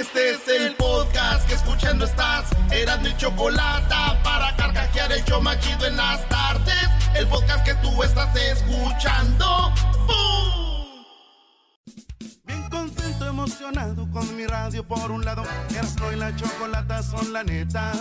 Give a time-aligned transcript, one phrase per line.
[0.00, 2.48] Este es el podcast que escuchando estás.
[2.70, 3.94] Eran mi chocolate
[4.24, 6.88] para carcajear el yo machido en las tardes.
[7.14, 9.74] El podcast que tú estás escuchando.
[10.06, 11.04] ¡Bum!
[12.44, 15.42] Bien contento, emocionado con mi radio por un lado.
[15.68, 17.92] Erasmo y la chocolata son la neta.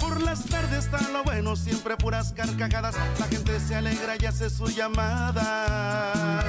[0.00, 2.96] Por las tardes está lo bueno, siempre puras carcajadas.
[3.20, 6.46] La gente se alegra y hace sus llamadas.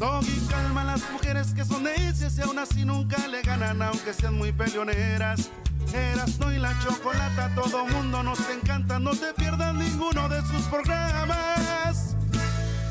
[0.00, 4.14] Doggy calma a las mujeres que son necias y aún así nunca le ganan, aunque
[4.14, 5.50] sean muy peleoneras.
[5.92, 8.98] Erasmo y la chocolata, todo mundo nos encanta.
[8.98, 12.16] No te pierdas ninguno de sus programas.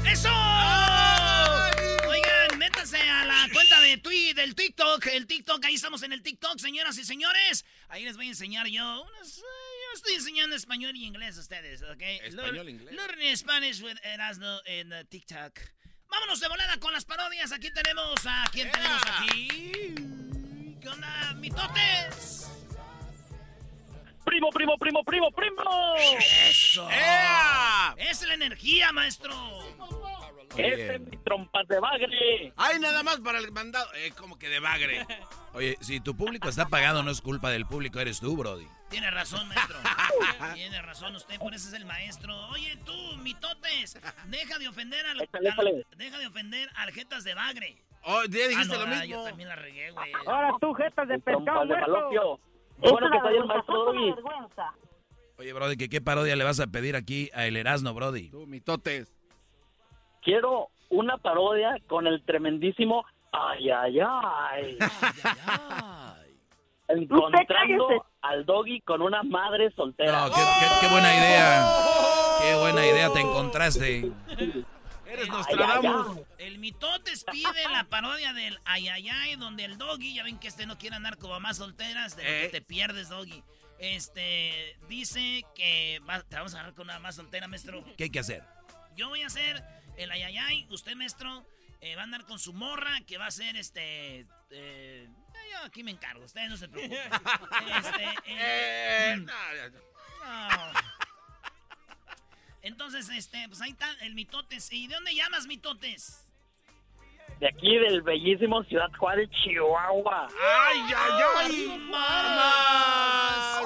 [0.07, 0.29] ¡Eso!
[2.07, 5.07] Oigan, métanse a la cuenta de Twi del TikTok.
[5.07, 7.65] El TikTok, ahí estamos en el TikTok, señoras y señores.
[7.87, 9.37] Ahí les voy a enseñar yo unas.
[9.39, 12.01] eh, Yo estoy enseñando español y inglés a ustedes, ¿ok?
[12.23, 12.93] Español, Learn- inglés.
[12.95, 15.59] Learn Spanish with Erasmo en uh, TikTok.
[16.09, 17.51] Vámonos de volada con las parodias.
[17.51, 18.45] Aquí tenemos a.
[18.51, 19.95] ¿Quién tenemos aquí?
[20.81, 22.49] ¿Qué onda, mitotes?
[24.29, 25.95] Primo, primo, primo, primo, primo.
[26.47, 26.87] ¡Eso!
[26.91, 27.95] ¡Ea!
[27.97, 29.33] ¡Esa es la energía, maestro!
[30.55, 32.53] Ese es mi trompas de bagre.
[32.55, 33.87] Ay, nada más para el mandado.
[33.95, 35.03] Eh, como que de bagre.
[35.53, 38.67] Oye, si tu público está pagado, no es culpa del público, eres tú, Brody.
[38.89, 39.77] Tiene razón, maestro.
[40.53, 42.35] Tiene razón usted, por eso es el maestro.
[42.49, 42.93] Oye, tú,
[43.23, 45.69] mitotes, deja de ofender al, Échale, échale.
[45.71, 47.81] al- deja de ofender al jetas de bagre.
[48.03, 49.05] Oh, ya dijiste Ah, no, lo ah, mismo.
[49.05, 50.11] Yo también la regué, güey.
[50.27, 52.39] Ahora tú, jetas de pescado muerto.
[52.79, 54.15] Bueno que está ahí el maestro Doggy.
[55.37, 58.29] Oye, Brody, ¿qué, ¿qué parodia le vas a pedir aquí a El Erasmo, Brody?
[58.29, 59.13] Tú, mitotes.
[60.21, 64.77] Quiero una parodia con el tremendísimo ay, ay, ay.
[66.87, 67.47] Encontrando
[67.87, 68.01] cállese.
[68.21, 70.11] al doggy con una madre soltera.
[70.25, 71.65] No, qué, qué- qué buena idea.
[72.41, 74.11] Qué buena idea te encontraste.
[75.09, 76.17] Eres Ay, Nostradamus.
[76.17, 80.65] ay, El mitotes pide la parodia del ayayay, donde el doggy, ya ven que este
[80.65, 82.49] no quiere andar como mamás solteras, de lo que Eh.
[82.49, 83.43] te pierdes, doggy.
[83.79, 87.83] Este, dice que va- te vamos a agarrar con una más soltera, maestro.
[87.97, 88.43] ¿Qué hay que hacer?
[88.95, 89.63] Yo voy a hacer
[89.97, 91.45] el ayayay, usted, maestro,
[91.81, 94.25] eh, va a andar con su morra, que va a ser este.
[94.51, 95.07] eh,
[95.51, 96.99] yo aquí me encargo, ustedes no se preocupen.
[97.85, 99.33] Este, eh, Eh, no,
[99.71, 100.79] no.
[102.61, 104.71] Entonces, este, pues ahí está el mitotes.
[104.71, 106.25] ¿Y de dónde llamas, mitotes?
[107.39, 110.27] De aquí del bellísimo Ciudad Juárez, Chihuahua.
[110.27, 111.77] ¡Ay, ay, ay!
[111.89, 113.59] ¡Más!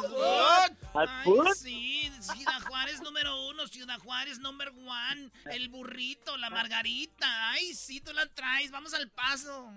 [0.93, 7.49] ¿Al Ay, sí, Ciudad Juárez número uno, Ciudad Juárez number one, el burrito, la margarita.
[7.49, 9.71] Ay, sí, tú la traes, vamos al paso.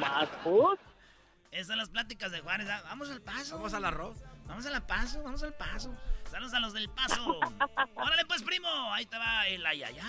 [0.00, 0.78] ¿Más food?
[1.50, 2.66] Esas son las pláticas de Juárez.
[2.70, 3.56] ah, Vamos al paso.
[3.56, 4.16] Vamos al arroz.
[4.46, 5.94] Vamos a la paso, vamos al paso.
[6.30, 7.38] Saludos a los del paso.
[7.96, 8.68] Órale pues, primo.
[8.92, 10.04] Ahí te va el ayayá.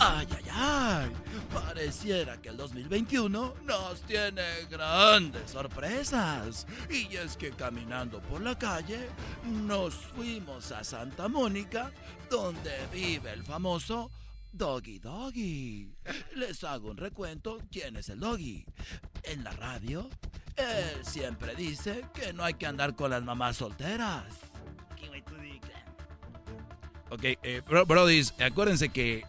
[0.00, 1.12] Ay, ay, ay.
[1.52, 6.66] Pareciera que el 2021 nos tiene grandes sorpresas.
[6.88, 9.08] Y es que caminando por la calle,
[9.44, 11.90] nos fuimos a Santa Mónica,
[12.30, 14.10] donde vive el famoso
[14.52, 15.94] Doggy Doggy.
[16.36, 18.64] Les hago un recuento quién es el Doggy.
[19.24, 20.08] En la radio,
[20.58, 24.24] él siempre dice que no hay que andar con las mamás solteras.
[27.10, 29.24] Ok, eh, bro, brodis, acuérdense que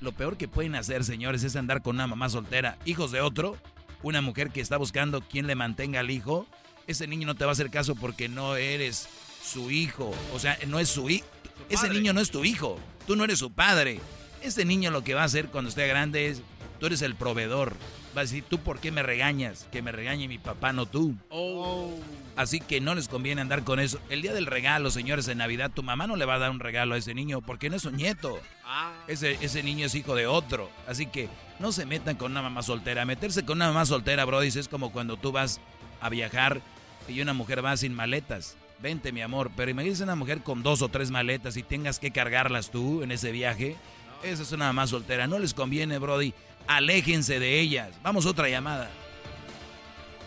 [0.00, 3.56] lo peor que pueden hacer, señores, es andar con una mamá soltera, hijos de otro,
[4.02, 6.46] una mujer que está buscando quien le mantenga al hijo.
[6.86, 9.08] Ese niño no te va a hacer caso porque no eres
[9.44, 10.12] su hijo.
[10.34, 11.26] O sea, no es su hijo.
[11.68, 12.78] Ese niño no es tu hijo.
[13.06, 14.00] Tú no eres su padre.
[14.42, 16.42] Ese niño lo que va a hacer cuando esté grande es,
[16.80, 17.76] tú eres el proveedor.
[18.16, 19.68] Va a decir, ¿tú por qué me regañas?
[19.70, 21.14] Que me regañe mi papá, no tú.
[21.28, 21.94] Oh.
[22.34, 24.00] Así que no les conviene andar con eso.
[24.08, 26.58] El día del regalo, señores, en Navidad, tu mamá no le va a dar un
[26.58, 28.40] regalo a ese niño porque no es su nieto.
[28.64, 28.92] Ah.
[29.06, 30.70] Ese, ese niño es hijo de otro.
[30.88, 31.28] Así que
[31.60, 33.04] no se metan con una mamá soltera.
[33.04, 35.60] Meterse con una mamá soltera, Brody, es como cuando tú vas
[36.00, 36.60] a viajar
[37.06, 38.56] y una mujer va sin maletas.
[38.80, 39.50] Vente, mi amor.
[39.56, 43.12] Pero imagínese una mujer con dos o tres maletas y tengas que cargarlas tú en
[43.12, 43.76] ese viaje.
[44.22, 45.26] Esa es una mamá soltera.
[45.26, 46.34] No les conviene, Brody.
[46.70, 47.90] Aléjense de ellas.
[48.00, 48.88] Vamos otra llamada.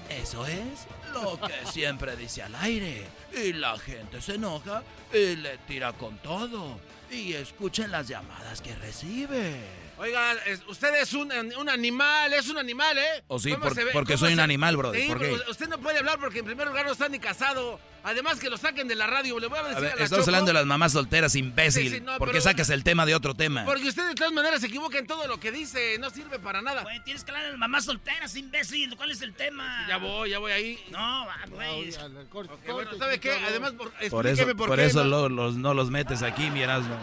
[0.10, 3.06] Eso es lo que siempre dice al aire.
[3.34, 6.82] Y la gente se enoja y le tira con todo.
[7.10, 9.56] Y escuchen las llamadas que recibe.
[9.98, 13.24] Oiga, es- usted es un, un animal, es un animal, ¿eh?
[13.28, 15.38] O sí, ¿Cómo por- ve- porque soy un animal, brother, Sí, ¿por qué?
[15.50, 17.80] usted no puede hablar porque en primer lugar no está ni casado.
[18.06, 19.40] Además que lo saquen de la radio.
[19.40, 21.36] Le voy a A decir a, ver, la estamos Choco, hablando de las mamás solteras,
[21.36, 21.90] imbécil.
[21.90, 23.64] Sí, sí, no, ¿Por qué pero- sacas el tema de otro tema?
[23.64, 25.98] Porque usted de todas maneras se equivoca en todo lo que dice.
[26.00, 26.82] No sirve para nada.
[26.84, 28.98] Güey, tienes que hablar de las mamás solteras, imbécil.
[28.98, 29.86] ¿Cuál es el tema?
[29.88, 30.84] Ya voy, ya voy ahí.
[30.92, 31.92] No, va, güey.
[32.34, 33.32] Ok, bueno, ¿sabe qué?
[33.48, 34.86] Además, por, Por eso, por, por qué.
[34.86, 36.98] eso no- lo- los, no los metes aquí, mi Erasmo.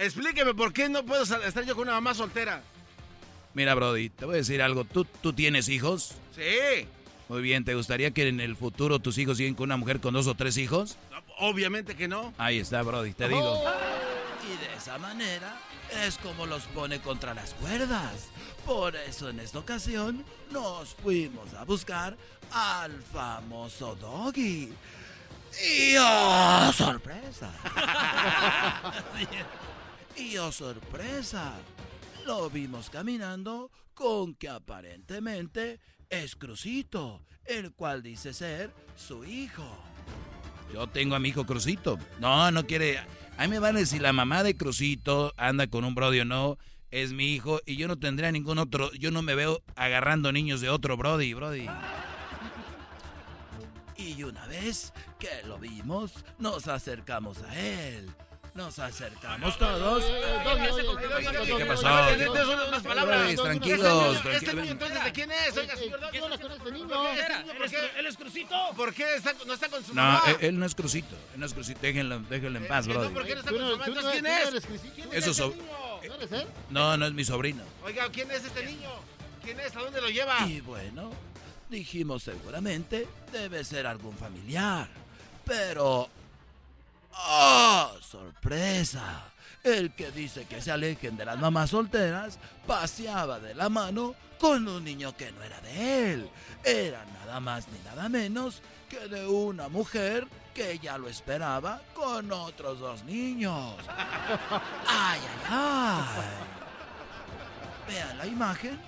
[0.00, 2.62] Explíqueme por qué no puedo estar yo con una mamá soltera.
[3.52, 4.84] Mira, Brody, te voy a decir algo.
[4.84, 6.14] ¿Tú, ¿Tú tienes hijos?
[6.34, 6.88] Sí.
[7.28, 10.14] Muy bien, ¿te gustaría que en el futuro tus hijos lleguen con una mujer con
[10.14, 10.96] dos o tres hijos?
[11.38, 12.32] obviamente que no.
[12.38, 13.40] Ahí está, Brody, te digo.
[13.42, 13.72] Oh.
[14.46, 15.54] Y de esa manera
[16.04, 18.28] es como los pone contra las cuerdas.
[18.64, 22.16] Por eso en esta ocasión nos fuimos a buscar
[22.52, 24.72] al famoso Doggy.
[25.62, 27.52] Y oh, sorpresa.
[30.16, 31.54] y oh, sorpresa.
[32.26, 39.64] Lo vimos caminando con que aparentemente es Crucito, el cual dice ser su hijo.
[40.72, 41.98] Yo tengo a mi hijo Crucito.
[42.18, 42.98] No, no quiere.
[43.36, 46.58] A mí me vale si la mamá de Crucito anda con un brody o no.
[46.90, 48.92] Es mi hijo y yo no tendría ningún otro.
[48.92, 51.66] Yo no me veo agarrando niños de otro brody, brody.
[53.96, 58.10] Y una vez que lo vimos, nos acercamos a él.
[58.54, 60.04] Nos acercamos todos.
[61.56, 63.42] ¿Qué pasó?
[63.42, 65.56] Tranquilos, entonces de quién es?
[65.56, 67.04] Oiga, señor este niño?
[67.98, 68.56] ¿Él es Crucito?
[68.76, 69.06] ¿Por qué
[69.46, 70.22] no está con su mamá?
[70.26, 71.16] No, él no es Crucito.
[71.34, 71.80] Él no es Crucito.
[71.80, 73.10] Déjenlo, en paz, bro.
[73.10, 73.84] ¿Por qué no está con su mamá?
[73.86, 75.26] Entonces, ¿quién es?
[75.28, 77.62] Eso es No, no es mi sobrino.
[77.84, 78.90] Oiga, ¿quién es este niño?
[79.44, 79.74] ¿Quién es?
[79.76, 80.46] ¿A dónde lo lleva?
[80.46, 81.10] Y bueno,
[81.68, 84.88] dijimos seguramente debe ser algún familiar.
[85.44, 86.08] Pero
[87.12, 89.24] ¡Oh, sorpresa!
[89.62, 94.66] El que dice que se alejen de las mamás solteras paseaba de la mano con
[94.66, 96.30] un niño que no era de él.
[96.64, 102.32] Era nada más ni nada menos que de una mujer que ya lo esperaba con
[102.32, 103.74] otros dos niños.
[104.86, 106.06] ¡Ay, ay, ay!
[107.86, 108.80] Vean la imagen.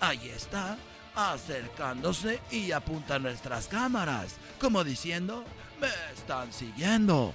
[0.00, 0.76] Ahí está,
[1.14, 5.44] acercándose y apunta a nuestras cámaras, como diciendo,
[5.80, 7.34] me están siguiendo.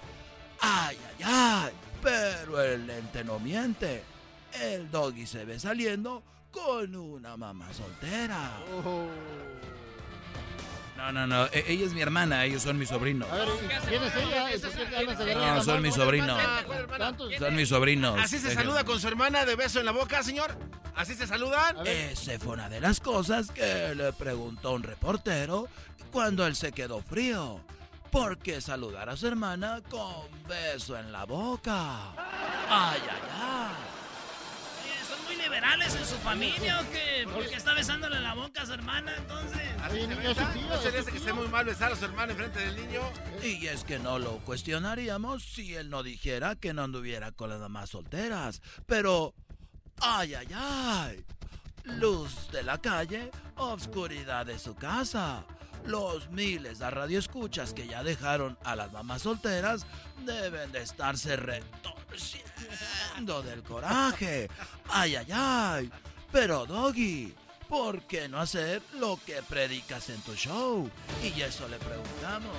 [0.59, 1.73] ¡Ay, ay, ay!
[2.01, 4.03] Pero el lente no miente.
[4.61, 8.51] El doggy se ve saliendo con una mamá soltera.
[8.85, 9.07] Oh.
[10.97, 11.45] No, no, no.
[11.47, 13.25] E-, ella es mi hermana, ellos son mi sobrino.
[13.29, 13.47] A ver,
[13.87, 15.55] ¿quién es ella?
[15.55, 16.41] No, son mis sobrinos.
[17.37, 18.19] Son mis sobrinos.
[18.19, 20.57] ¿Así se saluda con su hermana de beso en la boca, señor?
[20.95, 21.85] ¿Así se saludan?
[21.85, 25.67] Esa fue una de las cosas que le preguntó un reportero
[26.11, 27.59] cuando él se quedó frío.
[28.15, 32.13] ¿Por qué saludar a su hermana con beso en la boca?
[32.69, 33.75] ¡Ay, ay, ay!
[35.05, 37.27] ¿Son muy liberales en su familia o qué?
[37.29, 39.59] ¿Por qué está besándole la boca a su hermana entonces?
[39.91, 42.05] Oye, niño, su tío, ¿No se le hace que esté muy mal besar a su
[42.05, 43.01] hermana enfrente del niño?
[43.43, 47.59] Y es que no lo cuestionaríamos si él no dijera que no anduviera con las
[47.59, 48.61] mamás solteras.
[48.85, 49.33] Pero,
[49.99, 51.25] ¡ay, ay, ay!
[51.83, 55.43] Luz de la calle, obscuridad de su casa.
[55.85, 59.85] Los miles de radioescuchas que ya dejaron a las mamás solteras
[60.25, 64.49] deben de estarse retorciendo del coraje.
[64.89, 65.91] Ay, ay, ay.
[66.31, 67.33] Pero, Doggy,
[67.69, 70.89] ¿por qué no hacer lo que predicas en tu show?
[71.23, 72.55] Y eso le preguntamos.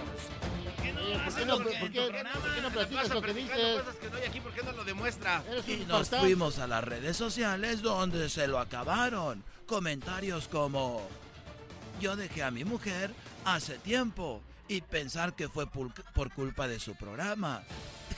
[0.64, 3.82] ¿Por qué no, ¿Por qué no, por qué, no platicas lo que dices?
[4.00, 5.42] que no hay aquí, ¿por qué no lo demuestra?
[5.66, 9.42] Y nos fuimos a las redes sociales donde se lo acabaron.
[9.66, 11.02] Comentarios como...
[12.00, 13.14] Yo dejé a mi mujer
[13.44, 17.62] hace tiempo y pensar que fue por culpa de su programa.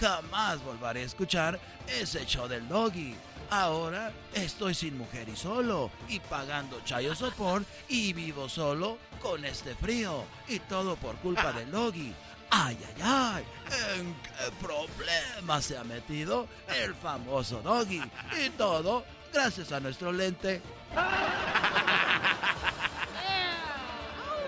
[0.00, 3.14] Jamás volveré a escuchar ese show del doggy.
[3.50, 9.75] Ahora estoy sin mujer y solo y pagando chayo sopor y vivo solo con este
[9.75, 12.14] frío y todo por culpa del doggy.
[12.50, 13.44] Ay, ay, ay,
[13.99, 16.49] ¿en qué problema se ha metido
[16.82, 18.02] el famoso doggy?
[18.44, 20.62] Y todo gracias a nuestro lente.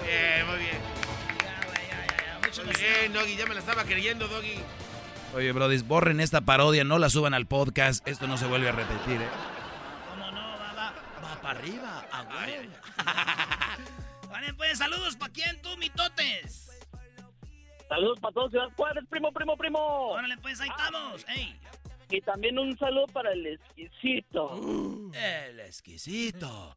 [0.04, 0.78] Bien, muy bien.
[2.64, 4.59] muy bien, Doggy, ya me la estaba creyendo, Doggy.
[5.35, 8.07] Oye, Brody, borren esta parodia, no la suban al podcast.
[8.09, 9.28] Esto no se vuelve a repetir, ¿eh?
[10.11, 10.40] ¿Cómo no?
[10.40, 12.25] Va, va, va para arriba, a
[14.28, 16.71] Vale, pues saludos para quién, tú, mitotes.
[17.88, 19.78] Saludos para todos, Ciudad Juárez, primo, primo, primo.
[19.78, 21.25] Órale, pues ahí estamos.
[21.28, 21.57] Ey.
[22.11, 25.11] Y también un saludo para el exquisito.
[25.14, 26.76] el exquisito.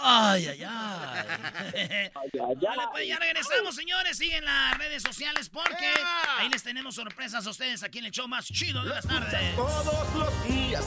[0.00, 2.10] Ay, ay, ay.
[2.34, 4.16] Vale, pues ya regresamos, señores.
[4.16, 5.90] Siguen las redes sociales porque
[6.38, 9.54] ahí les tenemos sorpresas a ustedes aquí en el show más chido de las tardes.
[9.56, 10.84] Todos los días,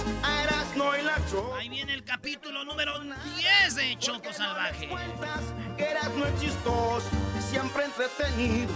[0.75, 1.15] no y la
[1.57, 4.87] Ahí viene el capítulo número 10 de Choco Salvaje.
[4.87, 7.09] no es chistoso,
[7.39, 8.73] siempre entretenido.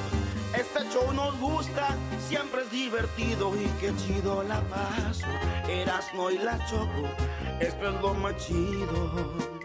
[0.54, 1.96] Este show nos gusta,
[2.28, 5.28] siempre es divertido y qué chido la paso.
[6.16, 7.08] no y la Choco,
[7.60, 9.59] esto es lo más chido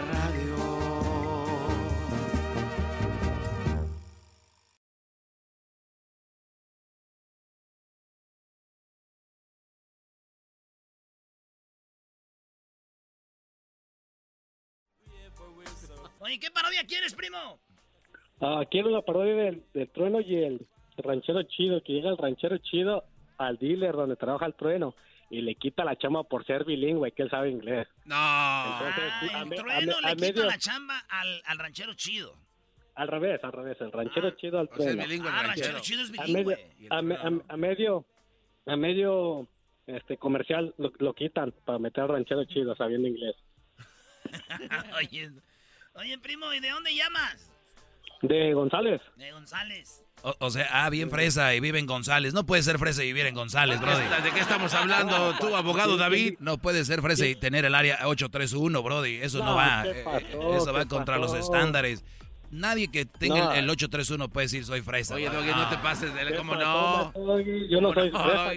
[0.00, 0.56] radio.
[16.18, 17.58] Oye, ¿qué parodia quieres, primo?
[18.40, 23.04] Ah, quiero la parodia del trueno y el ranchero chido, que llega el ranchero chido
[23.38, 24.94] al dealer donde trabaja el trueno
[25.30, 27.88] y le quita la chamba por ser bilingüe, que él sabe inglés.
[28.04, 28.14] No.
[28.16, 32.34] Ah, el trueno le quita la chamba al, al ranchero chido.
[32.94, 35.02] Al revés, al revés, el ranchero chido al trueno.
[35.02, 36.56] ah, el ranchero chido es bilingüe.
[36.56, 38.06] medio, a, me- a- a medio,
[38.66, 39.48] a medio
[39.86, 43.36] este comercial lo, lo quitan para meter al ranchero chido sabiendo inglés.
[44.96, 45.30] oye,
[45.94, 47.52] oye, primo, ¿y de dónde llamas?
[48.22, 49.00] De González.
[49.16, 50.02] De González.
[50.22, 52.34] O, o sea, ah, bien fresa y vive en González.
[52.34, 54.02] No puede ser fresa y vivir en González, brody.
[54.24, 56.34] ¿De qué estamos hablando, tú, abogado David?
[56.40, 59.16] No puede ser fresa y tener el área 831, brody.
[59.22, 59.82] Eso no, No, va.
[59.84, 60.56] ¿qué eh, pasó?
[60.56, 62.04] eso va ¿Qué contra los estándares.
[62.50, 63.52] Nadie que tenga No.
[63.52, 65.14] el, el 831 puede decir soy fresa.
[65.14, 65.28] Oye.
[65.28, 66.26] Doggy, no te pases de...
[66.26, 67.12] ¿Qué ¿Cómo no?
[67.70, 68.50] Yo no soy ¿Cómo fresa,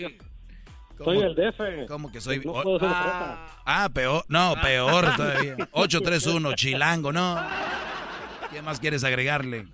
[1.04, 1.88] soy el DF.
[1.88, 2.40] ¿Cómo que soy?
[2.44, 3.04] No o- puedo ser ah,
[3.48, 3.62] fresa.
[3.66, 4.26] ah, peor.
[4.28, 5.56] No, peor todavía.
[5.72, 7.40] 831, chilango, no.
[8.52, 9.68] ¿Qué más quieres agregarle?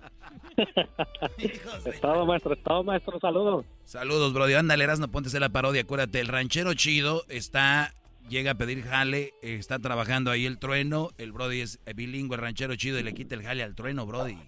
[1.84, 3.64] Estado maestro, estado maestro, saludos.
[3.84, 4.54] Saludos, Brody.
[4.54, 5.82] Ándale, Erasno, hacer la parodia.
[5.82, 7.92] Acuérdate, el ranchero chido está,
[8.28, 11.10] llega a pedir jale, está trabajando ahí el trueno.
[11.18, 14.38] El Brody es bilingüe, el ranchero chido, y le quita el jale al trueno, Brody.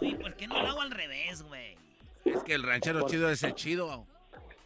[0.00, 1.76] Oye, ¿por qué no lo hago al revés, güey?
[2.24, 4.06] Es que el ranchero chido es el chido.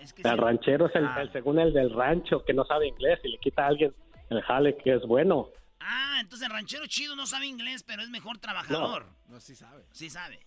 [0.00, 0.37] Es que El sí.
[0.37, 1.23] ranchero es el, Ah.
[1.23, 3.93] el según el del rancho que no sabe inglés y le quita a alguien
[4.31, 5.49] el jale que es bueno.
[5.90, 9.07] Ah, entonces el ranchero chido no sabe inglés, pero es mejor trabajador.
[9.26, 9.85] No, sí sabe.
[9.92, 10.38] Sí sabe.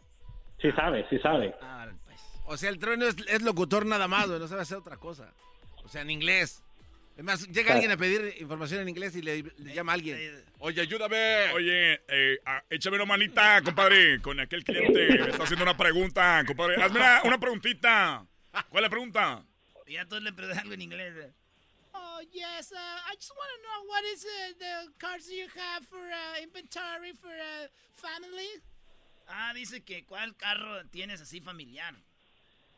[0.62, 1.56] Sí sabe, sí sabe.
[1.64, 2.22] Ah, pues.
[2.46, 5.34] O sea, el trueno es, es locutor nada más, güey, no sabe hacer otra cosa.
[5.84, 6.64] O sea, en inglés.
[7.18, 10.46] Es más, llega alguien a pedir información en inglés y le, le llama a alguien.
[10.60, 11.52] Oye, ayúdame.
[11.54, 15.08] Oye, eh, ah, échame una manita, compadre, con aquel cliente.
[15.08, 16.82] Me está haciendo una pregunta, compadre.
[16.82, 18.28] Hazme una, una preguntita.
[18.70, 19.44] ¿Cuál es la pregunta?
[19.88, 21.34] Y ya todos le preguntan algo en inglés.
[22.32, 22.72] Yes.
[22.72, 26.42] Uh, I just want to know what is uh, the cards you have for uh,
[26.42, 28.62] inventory for uh, family?
[29.28, 31.96] Ah, dice que cuál carro tienes así familiar.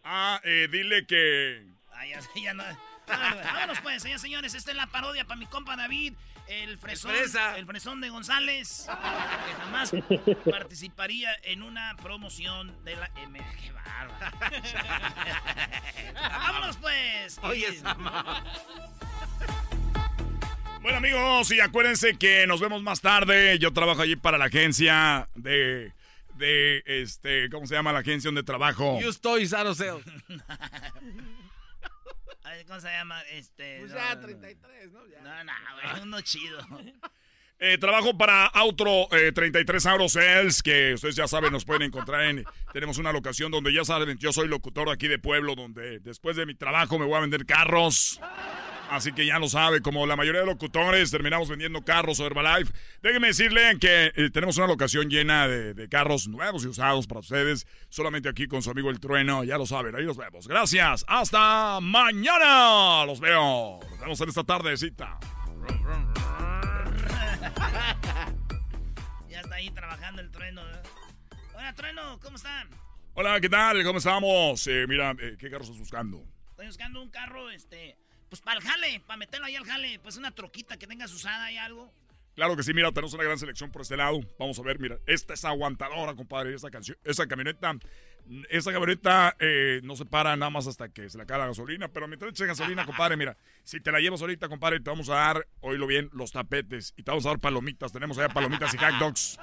[0.03, 1.65] Ah, eh, dile que...
[1.93, 2.63] Ah, ya, ya no.
[3.07, 4.53] Vámonos pues, señores, señores.
[4.53, 6.13] Esta es la parodia para mi compa David,
[6.47, 7.57] el fresón, fresa.
[7.57, 9.91] el fresón de González, que jamás
[10.51, 13.39] participaría en una promoción de la M.
[13.61, 14.37] ¡Qué bárbaro!
[16.13, 17.39] ¡Vámonos pues!
[17.43, 17.81] Oye.
[20.81, 23.57] Bueno, amigos, y acuérdense que nos vemos más tarde.
[23.57, 25.93] Yo trabajo allí para la agencia de...
[26.35, 28.97] De, este, ¿cómo se llama la agencia donde trabajo?
[28.97, 29.77] Use toys out
[32.67, 33.21] ¿Cómo se llama?
[33.31, 33.79] Este.
[33.79, 35.07] Pues no, ya, no, 33, ¿no?
[35.07, 35.21] Ya.
[35.21, 36.59] No, no, güey, uno chido.
[37.65, 42.25] Eh, trabajo para Outro eh, 33 Auto Sales, que ustedes ya saben, nos pueden encontrar
[42.25, 42.43] en...
[42.73, 46.45] Tenemos una locación donde ya saben, yo soy locutor aquí de Pueblo, donde después de
[46.45, 48.19] mi trabajo me voy a vender carros.
[48.93, 52.71] Así que ya lo sabe, como la mayoría de locutores, terminamos vendiendo carros o Herbalife.
[53.01, 57.21] Déjenme decirle que eh, tenemos una locación llena de, de carros nuevos y usados para
[57.21, 60.47] ustedes, solamente aquí con su amigo El Trueno, ya lo saben, ahí nos vemos.
[60.47, 63.03] Gracias, hasta mañana.
[63.07, 63.79] Los veo.
[63.89, 65.17] Nos vemos en esta tardecita.
[69.27, 70.61] ya está ahí trabajando el trueno.
[70.61, 70.81] ¿eh?
[71.55, 72.69] Hola, trueno, ¿cómo están?
[73.15, 73.83] Hola, ¿qué tal?
[73.83, 74.67] ¿Cómo estamos?
[74.67, 76.23] Eh, mira, ¿qué carro estás buscando?
[76.51, 77.97] Estoy buscando un carro, este.
[78.33, 79.99] Pues para el jale, para meterlo ahí al jale.
[79.99, 81.93] Pues una troquita que tengas usada y algo.
[82.33, 84.21] Claro que sí, mira, tenemos una gran selección por este lado.
[84.39, 87.75] Vamos a ver, mira, esta es aguantadora, compadre, esa canción, esa camioneta,
[88.49, 91.89] esa camioneta eh, no se para nada más hasta que se le acabe la gasolina,
[91.89, 95.13] pero mientras eches gasolina, compadre, mira, si te la llevas ahorita, compadre, te vamos a
[95.13, 98.77] dar, oílo bien, los tapetes y te vamos a dar palomitas, tenemos allá palomitas y
[98.79, 99.37] hot dogs.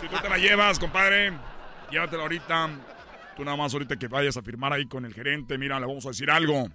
[0.00, 1.32] Si tú te la llevas, compadre,
[1.92, 2.70] llévatela ahorita.
[3.36, 6.04] Tú nada más ahorita que vayas a firmar ahí con el gerente, mira, le vamos
[6.06, 6.68] a decir algo,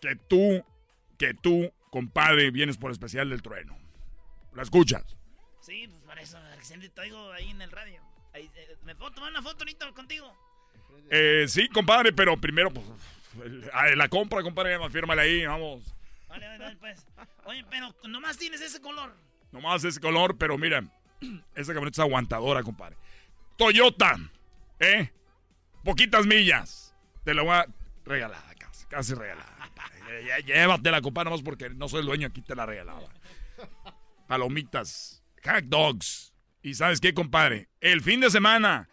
[0.00, 0.64] que tú,
[1.18, 3.76] que tú, compadre, vienes por especial del trueno.
[4.54, 5.04] ¿La escuchas?
[5.60, 8.00] Sí, pues por eso, recién te oigo ahí en el radio.
[8.32, 10.32] Ahí, eh, ¿Me puedo tomar una foto ahorita contigo?
[11.10, 12.86] Eh, sí, compadre, pero primero, pues,
[13.72, 15.94] a la compra, compadre, fírmale ahí, vamos.
[16.28, 17.06] Vale, vale, vale, pues.
[17.44, 19.14] Oye, pero nomás tienes ese color.
[19.52, 20.84] Nomás ese color, pero mira,
[21.54, 22.96] esa camioneta es aguantadora, compadre.
[23.56, 24.16] Toyota,
[24.78, 25.10] ¿eh?
[25.84, 26.94] Poquitas millas.
[27.24, 27.66] Te la voy a
[28.04, 29.47] regalada, casi, casi regalada.
[30.08, 30.24] Compadre.
[30.24, 33.08] Llé- llé- Llévatela, compadre, nomás porque no soy el dueño, aquí te la regalaba.
[34.26, 36.32] Palomitas, hot dogs.
[36.62, 37.68] Y ¿sabes qué, compadre?
[37.80, 38.88] El fin de semana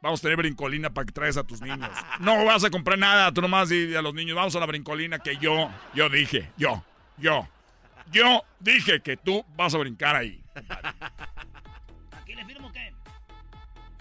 [0.00, 1.90] vamos a tener brincolina para que traes a tus niños.
[2.20, 5.18] No vas a comprar nada, tú nomás di a los niños, vamos a la brincolina
[5.18, 6.84] que yo, yo dije, yo,
[7.18, 7.48] yo,
[8.10, 10.42] yo dije que tú vas a brincar ahí.
[12.12, 12.92] ¿Aquí le firmo qué?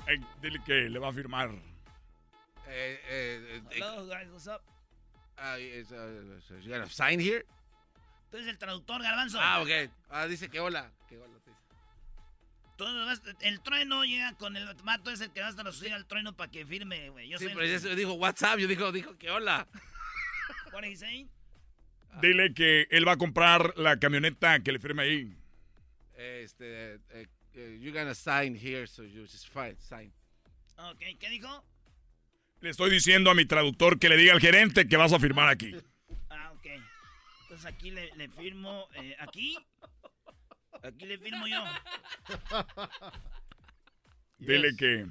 [0.08, 1.50] Ey, dile que le va a firmar.
[2.70, 4.62] Eh, eh, eh, Hello, guys, what's up?
[5.38, 7.46] Uh, is, uh, so you got a sign here?
[8.32, 9.40] Tú eres el traductor, Garbanzo.
[9.40, 9.90] Ah, ok.
[10.10, 10.92] Ah, dice que hola.
[11.08, 11.40] Que hola.
[11.44, 11.52] te
[13.32, 13.48] dice.
[13.48, 16.52] el trueno llega con el mato ese que va a estar subir al trueno para
[16.52, 17.32] que firme, güey.
[17.38, 19.68] sí, pero eso dijo WhatsApp, yo dijo, dijo que hola.
[20.74, 21.30] What are you saying?
[22.22, 25.38] Dile que él va a comprar la camioneta que le firme ahí.
[26.16, 30.12] Este, uh, you're gonna sign here, so you just fine, sign.
[30.78, 31.64] Ok, ¿qué dijo?
[32.62, 35.48] Le estoy diciendo a mi traductor que le diga al gerente que vas a firmar
[35.50, 35.76] aquí.
[36.30, 36.66] Ah, ok.
[37.44, 39.58] Entonces aquí le, le firmo, eh, aquí.
[40.84, 41.64] Aquí le firmo yo.
[44.40, 45.08] Dile que,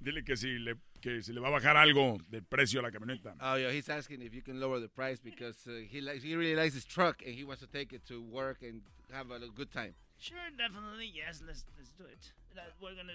[0.00, 2.90] dile que si le que si le va a bajar algo del precio a la
[2.90, 3.34] camioneta.
[3.40, 6.34] Oh, yeah, he's asking if you can lower the price because uh, he likes, he
[6.34, 8.82] really likes his truck and he wants to take it to work and
[9.12, 9.94] have a good time.
[10.18, 12.32] Sure, definitely, yes, let's, let's do it.
[12.80, 13.12] We're gonna...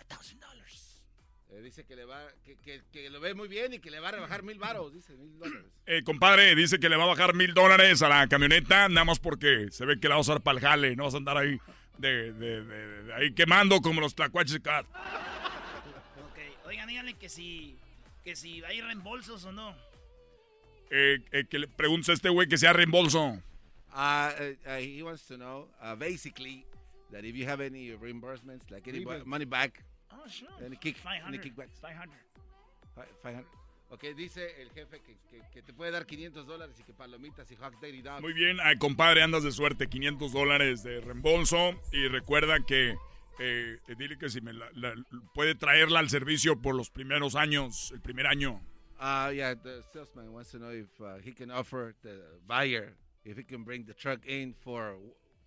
[0.00, 0.93] A thousand dollars.
[1.54, 4.00] Eh, dice que le va, que, que, que, lo ve muy bien y que le
[4.00, 5.70] va a rebajar mil baros, dice mil dólares.
[5.86, 9.20] Eh, compadre, dice que le va a bajar mil dólares a la camioneta, nada más
[9.20, 11.36] porque se ve que la va a usar para el jale, no vas a andar
[11.36, 11.60] ahí
[11.98, 14.84] de, de, de, ahí quemando como los tlacuaches cat.
[16.24, 17.78] Ok, oigan, díganle que si,
[18.24, 19.76] que si hay reembolsos o no.
[20.90, 23.38] Eh, eh, que le pregunte a este güey que sea reembolso.
[23.92, 24.30] Uh,
[24.66, 26.66] uh, he wants to know, uh, basically,
[27.12, 30.48] that if you have any reimbursements, like any money back, oh, sure.
[30.64, 31.80] any, kick, 500, any kickbacks.
[31.80, 32.10] 500.
[33.22, 33.44] 500.
[33.90, 37.50] Ok, dice el jefe que, que, que, te puede dar 500 dólares y que palomitas
[37.52, 38.22] y hot daddy dogs.
[38.22, 41.78] Muy bien, ay, compadre, andas de suerte, 500 dólares de reembolso.
[41.92, 42.96] Y recuerda que,
[43.38, 44.94] eh, dile que si me la, la,
[45.34, 48.60] puede traerla al servicio por los primeros años, el primer año.
[48.98, 53.36] Uh, yeah, the salesman wants to know if uh, he can offer the buyer if
[53.36, 54.96] he can bring the truck in for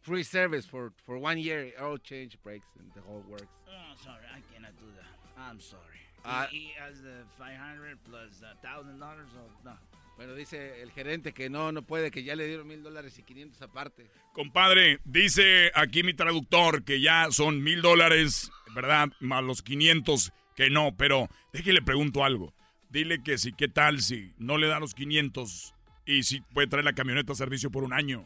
[0.08, 3.54] free service for, for one year, oil change, brakes, and the whole works.
[3.68, 5.12] Oh, sorry, I cannot do that.
[5.38, 5.82] I'm sorry.
[6.24, 9.26] Uh, he, he has the 500 plus $1,000 or
[9.66, 9.72] no.
[10.16, 13.24] Bueno, dice el gerente que no, no puede, que ya le dieron mil dólares y
[13.24, 14.08] 500 aparte.
[14.34, 19.10] Compadre, dice aquí mi traductor que ya son mil dólares, ¿verdad?
[19.20, 22.52] Más los 500 que no, pero déjele pregunto algo.
[22.90, 25.76] Dile que si, ¿qué tal si no le da los 500
[26.08, 28.26] y si puede traer la camioneta a servicio por un año.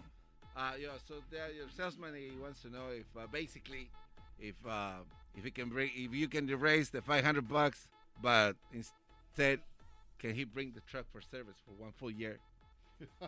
[0.56, 3.90] Uh, yeah, so the, your salesman he wants to know if uh, basically
[4.40, 5.00] if uh,
[5.38, 7.88] if he can bring if you can raise the 500 bucks,
[8.22, 9.60] but instead
[10.20, 12.38] can he bring the truck for service for one full year?
[13.22, 13.28] uh,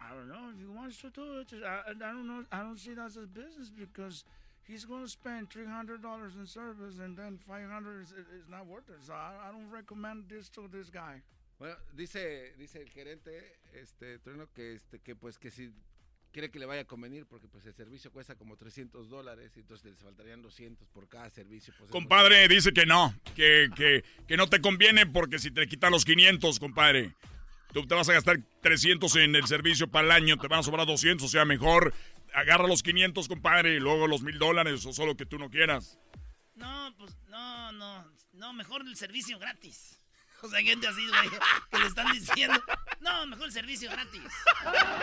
[0.00, 1.52] I don't know if he wants to do it.
[1.64, 2.44] I, I don't know.
[2.50, 4.24] I don't see that as a business because
[4.66, 8.48] he's going to spend three hundred dollars in service and then five hundred is, is
[8.50, 9.04] not worth it.
[9.06, 11.20] So I, I don't recommend this to this guy.
[11.60, 15.70] Bueno, dice, dice el gerente, este, Trueno, que, este, que pues que si
[16.32, 19.60] quiere que le vaya a convenir, porque pues el servicio cuesta como 300 dólares, y
[19.60, 21.74] entonces les faltarían 200 por cada servicio.
[21.76, 25.92] Pues, compadre, dice que no, que, que, que no te conviene porque si te quitan
[25.92, 27.14] los 500, compadre,
[27.74, 30.62] tú te vas a gastar 300 en el servicio para el año, te van a
[30.62, 31.92] sobrar 200, o sea, mejor
[32.32, 35.98] agarra los 500, compadre, y luego los 1000 dólares, o solo que tú no quieras.
[36.54, 39.99] No, pues, no, no, no, mejor el servicio gratis.
[40.42, 41.30] O sea, gente así, güey,
[41.70, 42.62] que le están diciendo,
[43.00, 44.22] no, mejor el servicio gratis.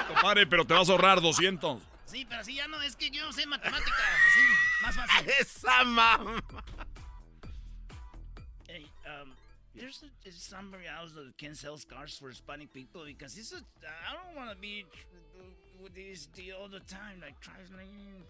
[0.07, 1.79] Compadre, pero te vas a ahorrar 200.
[2.05, 4.39] Sí, pero así ya no, es que yo no sé matemáticas, así,
[4.81, 5.29] más fácil.
[5.39, 6.41] Esa mamá.
[8.67, 9.33] Hey, um,
[9.75, 14.13] there's, a, somebody else that can sell cars for Hispanic people because it's a, I
[14.13, 14.85] don't want to be
[15.81, 18.23] with this deal all the time, like traveling.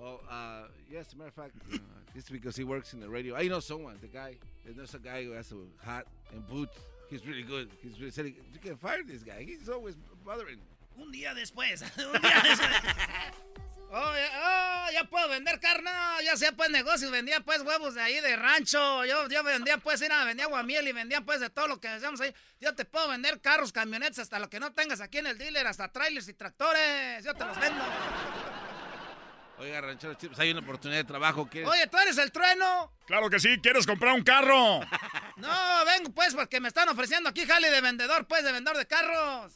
[0.00, 1.78] Oh, uh, yes, matter of fact, uh,
[2.14, 3.36] is because he works in the radio.
[3.36, 4.36] I know someone, the guy.
[4.64, 6.78] There's a guy who has a hat and boots.
[7.10, 7.68] He's really good.
[7.82, 9.44] He's really saying, you can fire this guy.
[9.44, 10.58] He's always bothering.
[10.98, 11.82] Un día después.
[11.98, 12.82] Un día después.
[13.94, 15.90] Oh ya, oh, ya puedo vender carne.
[16.24, 17.10] Ya sea pues negocios.
[17.10, 19.04] Vendía pues huevos de ahí de rancho.
[19.04, 22.18] Yo, yo vendía pues, era, vendía guamiel y vendía pues de todo lo que hacemos
[22.22, 22.34] ahí.
[22.58, 25.66] Yo te puedo vender carros, camionetas, hasta lo que no tengas aquí en el dealer,
[25.66, 27.22] hasta trailers y tractores.
[27.22, 27.84] Yo te los vendo.
[29.58, 31.48] Oiga, ranchero, pues hay una oportunidad de trabajo.
[31.48, 31.68] ¿quieres?
[31.70, 32.92] Oye, ¿tú eres el trueno?
[33.06, 34.80] Claro que sí, ¿quieres comprar un carro?
[35.36, 38.86] no, vengo pues porque me están ofreciendo aquí jale de vendedor, pues, de vendedor de
[38.86, 39.52] carros.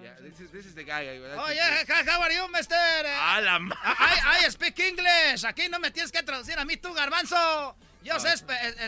[0.00, 1.06] Yeah, this is, this is the guy.
[1.36, 2.74] Oh, yeah, how are you, mister?
[2.74, 5.44] Ah, la I, I, speak English.
[5.44, 7.76] Aquí no me tienes que traducir a mí, tú, garbanzo.
[8.02, 8.36] Yo sé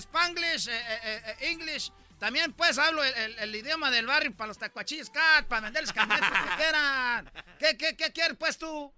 [0.00, 1.90] Spanglish, eh, eh, eh, English.
[2.20, 5.90] También, pues, hablo el, el, el, idioma del barrio para los tacuachillos cat, para venderles
[5.90, 7.32] camionetas que quieran.
[7.58, 8.92] ¿Qué, qué, qué quieres, pues, tú?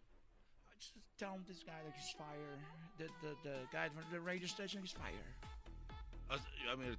[0.75, 2.59] Just tell him this guy that he's fired.
[2.99, 5.23] The, the, the guy from the radio station is fired.
[6.29, 6.37] Oh,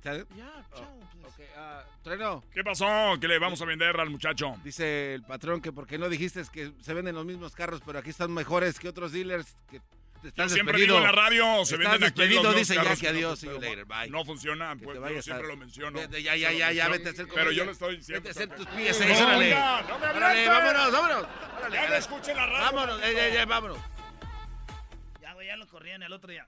[0.02, 0.28] tell him?
[0.38, 1.34] Yeah, tell him, please.
[1.34, 2.44] Okay, uh, Trueno.
[2.54, 3.20] ¿Qué pasó?
[3.20, 4.56] ¿Qué le vamos a vender al muchacho?
[4.64, 8.12] Dice el patrón que porque no dijiste que se venden los mismos carros, pero aquí
[8.12, 9.58] están mejores que otros dealers.
[9.70, 9.82] Que
[10.36, 13.42] Yo siempre digo en la radio, se venden aquí los dice carros ya que adiós,
[13.42, 14.10] you later, bye.
[14.10, 16.00] No funciona, pues yo siempre lo menciono.
[16.10, 18.24] Ya, ya, ya, ya, vete a hacer Pero yo le estoy diciendo.
[18.24, 19.56] Vete a hacer tus pies, órale.
[19.90, 21.28] no me Órale, vámonos, vámonos.
[21.72, 22.64] Ya no escuchen la radio.
[22.64, 23.78] Vámonos, ya, ya, ya, vámonos.
[25.22, 26.48] Ya, güey, ya lo corrían el otro día.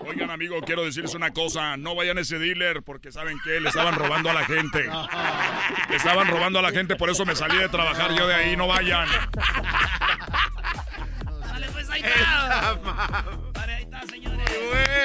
[0.00, 1.76] Oigan, amigo, quiero decirles una cosa.
[1.76, 4.88] No vayan a ese dealer porque saben que le estaban robando a la gente.
[5.90, 8.56] Le estaban robando a la gente, por eso me salí de trabajar yo de ahí.
[8.56, 9.08] No vayan.
[11.96, 12.78] Ahí está.
[13.54, 14.50] Vale, ahí está, señores.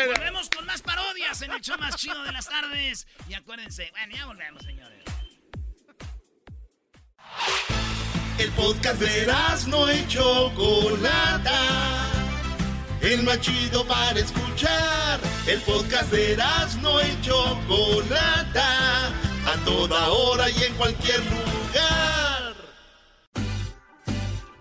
[0.08, 3.08] Volvemos con más parodias en el show más chido de las tardes.
[3.30, 5.04] Y acuérdense, bueno, ya volvemos, señores.
[8.38, 9.34] El podcast de
[9.68, 11.60] no y Chocolata.
[13.02, 15.20] El más chido para escuchar.
[15.48, 16.38] El podcast de
[16.82, 19.08] no y Chocolata.
[19.46, 22.51] A toda hora y en cualquier lugar.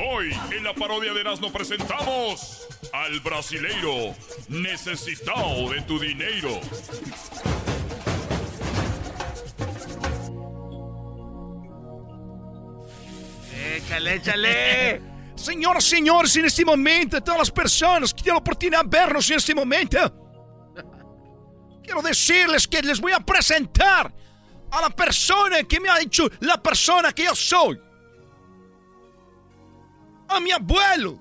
[0.00, 4.14] Hoy en la parodia de Erasmo presentamos al brasileiro
[4.48, 6.60] necesitado de tu dinero.
[13.74, 15.02] Échale, échale.
[15.34, 19.28] Señoras y señores, en este momento, todas las personas que tienen la oportunidad de vernos
[19.30, 19.98] en este momento,
[21.82, 24.14] quiero decirles que les voy a presentar
[24.70, 27.87] a la persona que me ha dicho la persona que yo soy.
[30.28, 31.18] A mi abuelo.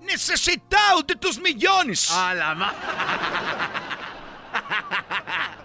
[0.00, 2.10] Necesitado de tus millones.
[2.10, 2.74] A la ma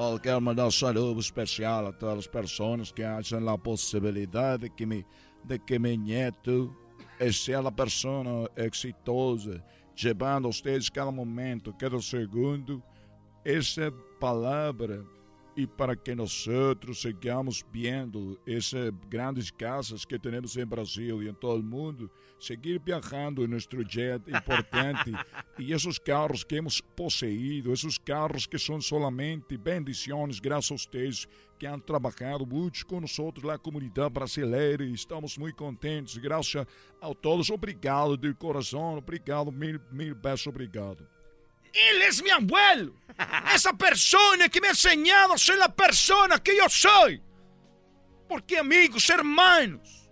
[0.00, 4.70] Oh, quero mandar um saludo especial a todas as pessoas que acham a possibilidade de
[4.70, 5.04] que me,
[5.42, 6.72] de que meu neto
[7.18, 9.60] seja a pessoa exitosa,
[10.00, 12.80] levando a vocês cada momento, cada segundo,
[13.44, 15.04] essa palavra
[15.58, 21.28] e para que nós outros sigamos vendo essas grandes casas que temos em Brasil e
[21.28, 25.10] em todo o mundo, seguir viajando em nosso jet importante
[25.58, 31.26] e esses carros que hemos possuído, esses carros que são solamente bendições graças a vocês
[31.58, 36.64] que han trabalhado muito com nós na comunidade brasileira e estamos muito contentes, graças
[37.00, 41.17] a todos, obrigado de coração, obrigado, mil, mil beijos, obrigado.
[41.72, 42.94] Él es mi abuelo.
[43.54, 47.20] Esa persona que me ha enseñado a ser la persona que yo soy.
[48.28, 50.08] Porque amigos, hermanos,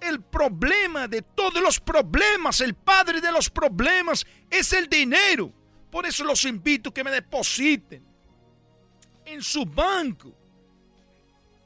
[0.00, 5.52] el problema de todos los problemas, el padre de los problemas es el dinero.
[5.90, 8.04] Por eso los invito a que me depositen
[9.24, 10.34] en su banco,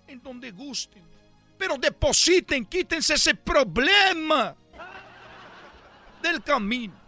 [0.07, 1.03] en donde gusten.
[1.59, 4.57] Pero depositen, quítense ese problema
[6.23, 7.00] del camino.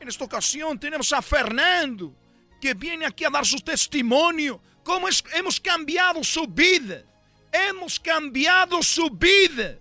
[0.00, 2.14] En esta ocasión tenemos a Fernando,
[2.60, 4.60] que viene aquí a dar su testimonio.
[4.84, 7.02] Cómo hemos cambiado su vida.
[7.52, 9.78] Hemos cambiado su vida.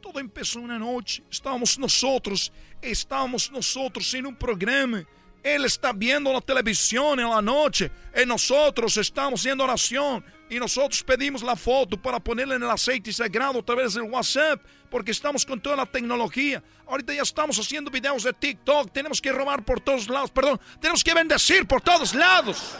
[0.00, 1.22] Todo empezó una noche.
[1.30, 5.04] Estábamos nosotros, estábamos nosotros en un programa.
[5.42, 7.90] Él está viendo la televisión en la noche.
[8.14, 10.24] Y nosotros estamos haciendo oración.
[10.50, 14.62] Y nosotros pedimos la foto para ponerla en el aceite sagrado a través del WhatsApp.
[14.90, 16.62] Porque estamos con toda la tecnología.
[16.86, 18.90] Ahorita ya estamos haciendo videos de TikTok.
[18.90, 20.30] Tenemos que robar por todos lados.
[20.30, 22.74] Perdón, tenemos que bendecir por todos lados.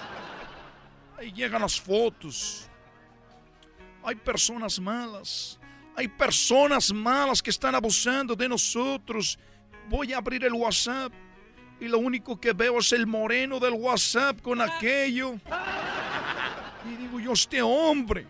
[1.18, 2.68] Ahí llegan las fotos.
[4.02, 5.58] Hay personas malas.
[5.94, 9.38] Hay personas malas que están abusando de nosotros.
[9.88, 11.12] Voy a abrir el WhatsApp
[11.80, 15.34] y lo único que veo es el moreno del WhatsApp con aquello.
[17.08, 18.26] Digo yo, este hombre,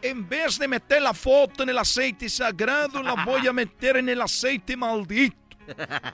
[0.00, 4.08] en vez de meter la foto en el aceite sagrado, la voy a meter en
[4.08, 5.36] el aceite maldito.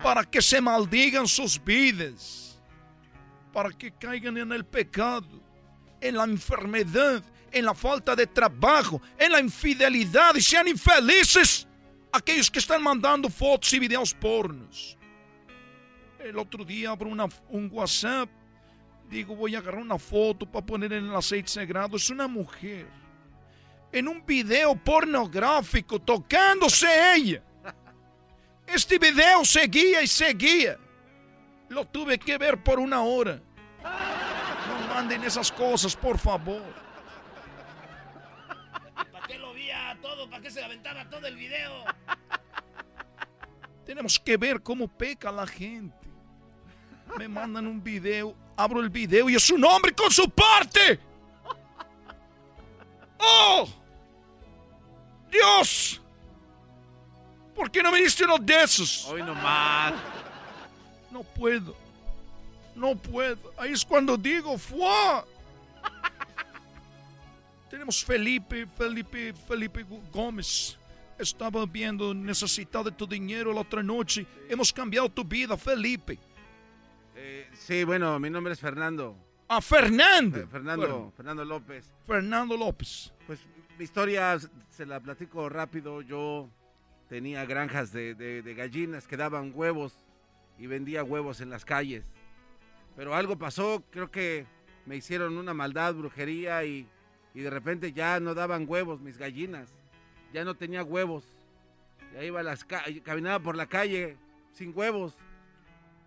[0.03, 2.61] Para que se maldigan sus vidas.
[3.53, 5.41] Para que caigan en el pecado,
[6.01, 11.69] en la enfermedad, en la falta de trabajo, en la infidelidad y sean infelices
[12.11, 14.99] aquellos que están mandando fotos y videos pornos.
[16.19, 18.29] El otro día abro una, un WhatsApp.
[19.09, 21.97] Digo, voy a agarrar una foto para poner en el aceite sagrado.
[21.97, 22.87] Es una mujer.
[23.91, 27.43] En un video pornográfico tocándose ella.
[28.67, 30.79] Este video seguía y seguía.
[31.71, 33.41] Lo tuve que ver por una hora.
[33.83, 36.75] No manden esas cosas, por favor.
[39.11, 40.29] ¿Para qué lo vía todo?
[40.29, 41.85] ¿Para qué se aventaba todo el video?
[43.87, 45.98] Tenemos que ver cómo peca la gente.
[47.17, 51.01] Me mandan un video, abro el video y es un hombre con su parte.
[53.19, 53.69] ¡Oh!
[55.31, 56.01] ¡Dios!
[57.55, 59.07] ¿Por qué no me diste uno de esos?
[59.07, 59.95] Hoy nomás.
[61.11, 61.75] No puedo.
[62.77, 63.53] No puedo.
[63.57, 65.25] Ahí es cuando digo, ¡fua!
[67.69, 70.79] Tenemos Felipe, Felipe, Felipe Gómez.
[71.19, 74.25] Estaba viendo necesitado de tu dinero la otra noche.
[74.49, 76.19] Hemos cambiado tu vida, Felipe.
[77.59, 79.17] Sí, bueno, mi nombre es Fernando.
[79.49, 80.39] Ah, Fernando.
[80.39, 81.93] Eh, Fernando, Fernando López.
[82.07, 83.13] Fernando López.
[83.27, 83.41] Pues
[83.77, 84.39] mi historia
[84.71, 86.01] se la platico rápido.
[86.01, 86.49] Yo
[87.09, 89.95] tenía granjas de, de gallinas que daban huevos
[90.59, 92.05] y vendía huevos en las calles.
[92.97, 94.47] Pero algo pasó, creo que
[94.87, 96.89] me hicieron una maldad, brujería y,
[97.35, 99.75] y de repente ya no daban huevos mis gallinas.
[100.33, 101.25] Ya no tenía huevos.
[102.15, 104.17] Ya iba a las caminaba por la calle
[104.53, 105.15] sin huevos.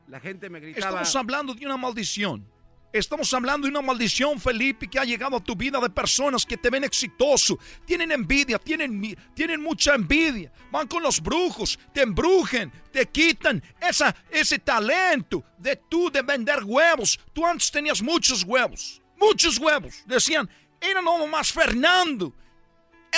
[0.08, 0.60] La gente me.
[0.72, 2.46] Estamos hablando de una maldición.
[2.94, 6.58] Estamos hablando de una maldición, Felipe, que ha llegado a tu vida de personas que
[6.58, 7.58] te ven exitoso.
[7.86, 10.52] Tienen envidia, tienen, tienen mucha envidia.
[10.70, 16.64] Van con los brujos, te embrujen, te quitan esa, ese talento de tú de vender
[16.66, 17.18] huevos.
[17.32, 20.04] Tú antes tenías muchos huevos, muchos huevos.
[20.06, 20.50] Decían,
[20.82, 22.36] era no más Fernando,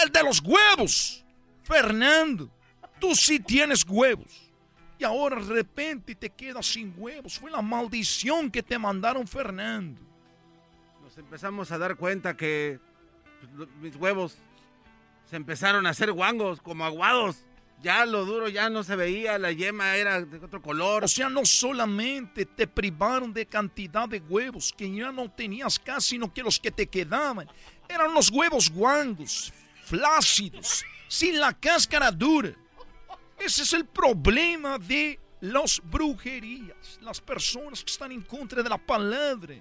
[0.03, 1.25] el de los huevos.
[1.63, 2.51] Fernando,
[2.99, 4.42] tú sí tienes huevos
[5.03, 7.37] y ahora de repente te quedas sin huevos.
[7.37, 10.01] Fue la maldición que te mandaron Fernando.
[11.01, 12.79] Nos empezamos a dar cuenta que
[13.57, 14.37] pues, mis huevos
[15.29, 17.43] se empezaron a hacer guangos, como aguados.
[17.81, 21.03] Ya lo duro ya no se veía, la yema era de otro color.
[21.03, 26.11] O sea, no solamente te privaron de cantidad de huevos que ya no tenías casi,
[26.11, 27.49] sino que los que te quedaban
[27.89, 29.51] eran los huevos guangos,
[29.83, 32.55] flácidos, sin la cáscara dura.
[33.43, 38.77] Ese es el problema de las brujerías, las personas que están en contra de la
[38.77, 39.55] palabra.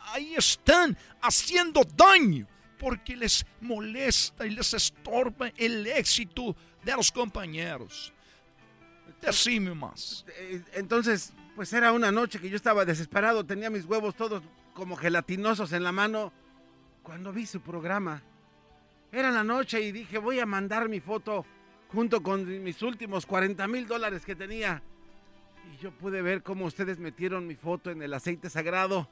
[0.00, 2.46] Ahí están haciendo daño
[2.78, 8.10] porque les molesta y les estorba el éxito de los compañeros.
[9.20, 10.24] Decime más.
[10.38, 14.96] Eh, entonces, pues era una noche que yo estaba desesperado, tenía mis huevos todos como
[14.96, 16.32] gelatinosos en la mano
[17.02, 18.22] cuando vi su programa.
[19.12, 21.44] Era la noche y dije, voy a mandar mi foto
[21.88, 24.82] junto con mis últimos 40 mil dólares que tenía.
[25.72, 29.08] Y yo pude ver cómo ustedes metieron mi foto en el aceite sagrado.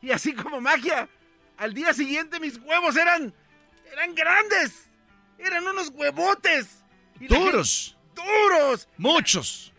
[0.00, 1.08] Y así como magia,
[1.56, 3.32] al día siguiente mis huevos eran,
[3.92, 4.90] eran grandes.
[5.38, 6.84] Eran unos huevotes.
[7.20, 7.96] duros.
[8.14, 8.88] duros.
[8.96, 9.72] Muchos.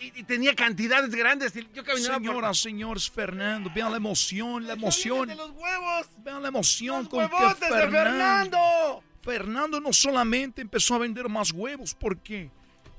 [0.00, 1.52] Y, tenía cantidades grandes.
[1.72, 5.28] yo Señoras, señores, Fernando, vean la emoción, la emoción.
[5.28, 6.06] De los huevos.
[6.18, 10.98] Vean la emoción los con huevotes que Fernando, de Fernando Fernando no solamente empezó a
[10.98, 12.48] vender más huevos porque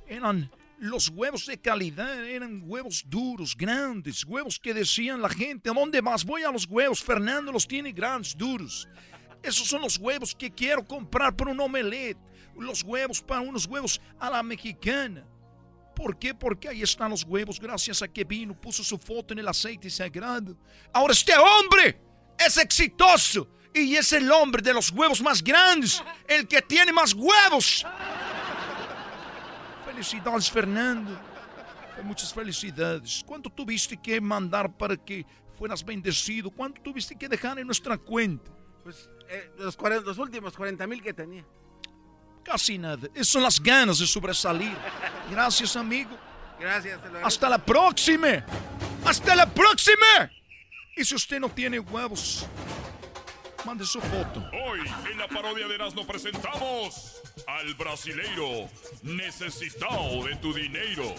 [0.05, 5.73] eran los huevos de calidad, eran huevos duros, grandes, huevos que decían la gente, ¿a
[5.73, 6.25] dónde más?
[6.25, 8.89] Voy a los huevos, Fernando los tiene grandes, duros.
[9.41, 12.17] Esos son los huevos que quiero comprar para un omelette,
[12.59, 15.25] los huevos para unos huevos a la mexicana.
[15.95, 16.35] ¿Por qué?
[16.35, 19.89] Porque ahí están los huevos, gracias a que vino, puso su foto en el aceite
[19.89, 20.57] sagrado.
[20.91, 22.01] Ahora este hombre
[22.37, 27.13] es exitoso y es el hombre de los huevos más grandes, el que tiene más
[27.13, 27.85] huevos.
[29.85, 31.19] Felicidades, Fernando.
[32.03, 33.23] Muchas felicidades.
[33.25, 35.25] ¿Cuánto tuviste que mandar para que
[35.57, 36.51] fueras bendecido?
[36.51, 38.51] ¿Cuánto tuviste que dejar en nuestra cuenta?
[38.83, 41.43] Pues eh, los, los, últimos 40 mil que tenía.
[42.43, 43.07] Casi nada.
[43.13, 44.75] Esas son las ganas de sobresalir.
[45.31, 46.11] Gracias, amigo.
[46.59, 46.99] Gracias.
[47.23, 48.45] Hasta la próxima.
[49.03, 50.31] Hasta la próxima.
[50.95, 52.47] Y si usted no tiene huevos,
[53.67, 54.49] Mande su foto.
[54.53, 54.79] Hoy
[55.11, 58.69] en la parodia de Erasmo presentamos al brasileiro
[59.03, 61.13] necesitado de tu dinero.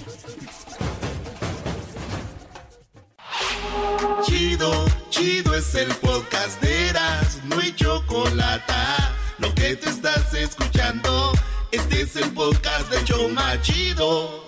[4.25, 9.15] Chido, chido es el podcast de Erasmo y Chocolata.
[9.37, 11.33] Lo que te estás escuchando,
[11.71, 14.48] este es el podcast de Choma Chido.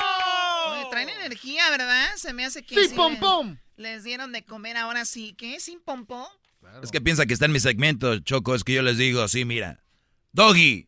[0.91, 2.07] traen energía, ¿verdad?
[2.17, 2.87] Se me hace que.
[2.87, 3.57] Sí, pom pom.
[3.77, 5.33] Les dieron de comer ahora sí.
[5.37, 5.59] ¿Qué?
[5.59, 6.27] ¿Sin pom pom?
[6.83, 8.53] Es que piensa que está en mi segmento, Choco.
[8.53, 9.81] Es que yo les digo así, mira.
[10.33, 10.87] Doggy.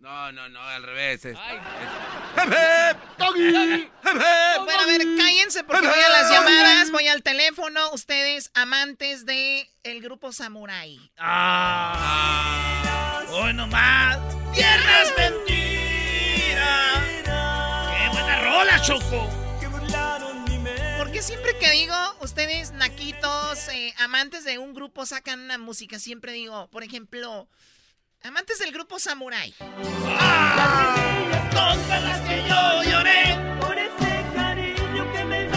[0.00, 1.24] No, no, no, al revés.
[1.24, 1.62] Es, Bueno,
[4.80, 7.90] a ver, cállense porque voy a las llamadas, voy al teléfono.
[7.92, 10.98] Ustedes, amantes de el grupo Samurai.
[11.18, 13.22] ¡Ah!
[13.30, 14.18] ¡Hoy nomás!
[14.54, 15.57] ¡Tierras mentiras!
[18.48, 19.28] ¡Qué buena rola, Choco!
[20.96, 26.32] Porque siempre que digo, ustedes, naquitos, eh, amantes de un grupo, sacan una música, siempre
[26.32, 27.46] digo, por ejemplo,
[28.22, 29.52] amantes del grupo Samurai.
[31.50, 35.48] Todas las que yo lloré por ese cariño que me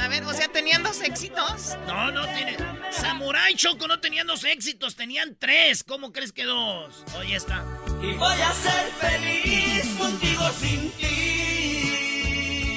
[0.00, 1.76] A ver, o sea, ¿tenían dos éxitos?
[1.86, 2.56] No, no tiene.
[2.92, 5.84] Samurai Choco no tenían dos éxitos, tenían tres.
[5.84, 7.04] ¿Cómo crees que dos?
[7.18, 7.62] Oye, está.
[8.02, 11.35] Y voy a ser feliz contigo sin ti.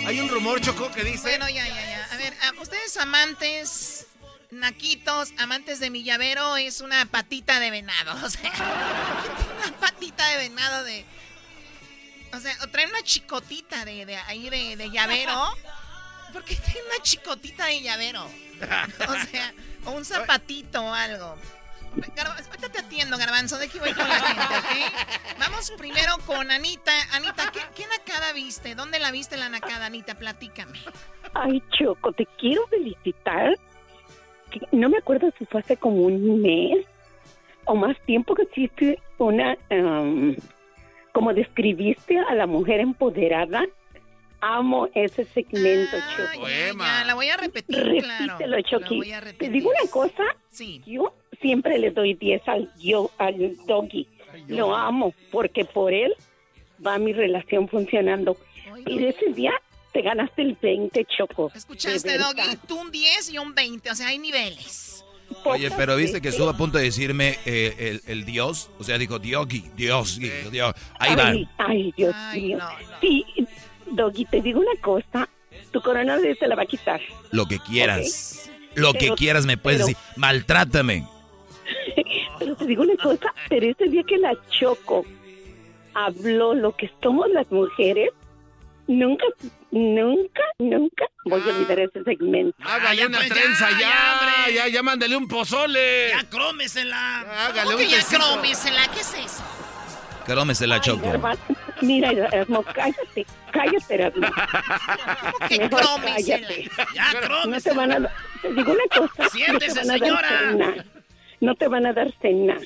[0.10, 1.22] Hay un rumor, Choco, que dice.
[1.22, 2.08] Bueno, ya, ya, ya.
[2.12, 4.08] A ver, a- ustedes amantes,
[4.50, 8.14] naquitos, amantes de mi llavero, es una patita de venado.
[8.26, 8.52] O sea,
[9.68, 11.06] una patita de venado de.
[12.34, 15.56] O sea, o traen una chicotita de, de ahí de, de llavero.
[16.34, 18.24] ¿Por qué traen una chicotita de llavero?
[18.26, 19.54] O sea,
[19.86, 21.38] o un zapatito o algo.
[21.96, 25.40] Ahorita te atiendo, Garbanzo, de aquí voy con la gente, ¿ok?
[25.40, 26.92] Vamos primero con Anita.
[27.14, 28.76] Anita, ¿qué, qué nacada viste?
[28.76, 30.16] ¿Dónde la viste la nacada, Anita?
[30.16, 30.78] Platícame.
[31.34, 33.58] Ay, Choco, te quiero felicitar.
[34.72, 36.86] No me acuerdo si fue hace como un mes
[37.66, 40.36] o más tiempo que hiciste una, em,
[41.14, 43.66] como describiste a la mujer empoderada.
[44.42, 46.48] Amo ese segmento, Choco.
[46.48, 48.38] Ya, la voy a repetir, claro.
[48.38, 50.24] Repítelo, voy a Te digo una cosa.
[50.50, 50.82] Sí.
[50.86, 54.08] Yo siempre le doy 10 al, yo, al doggy.
[54.48, 56.14] Lo amo porque por él
[56.86, 58.38] va mi relación funcionando.
[58.86, 59.52] Y de ese día
[59.92, 61.52] te ganaste el 20, Choco.
[61.54, 62.18] ¿Escuchaste.
[62.18, 62.58] Doggy?
[62.68, 65.04] Tú un 10 y un 20, o sea, hay niveles.
[65.44, 68.72] Oye, pero viste que estuvo a punto de decirme eh, el, el Dios.
[68.80, 70.20] O sea, dijo Diogi, Dios,
[70.52, 70.74] Dios.
[70.98, 71.28] Ahí va.
[71.30, 72.58] Ay, ay, Dios mío.
[73.02, 73.26] Sí,
[73.92, 75.30] Doggy, te digo una cosa.
[75.72, 77.00] Tu coronavirus se la va a quitar.
[77.32, 78.50] Lo que quieras.
[78.76, 80.04] Lo que Pero- quieras me puedes pero- decir.
[80.16, 81.06] Maltrátame.
[82.50, 85.06] Pero te digo una cosa, pero ese día que la Choco
[85.94, 88.10] habló lo que somos las mujeres,
[88.88, 89.26] nunca,
[89.70, 92.58] nunca, nunca voy a olvidar ese segmento.
[92.66, 96.10] Hágale una pues, trenza ya, ya, ya, ya, ya, mándale un pozole.
[96.10, 97.20] Ya crómesela.
[97.20, 98.88] Hágale ¿Cómo un que ya crómesela?
[98.94, 99.44] ¿Qué es eso?
[100.26, 101.06] Crómesela, Choco.
[101.06, 101.44] Garbanzo,
[101.82, 104.28] Mira, Erasmo, cállate, cállate, Erasmo.
[105.48, 106.48] que Mejor crómesela?
[106.48, 106.70] cállate.
[106.96, 107.76] Ya, No te crómesela.
[107.76, 110.86] van a dar, te digo una cosa, Siéntese, no señora.
[111.42, 112.58] No te van a dar cena.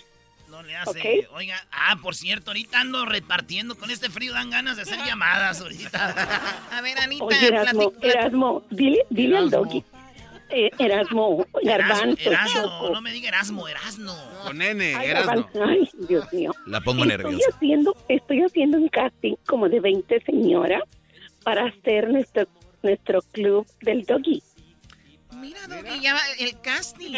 [0.50, 1.26] No le hace.
[1.28, 1.36] ¿Ok?
[1.36, 3.76] Oiga, ah, por cierto, ahorita ando repartiendo.
[3.76, 6.68] Con este frío dan ganas de hacer llamadas ahorita.
[6.72, 9.84] A ver, Anita, Oye, Erasmo, platic- platic- Erasmo, dile, dile al doggy.
[10.56, 14.14] Eh, Erasmo, Garbanzo, Erasmo, no me diga Erasmo, Erasmo.
[14.44, 15.32] Con nene, Ay, Erasmo.
[15.52, 16.54] Garbanzo, ay, Dios mío.
[16.68, 17.46] La pongo Estoy nerviosa.
[17.56, 20.84] haciendo, estoy haciendo un casting como de 20 señoras
[21.44, 22.48] para hacer nuestro
[22.84, 24.44] nuestro club del doggy.
[25.38, 27.14] Mira, Doggy, ya va el casting.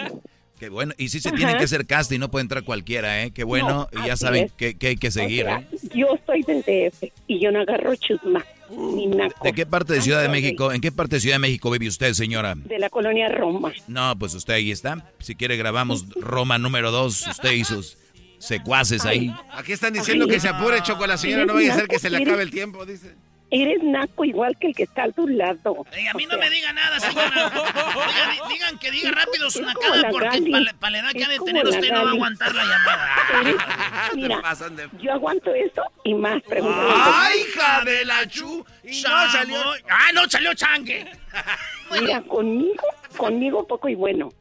[0.59, 0.93] Qué bueno.
[0.97, 1.37] Y sí se Ajá.
[1.37, 3.31] tiene que hacer casting, no puede entrar cualquiera, ¿eh?
[3.31, 3.89] Qué bueno.
[3.91, 4.53] No, y ya saben es.
[4.53, 5.67] que, que hay que seguir, O sea, ¿eh?
[5.93, 9.43] Yo soy del DF y yo no agarro chusma ni naco.
[9.43, 10.71] ¿De qué parte de Ciudad de México?
[10.71, 12.55] ¿En qué parte de Ciudad de México vive usted, señora?
[12.55, 13.73] De la colonia Roma.
[13.87, 15.11] No, pues usted ahí está.
[15.19, 17.97] Si quiere grabamos Roma número 2, usted y sus
[18.39, 19.33] secuaces ahí.
[19.53, 21.45] Aquí están diciendo que se apure, Choco, la señora.
[21.45, 23.13] No vaya a ser que se le acabe el tiempo, dice.
[23.57, 25.85] Eres naco igual que el que está a tu lado.
[25.93, 27.49] Ey, a mí no me diga nada, señora.
[28.49, 30.41] Digan que diga rápido su nacada porque
[30.77, 33.15] para la edad que ha de tener usted no va a aguantar la llamada.
[33.41, 33.55] Eres-
[34.15, 36.41] mira, pasan de- yo aguanto eso y más.
[36.43, 36.93] Pregúntale.
[36.97, 38.65] ¡Ay, hija de la chu!
[38.83, 39.57] Y no salió.
[39.89, 41.09] ¡Ah, no salió changue!
[41.91, 42.83] Mira, conmigo,
[43.15, 44.31] conmigo poco y bueno.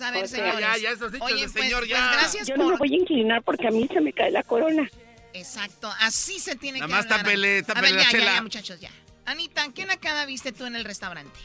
[0.00, 0.60] A ver, O sea, señores.
[0.60, 2.12] ya, ya, esos dichos Oye, de pues, señor, pues ya.
[2.12, 2.78] gracias Yo no me por...
[2.80, 4.88] voy a inclinar porque a mí se me cae la corona.
[5.34, 7.18] Exacto, así se tiene Nada que más hablar.
[7.20, 8.34] tápele, A tápele ver, la ya, ya, chela.
[8.36, 8.90] ya, muchachos, ya.
[9.24, 11.38] Anita, ¿qué nacada viste tú en el restaurante?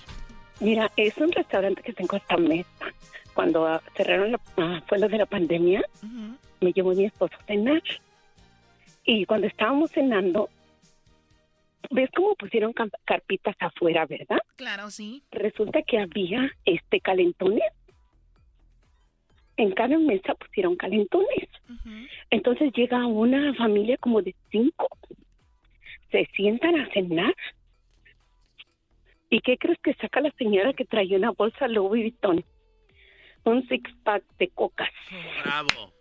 [0.59, 2.67] Mira, es un restaurante que tengo esta mesa.
[3.33, 5.83] Cuando ah, cerraron, la, ah, fue lo de la pandemia,
[6.59, 7.83] me llevó mi esposo a cenar.
[9.05, 10.49] Y cuando estábamos cenando,
[11.91, 12.73] ¿ves cómo pusieron
[13.05, 14.39] carpitas afuera, verdad?
[14.55, 15.21] Claro, sí.
[15.31, 17.61] Resulta que había este calentones.
[19.57, 21.49] En cada mesa pusieron calentones.
[22.29, 24.87] Entonces llega una familia como de cinco.
[26.11, 27.33] Se sientan a cenar.
[29.29, 32.45] ¿Y qué crees que saca la señora que traía una bolsa Louis Vuitton?
[33.43, 34.89] Un six pack de cocas.
[35.43, 35.96] Bravo.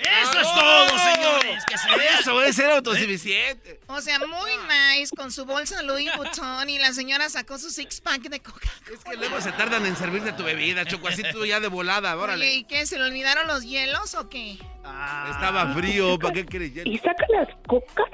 [0.00, 1.58] ¡Eso es todo, señores!
[1.58, 1.88] es que se
[2.20, 3.80] Eso es ser autosuficiente.
[3.86, 4.50] O sea, muy
[4.96, 8.68] nice con su bolsa Louis Vuitton y la señora sacó su six pack de coca
[8.92, 12.14] Es que luego se tardan en servirte tu bebida, Choco, así tú ya de volada,
[12.14, 12.54] Oye, órale.
[12.54, 12.86] ¿y qué?
[12.86, 14.52] ¿Se le olvidaron los hielos o qué?
[15.30, 16.90] Estaba frío, ¿para qué quieres hielo?
[16.90, 18.06] Y saca las cocas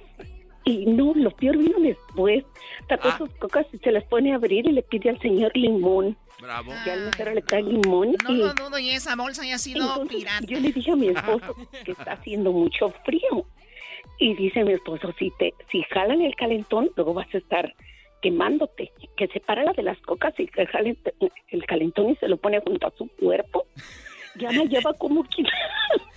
[0.64, 2.44] y no, lo peor vino después.
[2.88, 3.18] Sacó Ah.
[3.18, 6.16] sus cocas y se las pone a abrir y le pide al señor limón.
[6.40, 6.72] Bravo.
[6.84, 9.58] Que al mesero le trae limón No y lo dudo y esa bolsa ya ha
[9.58, 10.46] sido Entonces, pirata.
[10.46, 13.46] yo le dije a mi esposo que está haciendo mucho frío.
[14.18, 17.74] Y dice mi esposo, si te si jalan el calentón, luego vas a estar
[18.22, 18.92] quemándote.
[19.16, 20.96] Que separa la de las cocas y que jale
[21.48, 23.66] el calentón y se lo pone junto a su cuerpo.
[24.38, 25.42] Ya me lleva como que...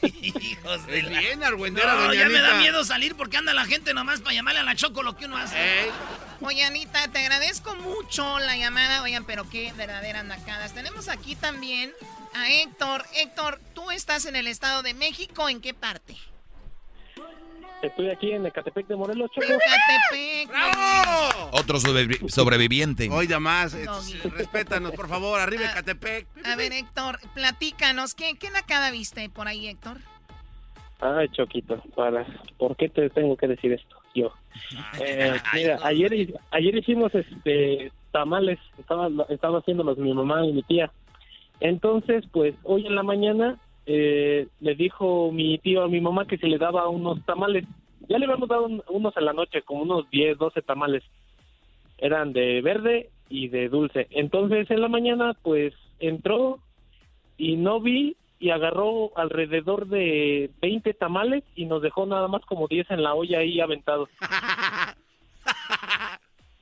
[0.22, 1.20] Hijos de la...
[1.20, 4.34] Bien, argüendera, No, doña ya me da miedo salir porque anda la gente nomás para
[4.34, 5.90] llamarle a la Choco lo que uno hace.
[6.42, 9.02] Oye, Anita, te agradezco mucho la llamada.
[9.04, 10.74] Oigan, pero qué verdaderas nacadas.
[10.74, 11.92] Tenemos aquí también
[12.34, 13.06] a Héctor.
[13.16, 15.50] Héctor, tú estás en el Estado de México.
[15.50, 16.16] ¿En qué parte?
[17.82, 19.46] Estoy aquí en Ecatepec de Morelos, Choco.
[19.48, 20.50] Ecatepec.
[21.52, 23.10] Otro sobrevi- sobreviviente.
[23.10, 24.16] Oiga más, eh, Doggy.
[24.36, 25.72] respétanos, por favor, arriba Ah.
[25.72, 26.28] Ecatepec.
[26.46, 28.16] A ver, Héctor, platícanos.
[28.16, 29.98] ¿Qué, qué nacada viste por ahí, Héctor?
[31.00, 32.26] Ay, Choquito, para,
[32.58, 33.96] ¿por qué te tengo que decir esto?
[34.14, 34.34] Yo.
[35.00, 40.92] Eh, mira, ayer, ayer hicimos este tamales, estaba, estaba haciéndolos mi mamá y mi tía.
[41.62, 43.58] Entonces, pues hoy en la mañana
[43.92, 47.66] eh, le dijo mi tío a mi mamá que se le daba unos tamales.
[48.08, 51.04] Ya le habíamos dado un- unos en la noche, como unos 10, 12 tamales.
[51.98, 54.08] Eran de verde y de dulce.
[54.12, 56.60] Entonces en la mañana, pues entró
[57.38, 62.68] y no vi y agarró alrededor de 20 tamales y nos dejó nada más como
[62.68, 64.10] 10 en la olla ahí aventados.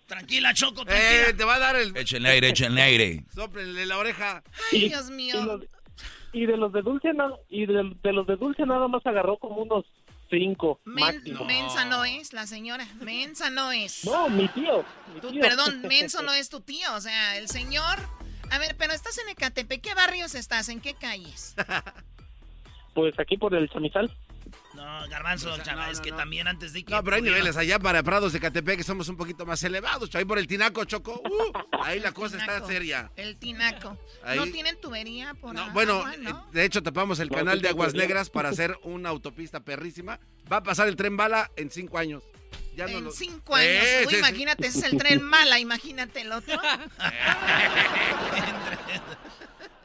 [0.07, 1.95] Tranquila, Choco, Eh, te va a dar el...
[1.95, 3.23] Échenle aire, échenle aire.
[3.36, 4.41] Sóplenle la oreja.
[4.71, 5.36] Ay, Dios mío.
[5.61, 5.67] Y,
[6.38, 9.38] y de los de dulce na- y de, de los de dulce nada más agarró
[9.38, 9.85] como unos
[10.29, 11.45] 5 Men- máximo.
[11.45, 12.85] mensa no es la señora.
[13.01, 14.05] Mensa no es.
[14.05, 14.83] No, mi tío.
[15.13, 15.41] mi Tú- tío.
[15.41, 16.93] perdón, menso no es tu tío.
[16.95, 17.97] O sea, el señor.
[18.51, 19.81] A ver, pero estás en Ecatepec.
[19.81, 20.69] ¿Qué barrios estás?
[20.69, 21.55] ¿En qué calles?
[22.93, 24.11] Pues aquí por el chamizal.
[24.73, 26.91] No, Garbanzo, chaval, es que también antes de que.
[26.93, 30.13] No, pero hay niveles allá para Prados de Catepec que somos un poquito más elevados.
[30.15, 31.21] Ahí por el Tinaco, Choco.
[31.23, 31.51] uh,
[31.83, 32.67] ahí la cosa está Tinaco.
[32.67, 33.11] seria.
[33.15, 33.97] El tinaco.
[34.23, 36.29] Ahí- ¿No tienen tubería por No, agua, bueno, no?
[36.29, 37.93] eh, de hecho tapamos el No, canal de Aguas.
[37.93, 40.19] Negras para hacer una autopista perrísima.
[40.51, 42.23] Va a pasar el tren bala en cinco años.
[42.75, 43.83] Ya no en lo- cinco años.
[44.07, 46.59] Uy, imagínate, ese es el tren mala, imagínate el otro.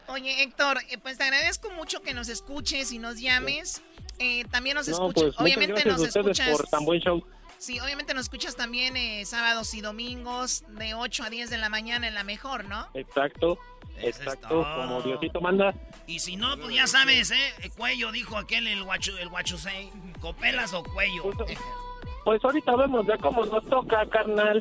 [0.08, 3.80] Oye, Héctor, eh, pues te agradezco mucho que nos escuches y nos llames.
[4.18, 6.56] Eh, también nos No, escuchas, pues obviamente gracias nos a ustedes escuchas.
[6.58, 7.24] por tan buen show.
[7.58, 11.68] Sí, obviamente nos escuchas también eh, sábados y domingos de 8 a 10 de la
[11.68, 12.88] mañana en la mejor, ¿no?
[12.94, 13.58] Exacto.
[13.98, 15.72] Exacto, como Diosito manda.
[16.08, 17.54] Y si no, pues ya sabes, ¿eh?
[17.62, 19.90] El cuello, dijo aquel, el guachu, el guachusei.
[20.20, 21.30] ¿Copelas o cuello?
[22.24, 24.60] Pues ahorita vemos ya cómo nos toca, carnal.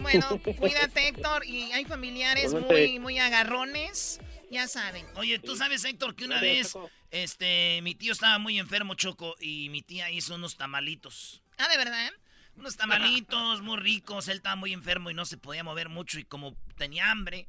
[0.00, 0.26] Bueno,
[0.58, 1.44] cuídate, Héctor.
[1.46, 4.20] Y hay familiares muy, muy agarrones.
[4.52, 5.06] Ya saben.
[5.16, 6.90] Oye, tú sabes, Héctor, que una vez, Choco.
[7.10, 11.42] este, mi tío estaba muy enfermo, Choco, y mi tía hizo unos tamalitos.
[11.56, 12.12] Ah, ¿de verdad?
[12.56, 14.28] Unos tamalitos muy ricos.
[14.28, 16.18] Él estaba muy enfermo y no se podía mover mucho.
[16.18, 17.48] Y como tenía hambre,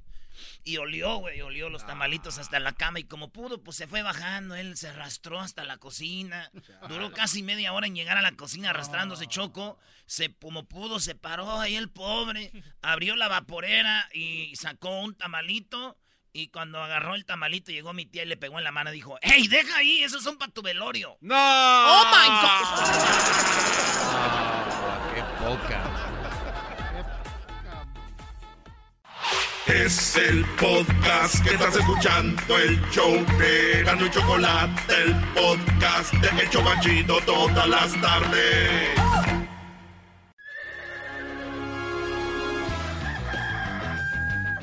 [0.63, 2.99] y olió, güey, olió los tamalitos hasta la cama.
[2.99, 4.55] Y como pudo, pues se fue bajando.
[4.55, 6.51] Él se arrastró hasta la cocina.
[6.87, 9.77] Duró casi media hora en llegar a la cocina arrastrándose Choco.
[10.05, 12.51] Se, como pudo, se paró ahí el pobre.
[12.81, 15.97] Abrió la vaporera y sacó un tamalito.
[16.35, 18.95] Y cuando agarró el tamalito, llegó mi tía y le pegó en la mano y
[18.95, 20.03] dijo: ¡Ey, deja ahí!
[20.03, 21.15] ¡Esos son para tu velorio!
[21.21, 21.35] ¡No!
[21.37, 22.83] ¡Oh, my God!
[25.13, 25.83] qué poca.
[29.67, 36.41] Es el podcast que estás escuchando, el show de Gano y Chocolate, el podcast de
[36.41, 38.89] El Chobachito todas las tardes.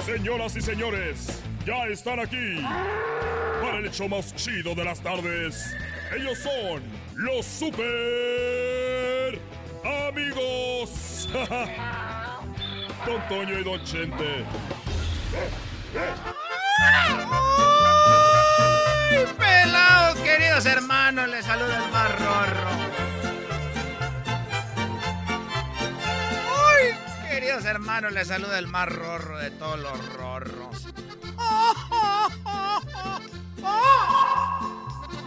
[0.05, 2.62] Señoras y señores, ya están aquí
[3.61, 5.74] para el hecho más chido de las tardes.
[6.16, 6.82] Ellos son
[7.14, 9.38] los super
[10.08, 11.28] amigos.
[13.06, 14.44] Don Toño y Don Chente.
[19.12, 21.28] ¡Ay, pelado, queridos hermanos!
[21.28, 22.70] Les saluda el más rorro.
[26.68, 26.94] ¡Ay,
[27.30, 28.12] queridos hermanos!
[28.12, 30.86] Les saluda el más rorro de todos los rorros.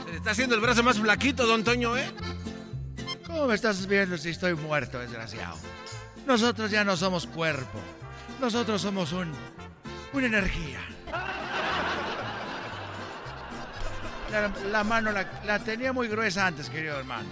[0.05, 2.11] Se le está haciendo el brazo más flaquito, don Toño, ¿eh?
[3.25, 5.57] ¿Cómo me estás viendo si estoy muerto, desgraciado?
[6.25, 7.79] Nosotros ya no somos cuerpo.
[8.39, 9.31] Nosotros somos un.
[10.13, 10.79] una energía.
[14.71, 17.29] La, mano la, la, tenía muy gruesa antes, querido hermano.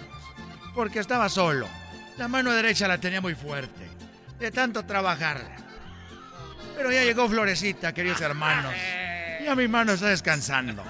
[0.76, 1.68] Porque estaba solo.
[2.18, 3.90] La mano derecha la tenía muy fuerte.
[4.40, 5.71] De tanto trabajarla.
[6.76, 8.74] Pero ya llegó Florecita, queridos hermanos.
[9.44, 10.84] Ya mi mano está descansando.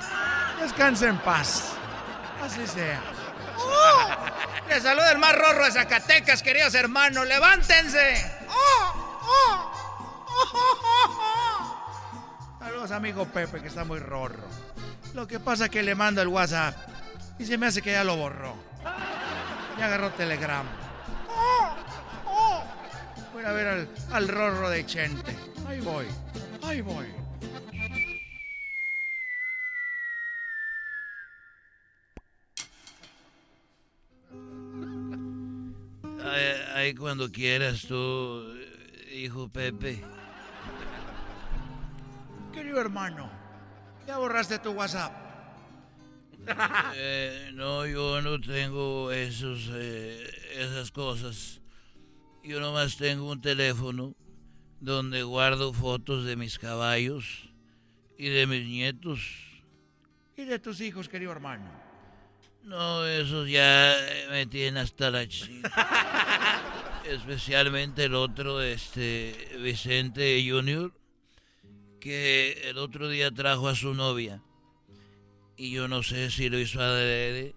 [0.62, 1.74] Descansa en paz.
[2.44, 3.02] Así sea.
[3.58, 4.10] ¡Oh!
[4.68, 7.28] Le saluda el más rorro de Zacatecas, queridos hermanos.
[7.28, 8.42] ¡Levántense!
[12.60, 14.48] Saludos, amigo Pepe, que está muy rorro.
[15.14, 16.76] Lo que pasa es que le mando el WhatsApp
[17.38, 18.56] y se me hace que ya lo borró.
[19.78, 20.66] Ya agarró Telegram.
[23.34, 25.51] Voy a ver al, al rorro de Chente.
[25.66, 26.06] Ahí voy,
[26.64, 27.06] ahí voy.
[36.76, 38.56] Ahí cuando quieras tú,
[39.14, 40.04] hijo Pepe.
[42.52, 43.30] Querido hermano,
[44.08, 45.14] ¿ya borraste tu WhatsApp?
[46.96, 51.62] Eh, no, yo no tengo esos, eh, esas cosas.
[52.44, 54.16] Yo nomás tengo un teléfono
[54.82, 57.50] donde guardo fotos de mis caballos
[58.18, 59.20] y de mis nietos.
[60.36, 61.72] ¿Y de tus hijos, querido hermano?
[62.64, 63.96] No, esos ya
[64.30, 65.70] me tienen hasta la chica.
[67.08, 70.92] Especialmente el otro, este, Vicente Junior,
[72.00, 74.42] que el otro día trajo a su novia.
[75.58, 77.54] Y yo no sé si lo hizo adrede,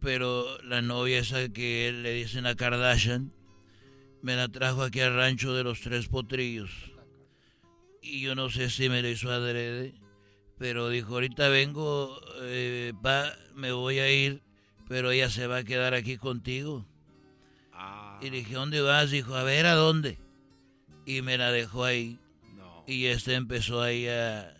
[0.00, 3.32] pero la novia esa que le dicen a Kardashian,
[4.28, 6.70] me la trajo aquí al rancho de los tres potrillos.
[8.02, 9.94] Y yo no sé si me lo hizo adrede
[10.58, 12.92] pero dijo, ahorita vengo, eh,
[13.54, 14.42] me voy a ir,
[14.88, 16.84] pero ella se va a quedar aquí contigo.
[17.72, 18.18] Ah.
[18.20, 19.10] Y dije, ¿dónde vas?
[19.10, 20.18] Dijo, a ver, ¿a dónde?
[21.06, 22.18] Y me la dejó ahí.
[22.86, 24.54] Y este empezó ahí a...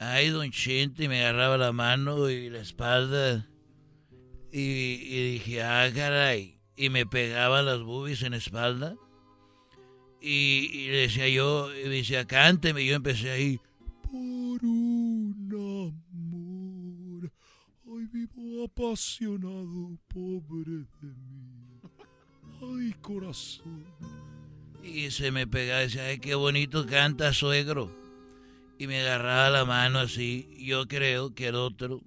[0.00, 3.46] Ay, don Chente, y me agarraba la mano y la espalda.
[4.50, 6.57] Y, dije, ah, caray.
[6.78, 8.94] Y me pegaba las boobies en la espalda.
[10.20, 12.82] Y, y decía yo, y decía, cánteme.
[12.82, 13.60] Y yo empecé ahí,
[14.04, 17.32] por un amor.
[17.84, 21.80] Hoy vivo apasionado, pobre de mí.
[22.62, 23.84] Ay, corazón.
[24.82, 27.92] Y se me pegaba decía, ay, qué bonito canta suegro.
[28.78, 30.48] Y me agarraba la mano así.
[30.58, 32.02] Yo creo que el otro,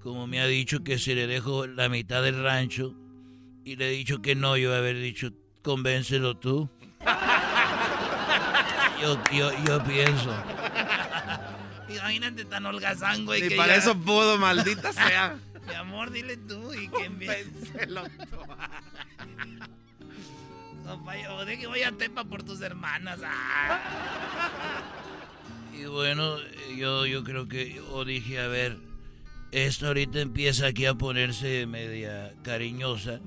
[0.00, 2.96] como me ha dicho que si le dejo la mitad del rancho,
[3.64, 5.30] y le he dicho que no, yo haber dicho,
[5.62, 6.68] convéncelo tú.
[9.00, 10.32] Yo, yo, yo pienso.
[11.88, 13.52] Imagínate tan holgazán, güey.
[13.52, 15.36] Y para eso pudo, maldita sea.
[15.66, 18.36] Mi amor, dile tú y que Pénselo tú.
[21.30, 23.18] o de que voy a Tepa por tus hermanas.
[23.24, 23.80] Ah.
[25.76, 26.36] Y bueno,
[26.76, 28.78] yo, yo creo que yo dije, a ver,
[29.50, 33.20] esto ahorita empieza aquí a ponerse media cariñosa.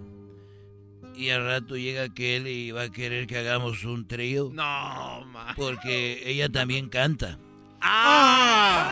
[1.17, 4.49] Y al rato llega aquel y va a querer que hagamos un trío.
[4.53, 5.53] No, ma.
[5.55, 7.39] Porque ella también canta.
[7.81, 8.89] ¡Ah!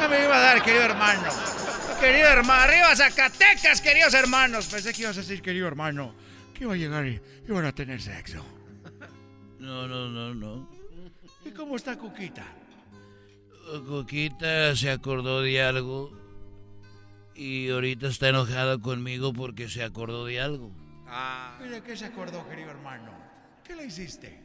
[0.00, 1.28] ya me iba a dar, querido hermano.
[2.00, 4.66] Querido hermano, arriba Zacatecas, queridos hermanos.
[4.66, 6.14] Pensé que ibas a decir, querido hermano,
[6.52, 8.44] que iba a llegar y iban a tener sexo.
[9.58, 10.68] No, no, no, no.
[11.44, 12.44] ¿Y cómo está Cuquita?
[13.86, 16.12] Cuquita se acordó de algo
[17.34, 20.72] y ahorita está enojada conmigo porque se acordó de algo.
[21.06, 21.58] Ah.
[21.64, 23.12] ¿Y de qué se acordó, querido hermano?
[23.64, 24.40] ¿Qué le hiciste?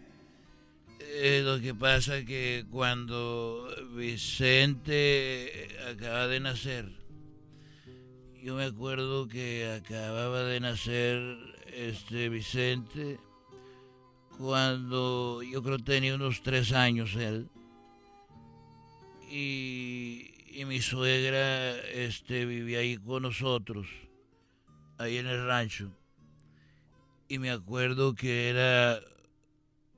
[0.99, 6.89] Eh, lo que pasa que cuando Vicente acaba de nacer,
[8.43, 11.37] yo me acuerdo que acababa de nacer
[11.73, 13.19] este Vicente
[14.37, 17.49] cuando yo creo tenía unos tres años él
[19.29, 23.87] y, y mi suegra este vivía ahí con nosotros
[24.97, 25.91] ahí en el rancho
[27.29, 28.99] y me acuerdo que era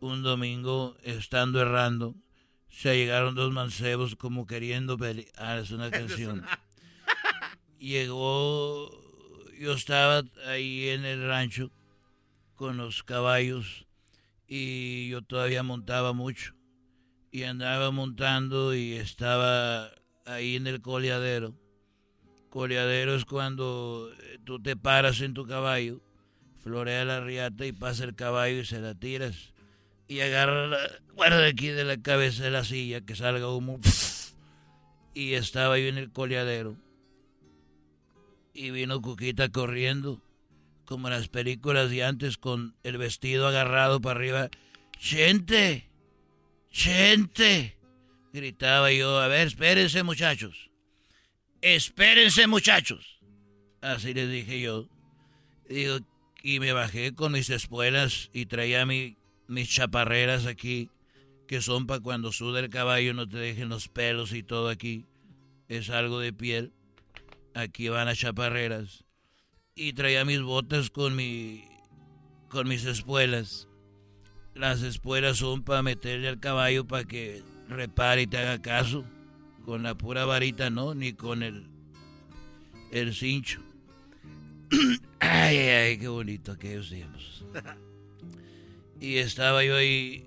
[0.01, 2.13] un domingo, estando errando,
[2.69, 5.29] se llegaron dos mancebos como queriendo pelear.
[5.37, 6.45] Ah, es una canción.
[7.79, 8.91] Llegó,
[9.57, 11.71] yo estaba ahí en el rancho
[12.55, 13.87] con los caballos
[14.45, 16.53] y yo todavía montaba mucho.
[17.31, 19.89] Y andaba montando y estaba
[20.25, 21.55] ahí en el coleadero.
[22.49, 24.09] Coleadero es cuando
[24.43, 26.01] tú te paras en tu caballo,
[26.59, 29.51] florea la riata y pasa el caballo y se la tiras
[30.11, 30.77] y agarra
[31.15, 33.79] de aquí de la cabeza de la silla, que salga humo.
[35.13, 36.77] Y estaba yo en el coleadero.
[38.53, 40.21] Y vino Cuquita corriendo,
[40.85, 44.49] como en las películas de antes, con el vestido agarrado para arriba.
[44.97, 45.89] ¡Gente!
[46.69, 47.77] ¡Gente!
[48.33, 50.69] Gritaba yo, a ver, espérense muchachos.
[51.61, 53.19] espérense muchachos.
[53.81, 54.87] Así les dije yo.
[55.67, 55.99] Digo,
[56.43, 59.17] y me bajé con mis espuelas y traía mi,
[59.47, 60.89] mis chaparreras aquí,
[61.47, 65.05] que son para cuando suda el caballo no te dejen los pelos y todo aquí.
[65.67, 66.73] Es algo de piel.
[67.53, 69.03] Aquí van las chaparreras.
[69.75, 71.65] Y traía mis botas con mi
[72.49, 73.67] con mis espuelas.
[74.53, 77.41] Las espuelas son para meterle al caballo para que
[77.71, 79.05] repare y te haga caso.
[79.65, 81.67] Con la pura varita no, ni con el
[82.91, 83.61] el cincho.
[85.19, 87.45] ay, ay, ay, qué bonito aquellos tiempos.
[88.99, 90.25] Y estaba yo ahí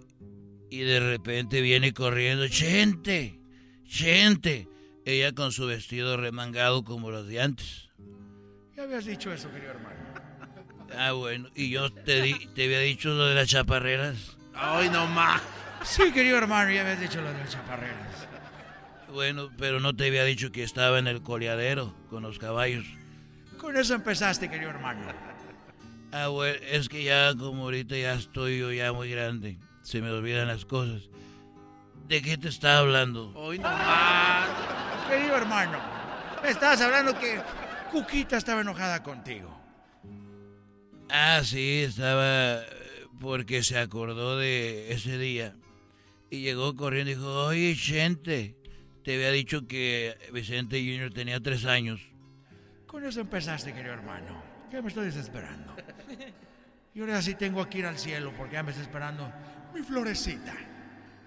[0.71, 3.39] y de repente viene corriendo, gente,
[3.85, 4.69] gente.
[5.05, 7.91] Ella con su vestido remangado como los de antes.
[8.77, 9.95] Ya habías dicho eso, querido hermano.
[10.97, 14.37] Ah, bueno, y yo te, di- te había dicho lo de las chaparreras.
[14.55, 15.43] Ay, no más.
[15.85, 18.27] Sí, querido hermano, ya habías dicho lo de las chaparreras.
[19.13, 22.87] Bueno, pero no te había dicho que estaba en el coleadero con los caballos.
[23.59, 25.03] Con eso empezaste, querido hermano.
[26.11, 30.11] Ah, bueno, es que ya como ahorita ya estoy yo ya muy grande, se me
[30.11, 31.03] olvidan las cosas.
[32.09, 33.33] ¿De qué te estaba hablando?
[33.35, 34.49] Hoy no más.
[35.09, 35.79] Querido hermano,
[36.43, 37.41] me estabas hablando que
[37.93, 39.55] Cuquita estaba enojada contigo.
[41.11, 45.55] Ah, sí, estaba eh, porque se acordó de ese día
[46.35, 48.57] y llegó corriendo y dijo, oye, Chente,
[49.03, 52.01] te había dicho que Vicente Junior tenía tres años.
[52.87, 54.43] Con eso empezaste, querido hermano.
[54.71, 55.75] Ya me estoy desesperando.
[56.95, 59.33] Y ahora sí tengo que ir al cielo porque ya me está esperando
[59.75, 60.55] mi florecita.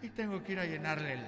[0.02, 1.20] Y tengo que ir a llenarle el,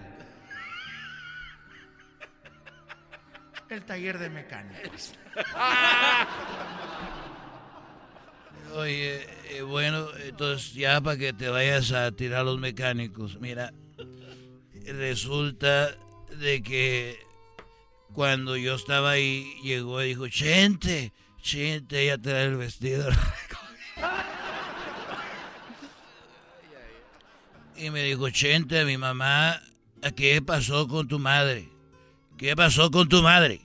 [3.70, 5.14] el taller de mecánicos.
[8.76, 13.74] Oye, eh, bueno, entonces ya para que te vayas a tirar los mecánicos, mira,
[14.86, 15.96] resulta
[16.38, 17.20] de que
[18.14, 23.10] cuando yo estaba ahí llegó y dijo, Chente, Chente, ella trae el vestido.
[27.76, 29.62] y me dijo, Chente, mi mamá,
[30.16, 31.70] ¿qué pasó con tu madre?
[32.38, 33.62] ¿Qué pasó con tu madre?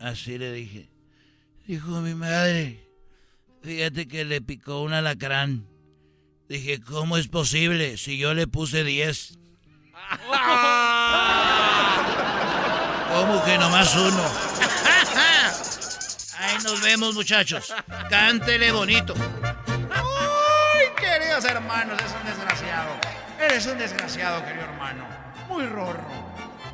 [0.00, 0.88] Así le dije.
[1.66, 2.85] Dijo mi madre,
[3.66, 5.66] fíjate que le picó un alacrán.
[6.48, 9.32] Dije, ¿cómo es posible si yo le puse 10?
[13.12, 14.22] ¿Cómo que nomás uno?
[16.38, 17.74] Ahí nos vemos, muchachos.
[18.08, 19.14] Cántele bonito.
[19.92, 22.00] ¡Ay, queridos hermanos!
[22.00, 22.90] Es un desgraciado.
[23.40, 25.08] Eres un desgraciado, querido hermano.
[25.48, 26.06] Muy rorro.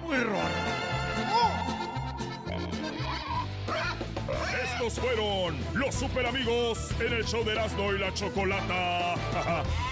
[0.02, 1.01] Muy rorro.
[4.90, 9.14] Fueron los super amigos en el show de Erasmo y la Chocolata.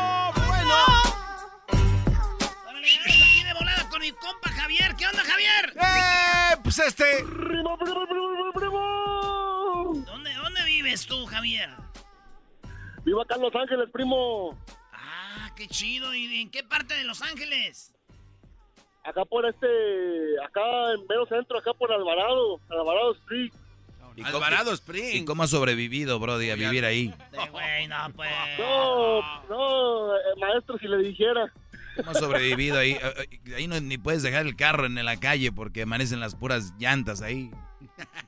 [4.21, 4.95] compa Javier.
[4.95, 5.73] ¿Qué onda, Javier?
[5.75, 6.57] ¡Eh!
[6.63, 7.23] Pues este.
[10.05, 11.69] ¿Dónde, ¿Dónde vives tú, Javier?
[13.03, 14.57] Vivo acá en Los Ángeles, primo.
[14.93, 16.13] Ah, qué chido.
[16.13, 17.93] ¿Y en qué parte de Los Ángeles?
[19.03, 19.67] Acá por este,
[20.45, 20.61] acá
[20.93, 23.51] en medio centro, acá por Alvarado, Alvarado Street.
[24.15, 25.15] ¿Y Alvarado Spring.
[25.15, 27.13] ¿Y cómo has sobrevivido, Brody, a vivir ahí?
[27.51, 28.29] Güey, no, pues.
[28.59, 31.51] No, no, eh, maestro, si le dijera.
[31.95, 32.91] ¿Cómo has sobrevivido ahí?
[32.91, 36.35] Eh, eh, Ahí no, ni puedes dejar el carro en la calle porque amanecen las
[36.35, 37.51] puras llantas ahí.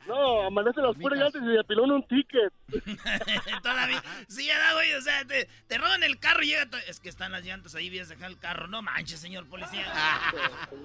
[0.07, 2.51] No, amanece las puras llantas y se apiló un ticket.
[3.63, 4.03] Todavía.
[4.27, 4.93] Sí, ya da, güey.
[4.93, 6.65] O sea, te, te roban el carro y llega.
[6.69, 8.67] to- Es que están las llantas ahí, vienes a dejar el carro.
[8.67, 9.85] No manches, señor policía.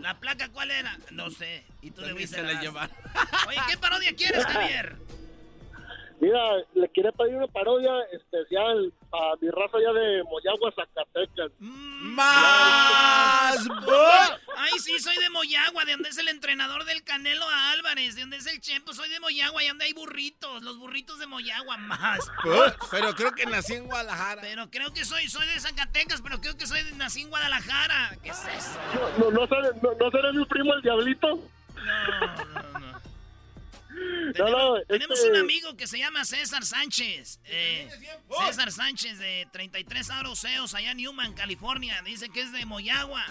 [0.01, 0.97] ¿La placa cuál era?
[1.11, 1.65] No sé.
[1.83, 2.95] Y tú se la llevaron.
[3.49, 4.97] Oye, ¿qué parodia quieres, Javier?
[6.21, 6.41] Mira,
[6.75, 11.53] le quería pedir una parodia especial a mi raza allá de Moyagua, Zacatecas.
[11.61, 13.57] ¡Más!
[14.57, 18.23] Ay, sí, soy de Moyagua, de donde es el entrenador del Canelo a Álvarez, de
[18.23, 21.77] donde es el Chepo, soy de Moyagua, y donde hay burritos, los burritos de Moyagua,
[21.77, 22.19] más.
[22.91, 24.43] Pero creo que nací en Guadalajara.
[24.43, 28.17] Pero creo que soy, soy de Zacatecas, pero creo que soy de, nací en Guadalajara.
[28.23, 28.79] ¿Qué es eso?
[29.19, 31.29] No, no, no, seré, no, no seré mi primo el Diablito.
[31.29, 32.45] No,
[34.37, 34.83] no, no.
[34.83, 37.41] tenemos, un amigo que se llama César Sánchez.
[37.45, 37.89] Eh,
[38.47, 42.03] César Sánchez de 33 Aroseos allá en Newman, California.
[42.05, 43.25] Dice que es de Moyagua.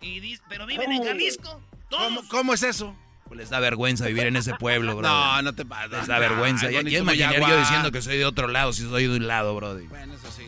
[0.00, 1.62] Y dice, pero viven en Jalisco.
[1.90, 2.96] ¿Cómo, ¿Cómo, es eso?
[3.26, 5.08] Pues les da vergüenza vivir en ese pueblo, bro.
[5.08, 5.98] No, no te pasa.
[5.98, 6.70] Les da vergüenza.
[6.70, 9.54] Ya, ya imaginaría yo diciendo que soy de otro lado si soy de un lado,
[9.54, 9.78] bro.
[9.88, 10.44] Bueno, eso sí.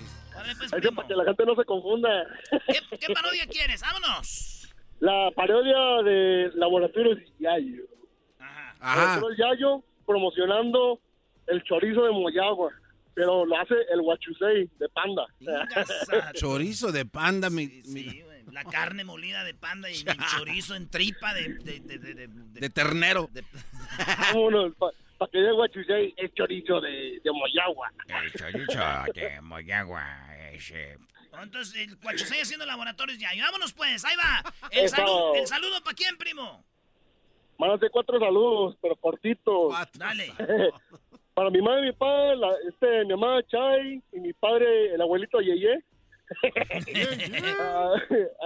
[0.59, 2.09] Pues, para que la gente no se confunda.
[2.51, 3.80] ¿Qué, ¿Qué, parodia quieres?
[3.80, 4.74] ¡Vámonos!
[5.01, 7.82] La parodia de Laboratorios Yayo.
[8.80, 9.14] Ajá.
[9.14, 9.22] Ajá.
[9.36, 11.00] Yayo promocionando
[11.46, 12.72] el chorizo de Moyagua.
[13.14, 15.24] Pero lo hace el guachusei de panda.
[16.34, 18.52] Chorizo de panda, mi, sí, mi...
[18.52, 21.54] La carne molida de panda y el chorizo en tripa de...
[21.54, 23.30] De, de, de, de ternero.
[24.34, 27.90] Vámonos, para que el guachusei es chorizo de, de Moyagua.
[28.22, 28.80] El chorizo
[29.14, 30.04] de Moyagua
[30.52, 30.70] es...
[30.72, 30.98] Eh...
[31.42, 33.30] Entonces, el guachusei haciendo laboratorios ya.
[33.38, 34.54] Vámonos pues, ahí va.
[34.70, 36.66] El, saludo, el saludo para quién, primo.
[37.59, 39.74] Mándate cuatro saludos, pero cortitos.
[39.94, 40.32] Dale.
[41.34, 45.00] Para mi madre y mi padre, la, este, mi mamá Chay y mi padre, el
[45.02, 45.84] abuelito Yeye.
[47.61, 47.92] a,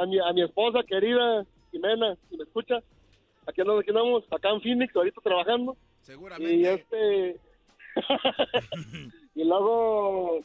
[0.03, 2.81] a, mi, a mi esposa querida, Jimena, si me escucha.
[3.47, 5.77] Aquí andamos, aquí andamos, acá en Phoenix, ahorita trabajando.
[6.03, 6.55] Seguramente.
[6.55, 7.41] Y este...
[9.35, 10.45] y luego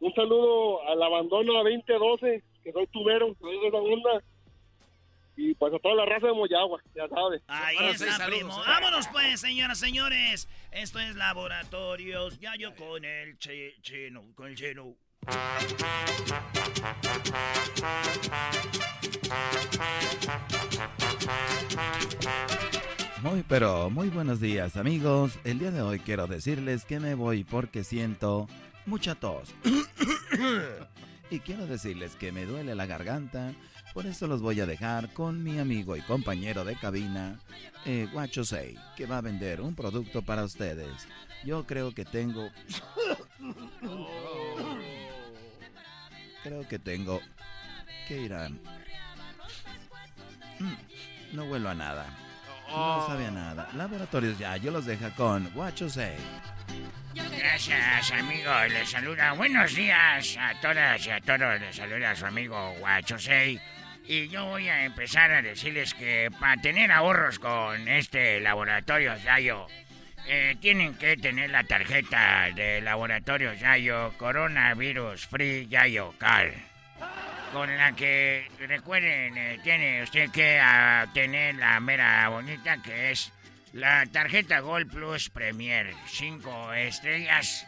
[0.00, 4.22] un saludo al abandono a 2012, que soy tubero, soy de esa onda.
[5.36, 7.42] Y pues a toda la raza de Moyagua, ya sabes.
[7.48, 8.62] Ahí bueno, está, saludos, primo.
[8.62, 8.66] ¿eh?
[8.66, 10.48] Vámonos pues, señoras, señores.
[10.70, 12.38] Esto es Laboratorios.
[12.38, 14.96] Ya yo con el che, chino, con el chino.
[23.22, 25.38] Muy pero muy buenos días amigos.
[25.44, 28.46] El día de hoy quiero decirles que me voy porque siento
[28.86, 29.54] mucha tos.
[31.30, 33.54] y quiero decirles que me duele la garganta.
[33.94, 37.38] Por eso los voy a dejar con mi amigo y compañero de cabina,
[37.86, 41.06] eh, Guacho Sei, que va a vender un producto para ustedes.
[41.44, 42.50] Yo creo que tengo...
[46.42, 47.20] Creo que tengo
[48.08, 48.50] que ir a...
[51.32, 52.06] No huelo a nada.
[52.68, 53.68] No sabía nada.
[53.74, 56.16] Laboratorios ya, yo los dejo con Guacho Sei.
[57.14, 58.50] Gracias, amigo.
[58.68, 59.32] Les saluda.
[59.34, 61.60] Buenos días a todas y a todos.
[61.60, 63.60] Les saluda su amigo Guachosei.
[64.06, 69.66] Y yo voy a empezar a decirles que para tener ahorros con este laboratorio Yayo,
[70.26, 76.52] eh, tienen que tener la tarjeta de laboratorio Yayo Coronavirus Free Yayo Car.
[77.52, 83.32] Con la que, recuerden, eh, tiene usted que uh, tener la mera bonita que es
[83.72, 87.66] la tarjeta Gold Plus Premier, 5 estrellas,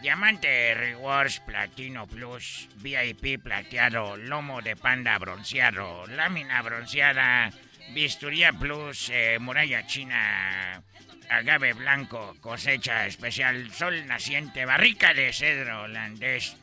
[0.00, 7.50] Diamante Rewards Platino Plus, VIP plateado, lomo de panda bronceado, lámina bronceada,
[7.92, 10.82] bisturía plus, eh, muralla china,
[11.28, 16.56] agave blanco, cosecha especial, sol naciente, barrica de cedro holandés,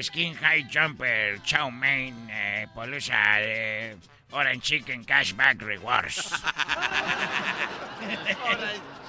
[0.00, 3.96] skin high jumper, chow mein, eh, polusa de...
[4.30, 6.20] Orange Chicken Cashback Rewards.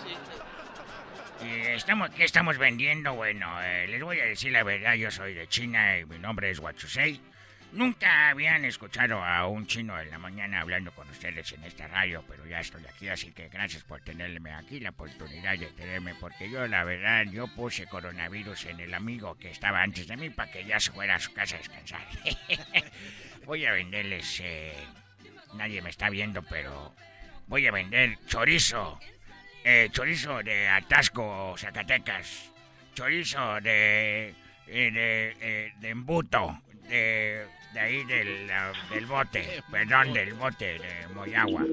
[1.42, 3.14] estamos, ¿Qué estamos vendiendo?
[3.14, 6.50] Bueno, eh, les voy a decir la verdad, yo soy de China y mi nombre
[6.50, 7.20] es Wachusei.
[7.72, 12.24] Nunca habían escuchado a un chino en la mañana hablando con ustedes en esta radio,
[12.28, 16.50] pero ya estoy aquí, así que gracias por tenerme aquí, la oportunidad de tenerme, porque
[16.50, 20.52] yo la verdad, yo puse coronavirus en el amigo que estaba antes de mí para
[20.52, 22.02] que ya se fuera a su casa a descansar.
[23.46, 24.42] Voy a venderles...
[24.44, 24.74] Eh,
[25.54, 26.94] nadie me está viendo, pero
[27.48, 29.00] voy a vender chorizo.
[29.72, 32.51] Eh, chorizo de Atasco, Zacatecas.
[32.95, 34.34] Chorizo de.
[34.65, 36.59] Eh, de, eh, de embuto.
[36.88, 37.45] De,
[37.76, 39.61] de ahí del, uh, del bote.
[39.70, 41.63] Perdón, del bote de Moyagua.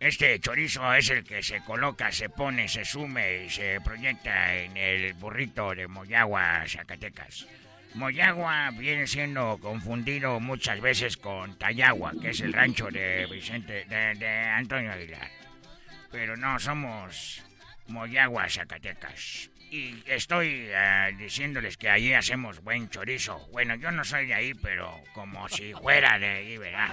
[0.00, 4.76] Este chorizo es el que se coloca, se pone, se sume y se proyecta en
[4.76, 7.46] el burrito de Moyagua, Zacatecas.
[7.94, 14.28] Moyagua viene siendo confundido muchas veces con Tayagua, que es el rancho de Vicente, de
[14.48, 15.45] Antonio Aguilar.
[16.16, 17.44] Pero no, somos
[17.88, 19.50] Moyagua, Zacatecas.
[19.70, 23.46] Y estoy uh, diciéndoles que allí hacemos buen chorizo.
[23.52, 26.88] Bueno, yo no soy de ahí, pero como si fuera de ahí, ¿verdad?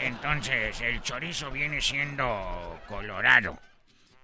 [0.00, 3.58] Entonces, el chorizo viene siendo colorado.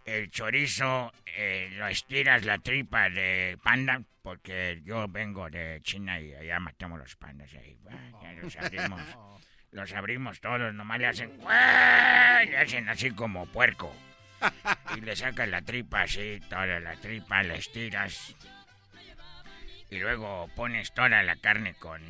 [0.05, 6.35] El chorizo eh, lo estiras la tripa de panda, porque yo vengo de China y
[6.35, 7.79] allá matamos los pandas ahí.
[8.23, 9.01] Ya los abrimos,
[9.77, 13.95] los abrimos todos, nomás le hacen, le hacen así como puerco.
[14.97, 18.35] Y le sacas la tripa así, toda la tripa, la estiras.
[19.91, 22.03] Y luego pones toda la carne con,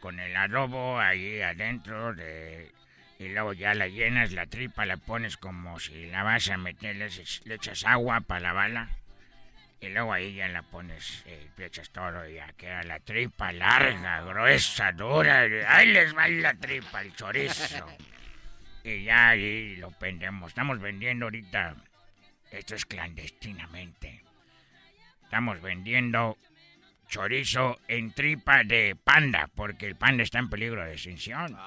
[0.00, 2.72] con el adobo ahí adentro de...
[3.20, 6.96] Y luego ya la llenas, la tripa la pones como si la vas a meter,
[6.96, 8.88] le echas, agua para la bala.
[9.82, 13.52] Y luego ahí ya la pones, eh, le echas todo y ya queda la tripa
[13.52, 15.40] larga, gruesa, dura.
[15.66, 17.84] Ahí les va la tripa, el chorizo.
[18.84, 20.52] y ya ahí lo vendemos.
[20.52, 21.74] Estamos vendiendo ahorita,
[22.52, 24.22] esto es clandestinamente.
[25.24, 26.38] Estamos vendiendo
[27.08, 31.58] chorizo en tripa de panda, porque el panda está en peligro de extinción.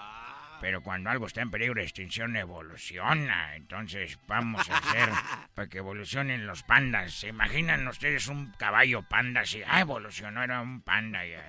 [0.62, 3.56] Pero cuando algo está en peligro de extinción, evoluciona.
[3.56, 5.10] Entonces vamos a hacer
[5.54, 7.14] para que evolucionen los pandas.
[7.14, 11.46] ¿Se imaginan ustedes un caballo panda si ah, evolucionó, era un panda ya.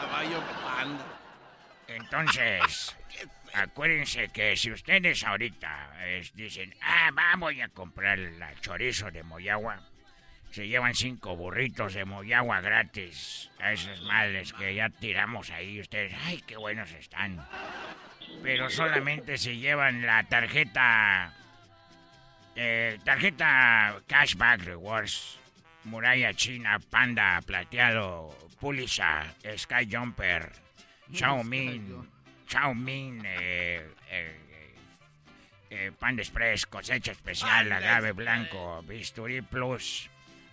[0.00, 1.04] Caballo panda.
[1.88, 2.96] Entonces,
[3.54, 5.92] acuérdense que si ustedes ahorita
[6.34, 9.80] dicen, ah, vamos a comprar el chorizo de Moyagua,
[10.52, 15.80] se llevan cinco burritos de Moyagua gratis a esas madres que ya tiramos ahí.
[15.80, 17.44] Ustedes, ay, qué buenos están
[18.42, 21.32] pero solamente se llevan la tarjeta.
[22.54, 25.38] Eh, tarjeta Cashback Rewards.
[25.84, 28.30] Muralla China, Panda Plateado,
[28.60, 30.52] Pulisa, Sky Jumper,
[31.12, 32.08] Xiaomin,
[32.46, 34.36] Xiaomin, eh, eh,
[35.70, 40.08] eh, Panda Express, cosecha especial, agave blanco, bisturí plus,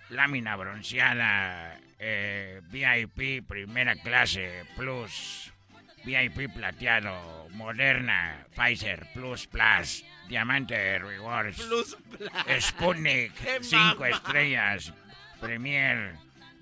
[0.10, 5.51] lámina bronceada, eh, VIP, primera clase, plus.
[6.05, 11.97] VIP plateado, Moderna, Pfizer, Plus Plus, Diamante Rewards, Plus
[12.62, 14.93] Sputnik, 5 estrellas,
[15.41, 16.14] Premier.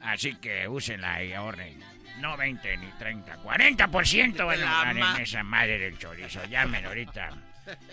[0.02, 1.80] Así que úsenla y ahorren.
[2.20, 6.44] No 20 ni 30, 40% van a ganar en esa madre del chorizo.
[6.46, 7.30] Llamen ahorita.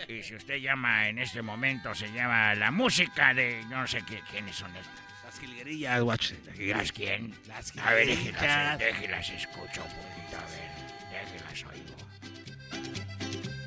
[0.08, 4.20] Y si usted llama en este momento, se llama la música de no sé qué,
[4.30, 5.13] quiénes son estas.
[5.34, 6.34] Las jilguerillas, guacho.
[6.60, 7.34] ¿Las quién?
[7.48, 10.74] Las a ver, déjelas, déjelas escucho un poquito, a ver.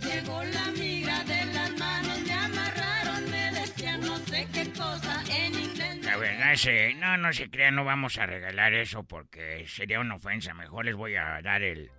[0.02, 5.60] Llegó la migra de las manos, me amarraron, me decían no sé qué cosa en
[5.60, 6.06] inglés.
[6.06, 10.16] La verdad es, no, no se crean, no vamos a regalar eso porque sería una
[10.16, 10.54] ofensa.
[10.54, 11.92] Mejor les voy a dar el,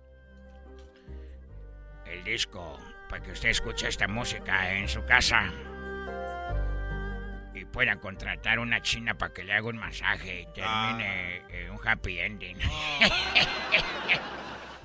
[2.07, 5.53] el disco para que usted escuche esta música en su casa
[7.71, 11.71] pueda contratar una china para que le haga un masaje y termine ah.
[11.71, 12.57] un happy ending.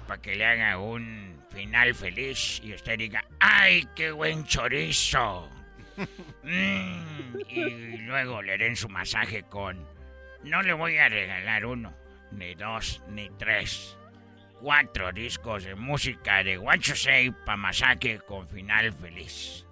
[0.07, 5.51] para que le haga un final feliz y usted diga, ¡ay, qué buen chorizo!
[6.43, 9.89] Mm, y luego le den su masaje con,
[10.43, 11.95] no le voy a regalar uno,
[12.33, 13.97] ni dos, ni tres,
[14.61, 19.67] cuatro discos de música de Guacho Say para masaje con final feliz.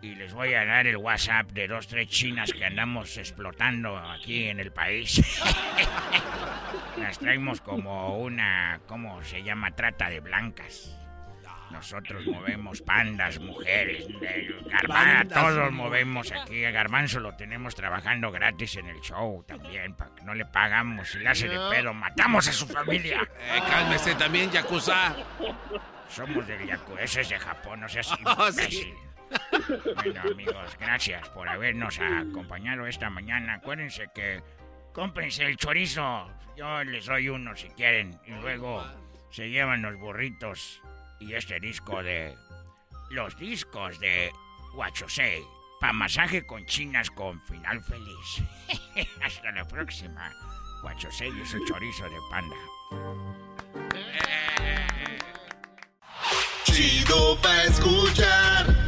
[0.00, 4.44] Y les voy a dar el WhatsApp de dos, tres chinas que andamos explotando aquí
[4.44, 5.20] en el país.
[6.98, 9.72] Las traemos como una, ¿cómo se llama?
[9.72, 10.94] Trata de blancas.
[11.70, 14.06] Nosotros movemos pandas, mujeres,
[14.70, 16.64] Garbanzo, todos movemos aquí.
[16.64, 21.10] A Garbanzo lo tenemos trabajando gratis en el show también, para que no le pagamos.
[21.10, 23.28] Si le hace de pedo, matamos a su familia.
[23.48, 25.14] Eh, cálmese también, Yakuza.
[26.08, 28.50] Somos del Yakuza, ese es de Japón, no seas oh,
[29.96, 33.54] Bueno, amigos, gracias por habernos acompañado esta mañana.
[33.54, 34.42] Acuérdense que
[34.92, 36.30] cómprense el chorizo.
[36.56, 38.18] Yo les doy uno si quieren.
[38.26, 38.84] Y luego
[39.30, 40.82] se llevan los burritos
[41.20, 42.34] y este disco de
[43.10, 44.32] los discos de
[44.74, 45.42] Huachosei
[45.80, 48.42] para masaje con chinas con final feliz.
[49.22, 50.32] Hasta la próxima.
[50.82, 52.56] Huachosei y su chorizo de panda.
[56.64, 58.87] Chido pa escuchar.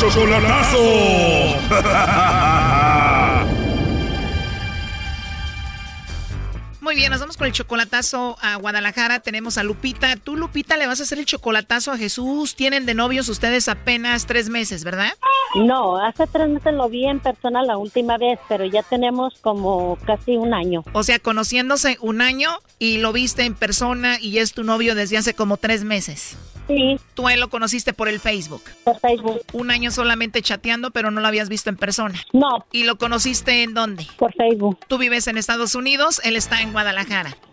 [0.00, 0.80] Chocolatazo.
[6.90, 9.20] Muy bien, nos vamos con el chocolatazo a Guadalajara.
[9.20, 10.16] Tenemos a Lupita.
[10.16, 12.56] Tú, Lupita, le vas a hacer el chocolatazo a Jesús.
[12.56, 15.12] Tienen de novios ustedes apenas tres meses, ¿verdad?
[15.54, 19.98] No, hace tres meses lo vi en persona la última vez, pero ya tenemos como
[20.04, 20.82] casi un año.
[20.92, 25.16] O sea, conociéndose un año y lo viste en persona y es tu novio desde
[25.16, 26.36] hace como tres meses.
[26.66, 27.00] Sí.
[27.14, 28.62] ¿Tú a él lo conociste por el Facebook?
[28.84, 29.40] Por Facebook.
[29.52, 32.22] Un año solamente chateando, pero no lo habías visto en persona.
[32.32, 32.64] No.
[32.70, 34.06] ¿Y lo conociste en dónde?
[34.16, 34.78] Por Facebook.
[34.86, 36.79] Tú vives en Estados Unidos, él está en Guadalajara.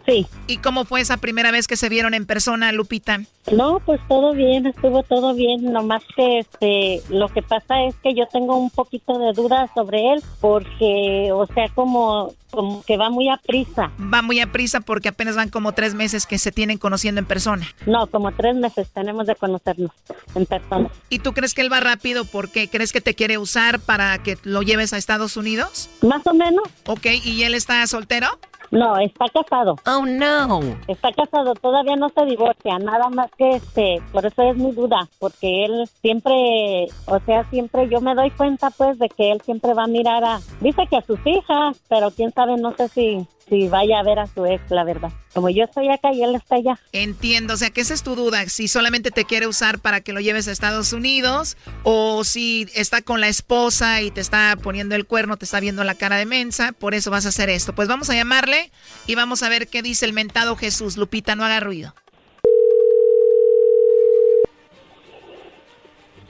[0.08, 0.26] Sí.
[0.48, 3.20] ¿Y cómo fue esa primera vez que se vieron en persona, Lupita?
[3.52, 8.14] No, pues todo bien, estuvo todo bien, nomás que este, lo que pasa es que
[8.14, 13.10] yo tengo un poquito de dudas sobre él, porque, o sea, como, como que va
[13.10, 13.92] muy a prisa.
[14.14, 17.26] Va muy a prisa porque apenas van como tres meses que se tienen conociendo en
[17.26, 17.68] persona.
[17.86, 19.92] No, como tres meses tenemos de conocernos
[20.36, 20.90] en persona.
[21.10, 24.38] ¿Y tú crees que él va rápido porque crees que te quiere usar para que
[24.44, 25.90] lo lleves a Estados Unidos?
[26.02, 26.64] Más o menos.
[26.86, 28.28] Ok, ¿y él está soltero?
[28.72, 29.76] No, está casado.
[29.86, 30.59] Oh, no.
[30.88, 35.07] Está casado, todavía no se divorcia, nada más que este, por eso es mi duda,
[35.20, 39.74] porque él siempre, o sea, siempre yo me doy cuenta pues de que él siempre
[39.74, 43.28] va a mirar a, dice que a sus hijas, pero quién sabe, no sé si,
[43.50, 45.12] si vaya a ver a su ex, la verdad.
[45.34, 46.80] Como yo estoy acá y él está allá.
[46.91, 50.12] Entiendo, o sea, que esa es tu duda, si solamente te quiere usar para que
[50.14, 54.95] lo lleves a Estados Unidos o si está con la esposa y te está poniendo
[54.95, 57.74] el cuerno, te está viendo la cara de mensa, por eso vas a hacer esto.
[57.74, 58.72] Pues vamos a llamarle
[59.06, 60.98] y vamos a ver qué dice el mentado Jesús.
[60.98, 61.93] Lupita, no haga ruido.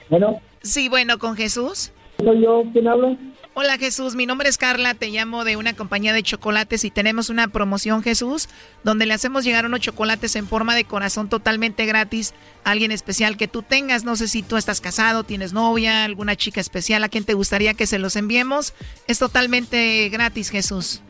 [0.08, 1.92] Bueno, Sí, bueno, con Jesús.
[2.18, 3.16] soy yo, ¿quién habla?
[3.54, 7.28] Hola Jesús, mi nombre es Carla, te llamo de una compañía de chocolates y tenemos
[7.28, 8.48] una promoción Jesús
[8.84, 13.36] donde le hacemos llegar unos chocolates en forma de corazón totalmente gratis a alguien especial
[13.36, 14.04] que tú tengas.
[14.04, 17.74] No sé si tú estás casado, tienes novia, alguna chica especial a quien te gustaría
[17.74, 18.74] que se los enviemos.
[19.08, 21.02] Es totalmente gratis Jesús.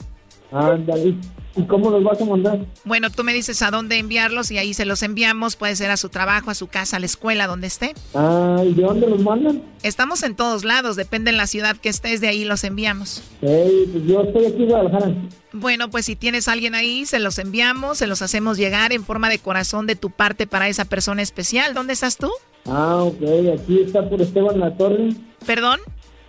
[0.50, 1.14] Ándale.
[1.56, 2.60] ¿Y cómo los vas a mandar?
[2.84, 5.56] Bueno, tú me dices a dónde enviarlos y ahí se los enviamos.
[5.56, 7.94] Puede ser a su trabajo, a su casa, a la escuela, donde esté.
[8.14, 9.62] Ah, ¿y de dónde los mandan?
[9.82, 13.22] Estamos en todos lados, depende en la ciudad que estés, de ahí los enviamos.
[13.42, 15.12] Ey, pues yo estoy aquí en Guadalajara.
[15.52, 19.02] Bueno, pues si tienes a alguien ahí, se los enviamos, se los hacemos llegar en
[19.04, 21.74] forma de corazón de tu parte para esa persona especial.
[21.74, 22.30] ¿Dónde estás tú?
[22.66, 23.22] Ah, ok,
[23.58, 25.08] aquí está por Esteban La Torre.
[25.44, 25.80] ¿Perdón?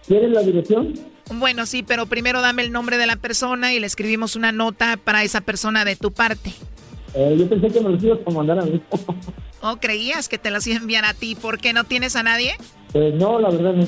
[0.07, 0.93] ¿Quieres la dirección?
[1.31, 4.97] Bueno, sí, pero primero dame el nombre de la persona y le escribimos una nota
[4.97, 6.53] para esa persona de tu parte.
[7.13, 8.81] Eh, yo pensé que me los ibas a mandar a mí.
[9.61, 11.35] ¿O creías que te los iba a enviar a ti?
[11.35, 12.55] ¿Por qué no tienes a nadie?
[12.91, 13.85] Pues no, la verdad no.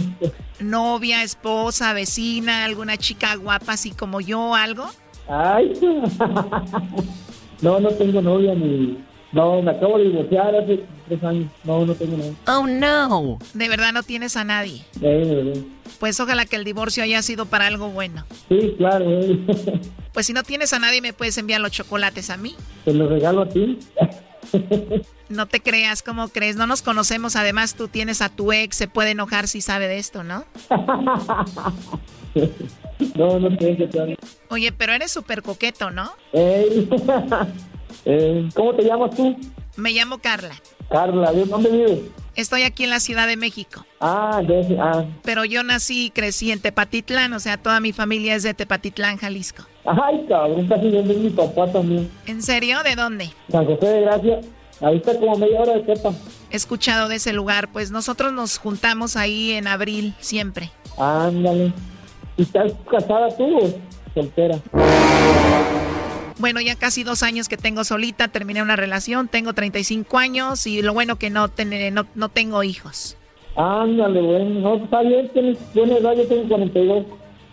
[0.60, 4.89] ¿Novia, esposa, vecina, alguna chica guapa así como yo, algo?
[5.28, 5.74] Ay,
[7.62, 8.98] no, no tengo novia ni...
[9.32, 11.50] No, me acabo de divorciar hace tres años.
[11.64, 12.34] No, no tengo novia.
[12.48, 13.39] Oh, no.
[13.54, 14.84] De verdad no tienes a nadie.
[15.02, 15.62] Eh, de verdad.
[16.02, 18.26] Pues ojalá que el divorcio haya sido para algo bueno.
[18.49, 19.06] Sí, claro.
[19.08, 19.39] eh.
[20.14, 22.56] Pues si no tienes a nadie, me puedes enviar los chocolates a mí.
[22.84, 23.78] Te los regalo a ti.
[25.30, 26.58] No te creas, ¿cómo crees?
[26.58, 27.38] No nos conocemos.
[27.38, 28.76] Además, tú tienes a tu ex.
[28.76, 30.43] Se puede enojar si sabe de esto, ¿no?
[33.16, 34.18] No, no tengo que
[34.49, 36.12] Oye, pero eres súper coqueto, ¿no?
[36.34, 36.88] Eh,
[38.54, 39.38] ¿Cómo te llamas tú?
[39.78, 40.56] Me llamo Carla.
[40.89, 41.99] Carla, ¿de dónde vives?
[42.36, 43.86] Estoy aquí en la Ciudad de México.
[44.00, 45.04] Ah, de, ah.
[45.24, 47.34] Pero yo nací y crecí en Tepatitlán.
[47.34, 49.64] O sea, toda mi familia es de Tepatitlán, Jalisco.
[49.86, 52.10] Ay, cabrón, casi es mi papá también.
[52.26, 52.84] ¿En serio?
[52.84, 53.30] ¿De dónde?
[53.50, 54.42] San José de Gracia.
[54.82, 56.14] Ahí está como media hora de Tepa.
[56.50, 57.70] He escuchado de ese lugar.
[57.72, 60.72] Pues nosotros nos juntamos ahí en abril, siempre.
[60.98, 61.74] Ándale.
[62.38, 63.74] ¿Y estás casada tú o
[64.14, 64.58] soltera?
[66.40, 70.82] Bueno, ya casi dos años que tengo solita, terminé una relación, tengo 35 años y
[70.82, 73.18] lo bueno que no, ten- no, no tengo hijos.
[73.56, 74.60] Ándale, bueno.
[74.62, 77.06] No, está bien, tienes edad, yo tengo 42.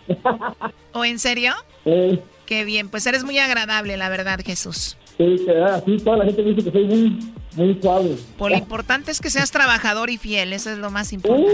[0.93, 1.53] ¿O en serio?
[1.85, 4.97] Eh, Qué bien, pues eres muy agradable, la verdad, Jesús.
[5.17, 5.35] sí,
[5.71, 7.19] así toda la gente dice que soy muy,
[7.59, 8.15] muy suave.
[8.37, 11.51] Por lo importante es que seas trabajador y fiel, eso es lo más importante.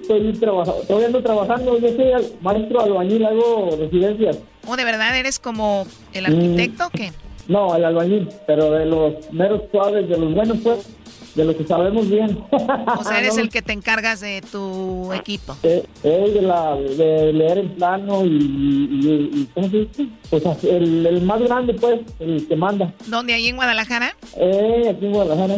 [0.00, 4.38] Estoy trabajando, todavía ando trabajando, yo soy maestro albañil, hago residencias.
[4.66, 7.12] ¿O de verdad eres como el arquitecto o qué?
[7.48, 10.88] No, el albañil, pero de los meros suaves, de los buenos, pues,
[11.34, 12.38] de los que sabemos bien.
[12.50, 15.56] O sea, eres No, el que te encargas de tu equipo.
[15.62, 20.06] eh, eh, de, la, de leer en plano y, y, y- ¿cómo se dice?
[20.30, 22.92] Pues el, el más grande, pues, el que manda.
[23.06, 23.34] ¿Dónde?
[23.34, 24.14] ¿Ahí en Guadalajara?
[24.36, 25.56] Eh, aquí en Guadalajara.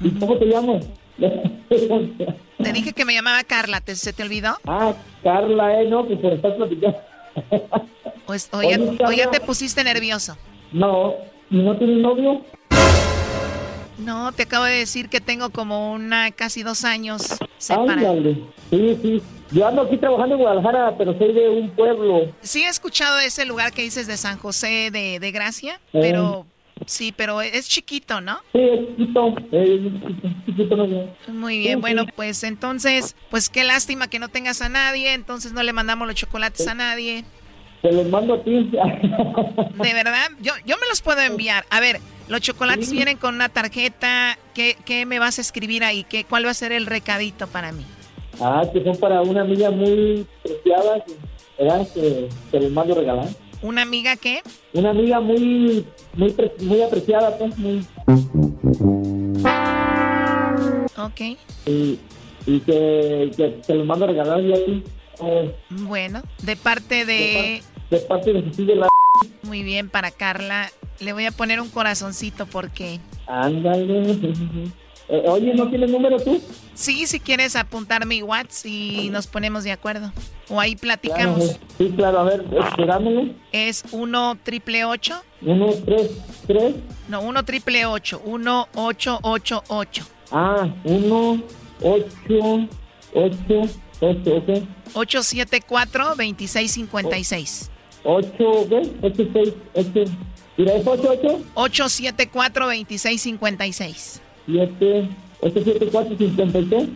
[0.00, 0.84] ¿Y cómo te llamas?
[1.68, 4.56] Te dije que me llamaba Carla, ¿te, ¿se te olvidó?
[4.66, 4.92] ah,
[5.22, 6.98] Carla, eh, no, que por estar platicando.
[8.26, 9.30] Pues, o, ya, Oye, o ya Carla.
[9.30, 10.36] te pusiste nervioso.
[10.72, 11.14] No,
[11.50, 12.42] ¿y no tienes novio?
[13.98, 17.22] No, te acabo de decir que tengo como una casi dos años
[17.58, 17.90] separados.
[18.16, 18.42] Ándale.
[18.70, 19.22] Sí, sí.
[19.52, 22.32] Yo ando aquí trabajando en Guadalajara, pero soy de un pueblo.
[22.42, 26.00] Sí he escuchado ese lugar que dices de San José de, de Gracia, Eh.
[26.02, 26.46] pero
[26.84, 28.40] sí, pero es chiquito, ¿no?
[28.52, 29.34] Sí, es chiquito.
[29.52, 31.08] Es chiquito, chiquito, no sé.
[31.32, 32.10] Muy bien, Sí, bueno, sí.
[32.16, 36.16] pues entonces, pues qué lástima que no tengas a nadie, entonces no le mandamos los
[36.16, 37.24] chocolates a nadie.
[37.82, 38.50] Te los mando a ti.
[38.70, 41.64] De verdad, yo, yo me los puedo enviar.
[41.70, 44.36] A ver, Los chocolates vienen con una tarjeta.
[44.54, 46.04] ¿Qué, ¿Qué, me vas a escribir ahí?
[46.04, 47.84] ¿Qué, ¿Cuál va a ser el recadito para mí?
[48.40, 51.04] Ah, que son para una amiga muy preciada,
[51.58, 51.86] ¿verdad?
[51.94, 53.28] Que te los mando regalar.
[53.62, 54.42] ¿Una amiga qué?
[54.74, 57.86] Una amiga muy, muy, muy apreciada, pues, muy...
[60.98, 61.20] Ok.
[61.66, 61.98] Y,
[62.46, 64.82] y que, que te los mando a regalar y a ti.
[65.70, 67.62] Bueno, de parte de...
[67.90, 68.88] De, parte de Jesús de la...
[69.42, 70.70] Muy bien, para Carla.
[71.00, 73.00] Le voy a poner un corazoncito porque...
[73.26, 74.18] Ándale.
[75.08, 76.40] Eh, oye, ¿no tienes número tú?
[76.74, 80.12] Sí, si quieres apuntar mi WhatsApp y nos ponemos de acuerdo.
[80.48, 81.38] O ahí platicamos.
[81.38, 82.44] Claro, sí, claro, a ver.
[83.52, 85.22] Es 1 triple 8.
[85.42, 86.10] 1, 3,
[86.48, 86.74] 3.
[87.08, 88.22] No, 1 triple 8.
[88.24, 90.06] 1, 8, 8, 8.
[90.32, 91.42] Ah, 1,
[91.82, 92.68] 8,
[93.14, 93.62] 8,
[94.00, 94.48] 8, ok.
[94.94, 97.70] 874 2656.
[98.04, 98.28] 8,
[98.68, 98.82] ¿qué?
[99.02, 100.04] 8, 6, 8.
[100.58, 101.40] Mira, es 8, 8.
[101.54, 104.20] 874 2656.
[104.46, 105.08] 7,
[105.40, 106.88] 874 56.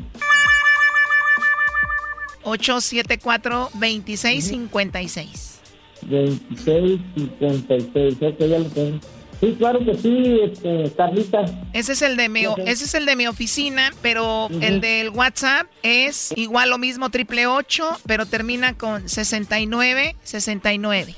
[2.43, 5.61] 874 2656.
[6.03, 8.99] 2656, ok, ya lo tengo.
[9.41, 11.47] Sí, claro que sí, este, Carlita.
[11.73, 14.63] Ese es el de mi, ese es el de mi oficina, pero uh -huh.
[14.63, 21.17] el del WhatsApp es igual lo mismo, triple 8, pero termina con 69, 69.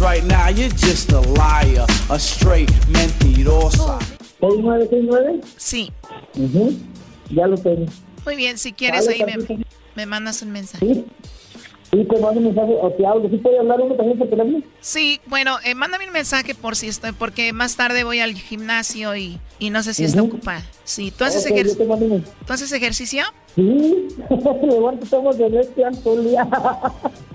[0.00, 3.98] right now you're just a liar, a straight mentirosa.
[4.40, 5.40] ¿6969?
[5.56, 5.92] Sí.
[6.36, 6.76] Uh -huh.
[7.30, 7.86] Ya lo tengo.
[8.24, 9.64] Muy bien, si quieres Vale, ahí me,
[9.96, 10.86] me mandas un mensaje.
[10.86, 11.04] Sí.
[11.94, 13.28] Sí, te mando un mensaje o te hablo.
[13.30, 14.60] ¿Sí puede hablar uno también por teléfono?
[14.80, 19.14] Sí, bueno, eh, mándame un mensaje por si estoy, porque más tarde voy al gimnasio
[19.14, 20.34] y, y no sé si está Ujú.
[20.36, 20.62] ocupada.
[20.82, 23.22] Sí, ¿tú haces, Ok, ejer- yo te mando un- ¿tú haces ejercicio?
[23.54, 24.08] Sí,
[24.62, 25.64] levanto estamos de
[26.02, 26.48] todo el día.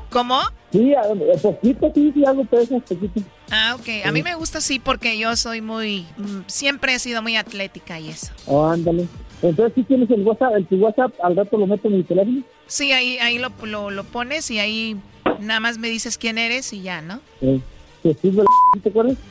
[0.10, 0.40] ¿Cómo?
[0.74, 3.22] Sí, a- a poquito, sí, sí, hago pesas, poquito.
[3.52, 4.06] Ah, ok.
[4.06, 6.06] A mí me gusta sí porque yo soy muy...
[6.18, 8.34] mm, Siempre he sido muy atlética y eso.
[8.46, 9.08] Oh, ándale.
[9.42, 12.42] Entonces, si tienes el WhatsApp, el tu WhatsApp, al rato lo meto en mi teléfono.
[12.70, 14.96] Sí, ahí, ahí lo, lo, lo pones y ahí
[15.40, 17.20] nada más me dices quién eres y ya, ¿no?
[17.42, 17.60] Eh.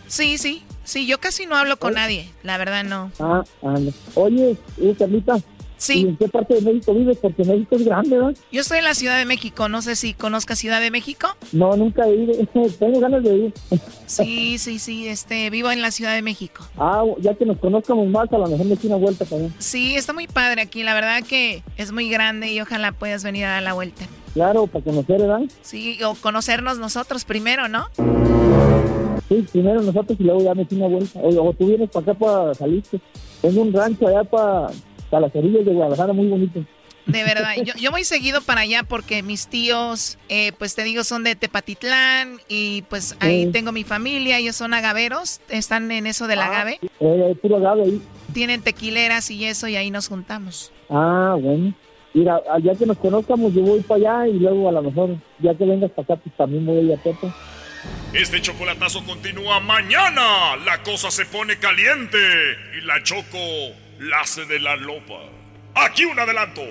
[0.08, 0.62] Sí, sí.
[0.84, 2.30] Sí, yo casi no hablo con nadie.
[2.42, 3.10] La verdad no.
[3.20, 3.92] Ah, ándale.
[4.14, 5.36] Oye, eh, Carlita.
[5.78, 6.02] Sí.
[6.02, 7.18] ¿y ¿En qué parte de México vives?
[7.18, 8.36] Porque México es grande, ¿verdad?
[8.52, 9.68] Yo estoy en la Ciudad de México.
[9.68, 11.28] No sé si conozcas Ciudad de México.
[11.52, 12.34] No, nunca he ido.
[12.78, 13.54] Tengo ganas de ir.
[14.06, 15.08] Sí, sí, sí.
[15.08, 16.64] Este, vivo en la Ciudad de México.
[16.76, 19.54] Ah, ya que nos conozcamos más, a lo mejor me una vuelta también.
[19.58, 20.82] Sí, está muy padre aquí.
[20.82, 24.04] La verdad que es muy grande y ojalá puedas venir a dar la vuelta.
[24.34, 25.42] Claro, para conocer, ¿verdad?
[25.62, 27.86] Sí, o conocernos nosotros primero, ¿no?
[29.28, 31.20] Sí, primero nosotros y luego ya me una vuelta.
[31.20, 33.00] O, o tú vienes para acá para salirte.
[33.42, 34.68] Tengo un rancho allá para,
[35.10, 36.64] para las orillas de Guadalajara muy bonito.
[37.06, 41.04] De verdad, yo, yo voy seguido para allá porque mis tíos, eh, pues te digo,
[41.04, 43.50] son de Tepatitlán y pues ahí Sí.
[43.52, 48.02] tengo mi familia, ellos son agaveros, están en eso del agave, Eh, puro agave ahí.
[48.34, 50.70] tienen tequileras y eso y ahí nos juntamos.
[50.90, 51.72] Ah, bueno.
[52.12, 55.54] Mira, ya que nos conozcamos, yo voy para allá y luego a lo mejor, ya
[55.54, 57.32] que vengas para acá, pues también voy a ir a Pepe.
[58.12, 60.56] Este chocolatazo continúa mañana.
[60.64, 62.18] La cosa se pone caliente
[62.76, 63.38] y la choco
[63.98, 65.20] la hace de la lopa.
[65.74, 66.62] Aquí un adelanto.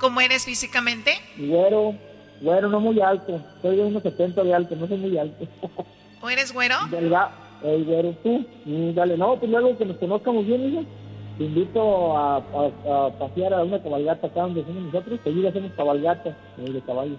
[0.00, 1.12] ¿Cómo eres físicamente?
[1.36, 1.94] Güero,
[2.40, 3.40] güero, no muy alto.
[3.62, 5.46] Soy de unos 70 de alto, no soy muy alto.
[6.22, 6.76] ¿O eres güero?
[6.90, 7.30] Delga,
[7.62, 8.46] el güero, tú.
[8.64, 10.84] Mm, dale, no, pues luego que nos conozcamos bien, hijo.
[11.38, 15.20] Te invito a, a- a pasear a una cabalgata acá donde somos nosotros.
[15.22, 17.18] Seguir hacemos cabalgata de caballos.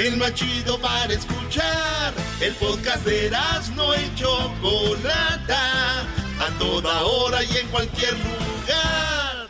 [0.00, 2.14] El más chido para escuchar.
[2.40, 6.00] El podcast de Erasmo y Chocolata.
[6.40, 9.48] A toda hora y en cualquier lugar.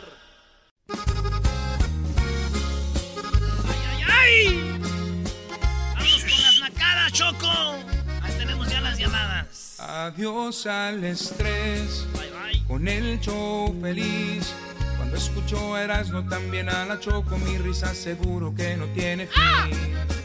[4.08, 4.80] ¡Ay!
[5.94, 7.76] ¡Vamos con las nacadas, Choco!
[8.20, 9.76] Ahí tenemos ya las llamadas.
[9.78, 12.08] Adiós al estrés,
[12.66, 14.52] con el show feliz.
[14.96, 20.19] Cuando escucho a Erasmo también a la Choco, mi risa seguro que no tiene fin.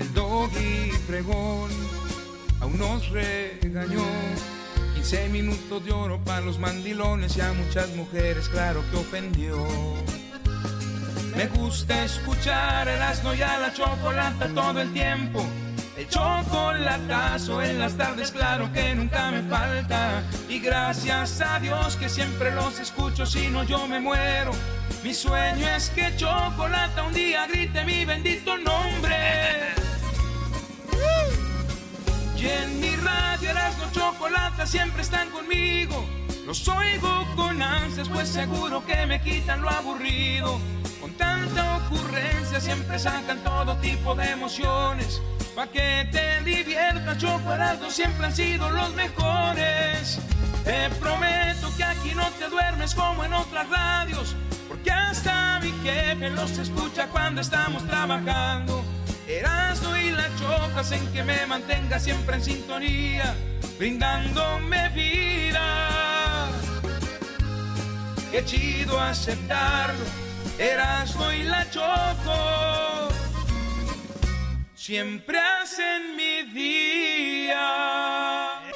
[0.00, 1.70] El doggy fregón
[2.60, 4.04] aún nos regañó.
[4.94, 9.56] 15 minutos de oro para los mandilones y a muchas mujeres, claro que ofendió.
[11.36, 15.44] Me gusta escuchar Erasmo y a la Chocolata todo el tiempo.
[15.96, 20.22] El chocolatazo en las tardes, claro que nunca me falta.
[20.46, 24.50] Y gracias a Dios que siempre los escucho, si no yo me muero.
[25.02, 29.16] Mi sueño es que Chocolata un día grite mi bendito nombre.
[32.36, 36.06] Y en mi radio Erasmo Chocolata siempre están conmigo.
[36.46, 40.60] Los oigo con ansias, pues seguro que me quitan lo aburrido.
[41.00, 45.20] Con tanta ocurrencia siempre sacan todo tipo de emociones.
[45.56, 50.20] Pa' que te diviertas, Chocolate siempre han sido los mejores.
[50.62, 54.36] Te prometo que aquí no te duermes como en otras radios.
[54.68, 58.84] Porque hasta mi jefe los escucha cuando estamos trabajando.
[59.26, 63.34] Erasmo y la chocas en que me mantenga siempre en sintonía,
[63.80, 66.15] brindándome vida.
[68.36, 70.04] Qué chido aceptarlo,
[70.58, 73.08] Erasmo y la choco.
[74.74, 77.56] Siempre hacen mi día.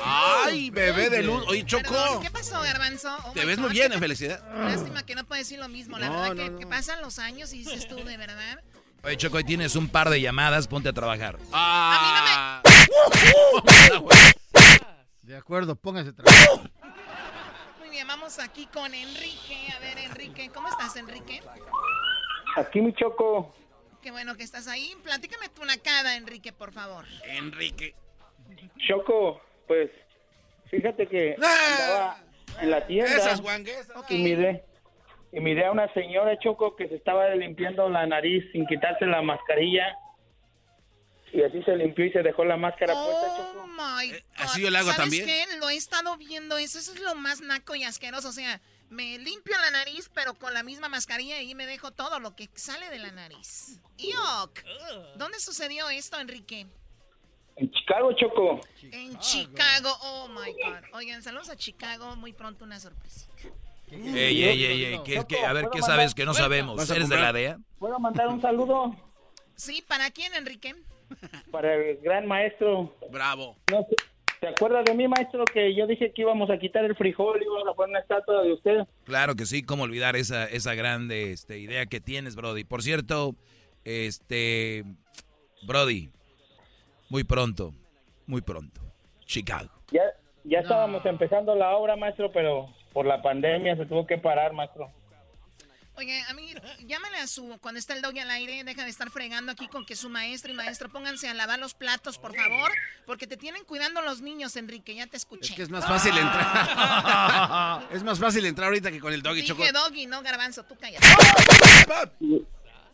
[0.03, 1.45] Ay, bebé de luz.
[1.47, 1.83] Oye, Choco.
[1.83, 3.15] Perdón, ¿Qué pasó, Garbanzo?
[3.27, 4.43] Oh Te ves muy bien, en felicidad.
[4.51, 5.99] Lástima que no puedes decir lo mismo.
[5.99, 6.59] La No, verdad no, que, no.
[6.61, 8.63] que pasan los años y dices tú, de verdad.
[9.05, 11.39] Oye, Choco, hoy tienes un par de llamadas, ponte a trabajar.
[11.53, 12.63] Ah.
[15.21, 16.63] De acuerdo, póngase trabajo.
[17.91, 19.67] Muy bien, vamos aquí con Enrique.
[19.77, 21.41] A ver, Enrique, ¿cómo estás, Enrique?
[22.55, 23.53] Aquí mi choco.
[24.01, 24.95] Qué bueno que estás ahí.
[25.03, 27.05] Platícame tu nacada, Enrique, por favor.
[27.25, 27.97] Enrique.
[28.87, 29.91] Choco, pues
[30.71, 32.23] fíjate que andaba
[32.61, 33.89] en la tienda Esas guanguesas.
[34.09, 34.65] y miré
[35.33, 39.21] y miré a una señora Choco que se estaba limpiando la nariz sin quitarse la
[39.21, 39.99] mascarilla
[41.33, 43.63] y así se limpió y se dejó la máscara puesta Choco.
[43.63, 44.19] Oh my God.
[44.37, 45.27] así yo le hago ¿Sabes también.
[45.27, 45.45] qué?
[45.59, 46.79] Lo he estado viendo eso.
[46.79, 48.29] Eso es lo más naco y asqueroso.
[48.29, 52.19] O sea, me limpio la nariz, pero con la misma mascarilla y me dejo todo
[52.21, 53.81] lo que sale de la nariz.
[53.99, 54.61] ¡Yuck!
[55.17, 56.67] ¿Dónde sucedió esto, Enrique?
[57.57, 58.61] En Chicago Choco.
[58.83, 59.91] En Chicago.
[60.03, 60.95] Oh my God.
[60.95, 62.17] Oigan, saludos a Chicago.
[62.17, 63.27] Muy pronto una sorpresa.
[63.93, 66.77] Ey, ey, ey, ey, ¿qué- qué- a ver, ¿qué sabes que no sabemos?
[66.77, 67.59] ¿Vas a ¿Eres de la DEA?
[67.79, 68.95] ¿Puedo mandar un saludo
[69.57, 70.75] Sí, ¿para quién, Enrique?
[71.51, 72.95] Para el gran maestro?
[73.11, 73.57] Bravo.
[73.71, 73.97] No sé,
[74.41, 77.45] ¿Te acuerdas de mí, maestro, que yo dije que íbamos a quitar el frijol y
[77.45, 78.79] íbamos a poner una estatua de usted?
[79.05, 82.65] Claro que sí, cómo olvidar esa, esa grande este, idea que tienes, Brody.
[82.65, 83.35] Por cierto,
[83.85, 84.85] este,
[85.63, 86.11] Brody,
[87.11, 87.75] muy pronto,
[88.27, 88.81] muy pronto,
[89.27, 89.69] Chicago.
[89.93, 90.05] Ya,
[90.45, 94.91] ya estábamos empezando la obra, maestro, pero por la pandemia se tuvo que parar, maestro.
[96.01, 96.55] Oye, a mí,
[96.87, 99.85] llámale a su, cuando está el doggy al aire, deja de estar fregando aquí con
[99.85, 102.73] que su maestro y maestro pónganse a lavar los platos, por favor,
[103.05, 105.51] porque te tienen cuidando los niños, Enrique, ya te escuché.
[105.51, 107.87] Es que es más fácil entrar.
[107.93, 109.61] es más fácil entrar ahorita que con el doggy choco.
[109.61, 111.07] Dije doggy, no garbanzo, tú cállate.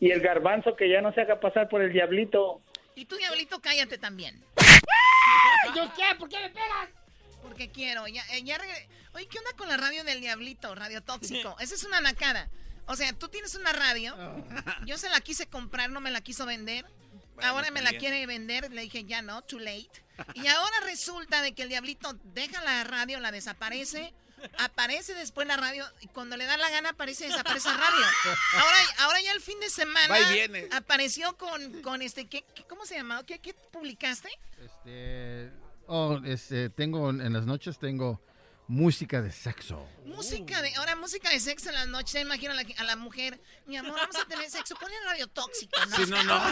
[0.01, 2.61] Y, el garbanzo que ya no se haga pasar por el diablito.
[2.97, 4.43] Y tú, diablito, cállate también.
[5.77, 6.13] ¿Yo qué?
[6.19, 6.89] ¿Por qué me pegas?
[7.41, 11.03] Porque quiero, ya, eh, ya regre- Oye, ¿qué onda con la radio del diablito, radio
[11.03, 11.55] tóxico?
[11.61, 12.51] Esa es una nacada.
[12.87, 14.15] O sea, tú tienes una radio,
[14.85, 16.85] yo se la quise comprar, no me la quiso vender.
[17.43, 19.91] ahora me la quiere vender, le dije ya no, too late.
[20.35, 24.15] Y ahora resulta de que el diablito deja la radio, la desaparece,
[24.59, 28.07] aparece después la radio y cuando le da la gana aparece y desaparece la radio.
[28.55, 30.69] Ahora, ahora ya el fin de semana Va y viene.
[30.73, 33.25] apareció con, con este, ¿qué, qué- ¿cómo se llamaba?
[33.27, 34.29] ¿Qué, qué publicaste?
[34.65, 35.51] Este,
[35.87, 38.21] oh, este, tengo, en las noches tengo
[38.69, 39.87] música de sexo.
[40.05, 42.97] Música de, ahora música de sexo en las noches, ya imagino a la, a la
[42.97, 45.97] mujer, mi amor, vamos a tener sexo, ponle radio tóxico, ¿no?
[45.97, 46.41] Sí, no, no.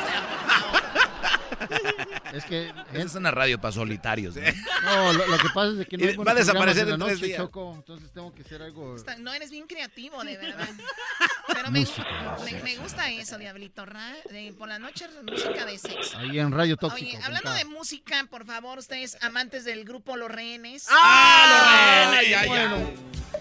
[2.32, 2.68] Es que...
[2.92, 4.34] Esa es una radio para solitarios.
[4.36, 4.42] ¿no?
[4.84, 7.00] No, lo, lo que pasa es que no hay va a desaparecer en la en
[7.00, 7.38] tres noche, días.
[7.38, 8.96] Choco, entonces tengo que hacer algo...
[8.96, 10.68] Está- No, eres bien creativo, de verdad.
[11.46, 13.86] Pero me, gusta eso, Diablito.
[13.86, 16.18] ra- de- por la noche, música de sexo.
[16.18, 17.08] Ahí en Radio Tóxico.
[17.16, 20.86] Oye, hablando de música, por favor, ustedes amantes del grupo Los Rehenes.
[20.90, 22.03] ¡Ah, los rehenes!
[22.46, 22.90] Bueno,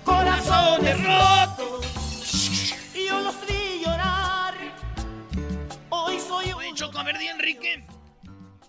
[0.05, 1.85] Corazones rotos
[2.95, 4.53] y yo los vi llorar.
[5.89, 7.85] Hoy soy un Choco, a ver, di Enrique.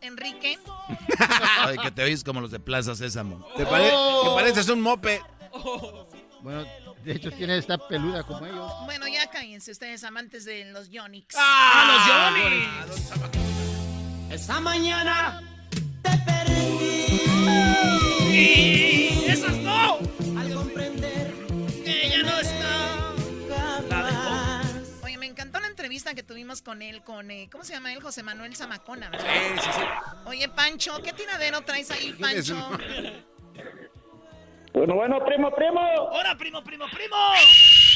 [0.01, 0.59] Enrique,
[1.61, 3.47] Ay, que te oyes como los de Plaza Sésamo.
[3.57, 4.23] Te, pare- Oh.
[4.37, 5.23] te pareces un mope.
[6.43, 6.65] bueno,
[7.05, 8.71] de hecho tiene esta peluda como ellos.
[8.85, 11.35] bueno, ya cállense ustedes amantes de los Yonix.
[11.39, 12.03] ¡Ah, los
[13.23, 14.35] Johnny!
[14.35, 15.41] Esa mañana
[16.03, 17.34] te perdí.
[18.33, 19.99] ¡Y esas no!
[20.39, 21.33] Al comprender
[21.85, 23.13] ¡Que ya no está!
[25.05, 28.01] Oye, me encantó la entrevista que tuvimos con él, con, eh, ¿cómo se llama él?
[28.03, 29.27] José Manuel Zamacona, ¿verdad?
[29.27, 29.83] Sí, sí, sí.
[30.27, 32.71] Oye, Pancho, ¿qué tiradero traes ahí, ¿Quién es Pancho?
[34.75, 35.81] Bueno, bueno, primo, primo.
[36.11, 37.17] ¡Hola, primo, primo, primo!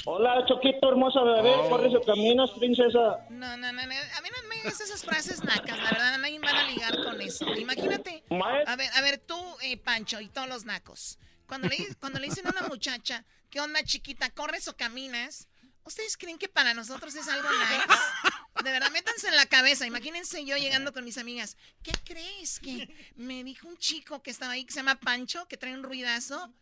[0.04, 1.52] Hola, Choquito, hermosa bebé.
[1.56, 1.68] Oh.
[1.70, 3.26] Corre su camino, princesa.
[3.30, 6.50] No, no, no, no, a mí no digas esas frases nacas, la verdad, nadie va
[6.50, 7.54] a ligar con eso.
[7.54, 8.24] Imagínate.
[8.66, 11.18] A ver, a ver, tú, eh, Pancho, y todos los nacos.
[11.46, 14.30] Cuando le, cuando le dicen a una muchacha, ¿qué onda, chiquita?
[14.30, 15.48] ¿Corres o caminas?
[15.84, 18.62] ¿Ustedes creen que para nosotros es algo nice?
[18.64, 19.86] De verdad, métanse en la cabeza.
[19.86, 21.56] Imagínense yo llegando con mis amigas.
[21.82, 22.60] ¿Qué crees?
[22.60, 25.82] Que me dijo un chico que estaba ahí que se llama Pancho, que trae un
[25.82, 26.52] ruidazo.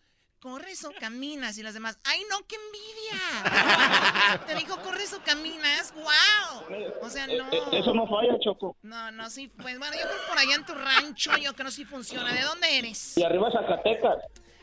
[0.47, 1.59] ¿Corres o caminas?
[1.59, 4.41] Y las demás, ¡ay no, qué envidia!
[4.47, 5.93] Te dijo, ¿corres o caminas?
[5.97, 6.79] ¡Wow!
[7.03, 7.51] O sea, no.
[7.51, 8.77] Eh, Eso no falla, Choco.
[8.83, 9.49] No, no, sí.
[9.61, 12.33] Pues bueno, yo creo que por allá en tu rancho, yo creo que sí funciona.
[12.33, 13.19] ¿De dónde eres?
[13.19, 14.19] Y arriba Zacatecas.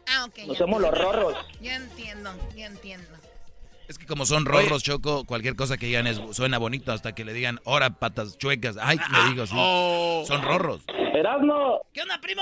[0.08, 0.48] Ah, ok.
[0.48, 1.36] Nos somos los rorros.
[1.60, 3.10] Ya entiendo, ya entiendo.
[3.90, 7.26] Es que como son rorros, Choco, cualquier cosa que digan es, suena bonito hasta que
[7.26, 8.78] le digan, ahora patas chuecas.
[8.80, 9.56] Ay, le digo, sí.
[9.58, 10.24] Oh.
[10.26, 10.86] Son rorros.
[11.14, 12.42] Erasmo, ¿Qué onda, primo?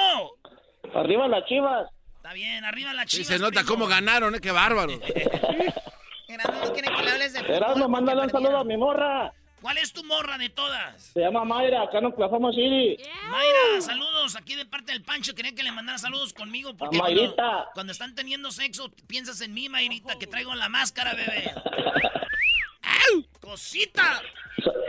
[0.94, 1.90] arriba las chivas.
[2.22, 3.28] Está bien, arriba la Sí, chivas.
[3.30, 3.68] se nota primo.
[3.68, 4.40] cómo ganaron, ¿eh?
[4.40, 4.94] Qué bárbaro.
[6.28, 7.90] Erasmo no quiere que le hables de fútbol.
[7.90, 9.34] mándale un saludo a mi morra.
[9.60, 11.02] ¿Cuál es tu morra de todas?
[11.14, 12.98] Se llama Mayra, acá en Oklahoma City.
[13.30, 15.34] Mayra, saludos aquí de parte del Pancho.
[15.36, 17.70] Quería que le mandara saludos conmigo porque A Mayrita.
[17.74, 21.54] cuando están teniendo sexo piensas en mí, Mayrita, que traigo la máscara, bebé.
[23.42, 24.22] ¡Cosita!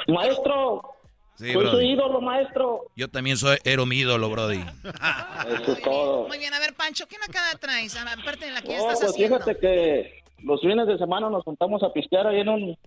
[0.06, 0.82] Maestro,
[1.42, 1.84] Sí, soy su Brody.
[1.92, 2.80] ídolo, maestro.
[2.96, 4.60] Yo también soy, era mi ídolo, Brody.
[5.60, 6.28] Eso es todo.
[6.28, 7.96] Muy bien, a ver, Pancho, ¿qué nacada traes?
[7.96, 9.38] Aparte de la que ya No, estás pues haciendo.
[9.38, 12.78] fíjate que los fines de semana nos juntamos a pistear ahí en un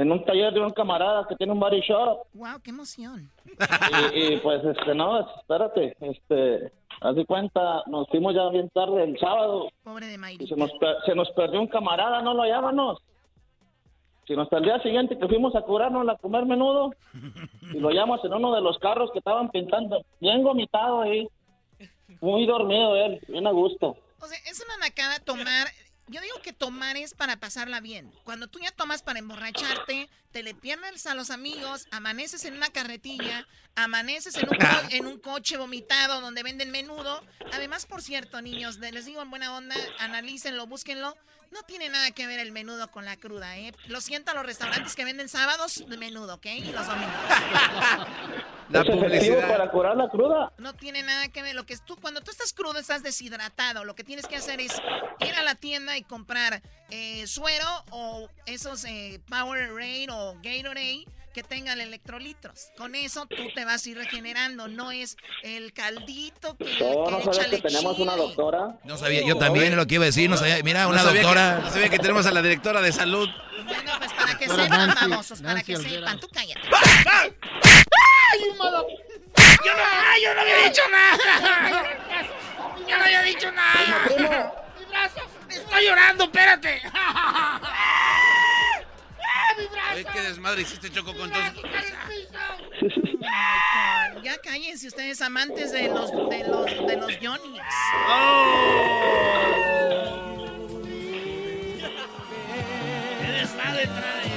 [0.00, 3.28] en un taller de un camarada que tiene un body shop Wow, qué emoción.
[4.14, 6.70] y, y, pues este no, espérate, este,
[7.00, 10.46] haz de cuenta, nos fuimos ya bien tarde el sábado Pobre de y Mayri.
[10.46, 10.70] se nos
[11.04, 13.00] se nos perdió un camarada, no lo hallábamos.
[14.28, 16.92] Sino hasta el día siguiente que fuimos a curarnos a comer menudo
[17.74, 21.26] y lo llamamos en uno de los carros que estaban pintando, bien vomitado ahí,
[22.20, 23.96] muy dormido él, bien a gusto.
[24.20, 25.68] O sea, es una nacada tomar.
[26.08, 28.10] Yo digo que tomar es para pasarla bien.
[28.24, 32.68] Cuando tú ya tomas para emborracharte, te le pierdes a los amigos, amaneces en una
[32.68, 33.46] carretilla,
[33.76, 37.20] amaneces en un, co- en un coche vomitado donde venden menudo.
[37.52, 41.14] Además, por cierto, niños, de- les digo en buena onda, analícenlo, búsquenlo.
[41.50, 43.72] No tiene nada que ver el menudo con la cruda, ¿eh?
[43.86, 46.46] Lo siento a los restaurantes que venden sábados de menudo, ¿ok?
[46.46, 47.14] Y los domingos.
[48.68, 49.48] La publicidad.
[49.48, 50.52] para curar la cruda.
[50.58, 51.54] No tiene nada que ver.
[51.54, 53.84] Lo que es tú, cuando tú estás crudo, estás deshidratado.
[53.84, 54.72] Lo que tienes que hacer es
[55.20, 56.60] ir a la tienda y comprar
[56.90, 61.06] eh, suero o esos eh, Powerade o Gatorade
[61.38, 62.72] que tengan electrolitos.
[62.76, 64.66] Con eso tú te vas a ir regenerando.
[64.66, 68.24] No es el caldito que, No, que no sabes échale que tenemos una chile.
[68.26, 68.78] doctora.
[68.82, 70.60] No sabía, yo también lo que iba a decir, no sabía.
[70.64, 71.56] Mira, No una sabía doctora.
[71.58, 73.28] que- no sabía que tenemos a la directora de salud.
[73.66, 75.94] Bueno, pues para que sepan, Nancy- babosos, para Nancy que Olvera.
[76.00, 76.20] sepan.
[76.20, 76.60] Tú cállate.
[78.32, 78.86] ¡Ay, modo!
[79.64, 81.84] Yo no, yo no había dicho nada.
[82.88, 84.64] Yo no había dicho nada.
[84.76, 85.20] Mi brazo,
[85.50, 86.82] estoy llorando, espérate.
[89.58, 89.88] ¡Ah, mi brazo!
[89.96, 91.44] Ay, qué desmadre hiciste, Choco, con todos.
[91.64, 91.92] Ay,
[94.22, 97.62] Ya cállense ustedes amantes de los de los de los Johnnies.
[103.20, 104.28] ¡Qué desmadre trae!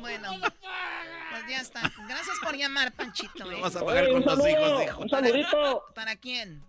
[0.00, 0.30] Bueno,
[1.30, 1.80] pues ya está.
[2.08, 3.50] Gracias por llamar, Panchito.
[3.50, 3.60] ¿eh?
[3.60, 4.96] vas a pagar Oye, con dos hijos.
[4.98, 6.62] Un saludito ¿Para quién?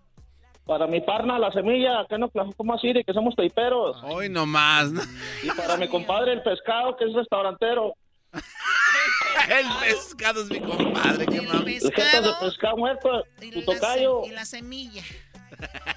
[0.68, 3.98] Para mi parna La Semilla, acá en Oklahoma City, que somos taiperos.
[4.03, 4.91] Hoy nomás.
[4.91, 5.02] ¿no?
[5.41, 7.94] Y para mi compadre El Pescado, que es restaurantero.
[9.49, 11.80] El pescado es mi compadre, qué El mami.
[11.80, 13.23] Jetas de pescado muerto,
[13.53, 14.23] tu tocayo.
[14.26, 15.03] y la semilla.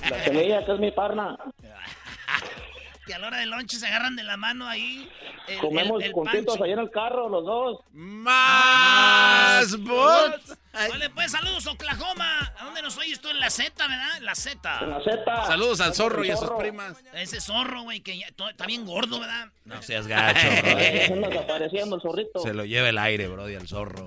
[0.09, 1.37] La Semilla, que es mi parna.
[3.11, 5.11] Que a la hora del lonche se agarran de la mano ahí.
[5.49, 6.63] El, Comemos el, el juntitos Pancho.
[6.63, 7.81] ahí en el carro, los dos.
[7.93, 10.57] Más bots.
[10.73, 12.53] Vale, pues saludos, Oklahoma.
[12.57, 13.29] ¿A dónde nos oyes tú?
[13.31, 14.17] En la Z, ¿verdad?
[14.19, 14.79] En la Z.
[14.83, 15.47] En la Z.
[15.47, 17.03] Saludos al zorro y a sus primas.
[17.13, 19.49] Ese zorro, güey, que ya está bien gordo, ¿verdad?
[19.65, 21.21] No seas gacho, Se Brody.
[21.35, 22.39] nos apareciendo el zorrito.
[22.39, 24.07] Se lo lleva el aire, Brody, al zorro.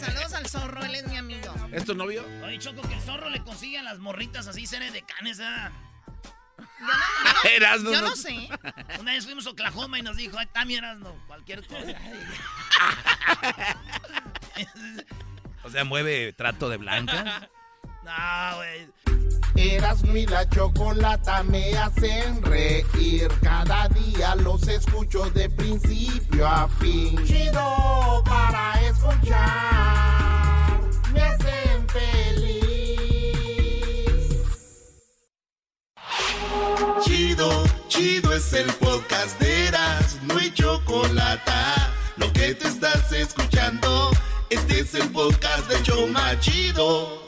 [0.00, 1.52] Saludos al zorro, él es mi amigo.
[1.72, 2.24] ¿Es tu novio?
[2.44, 5.72] Oye, Choco, que el zorro le consigue a las morritas así, seres de canes, ¿verdad?
[7.44, 8.48] Erasno, Yo no- no sé.
[9.00, 11.94] Una vez fuimos a Oklahoma y nos dijo, ay, también Erasno, cualquier cosa.
[15.64, 17.48] O sea, mueve trato de blanca.
[18.04, 18.88] no, güey.
[19.56, 23.28] Eras mi la chocolata me hacen reír.
[23.42, 27.16] Cada día los escucho de principio a fin.
[27.26, 30.80] Chido para escuchar.
[31.12, 32.47] Me hacen feliz.
[37.02, 40.22] Chido, chido es el podcast de Eras.
[40.22, 41.92] No hay chocolata.
[42.16, 44.10] Lo que te estás escuchando,
[44.48, 47.22] este es el podcast de Choma Chido.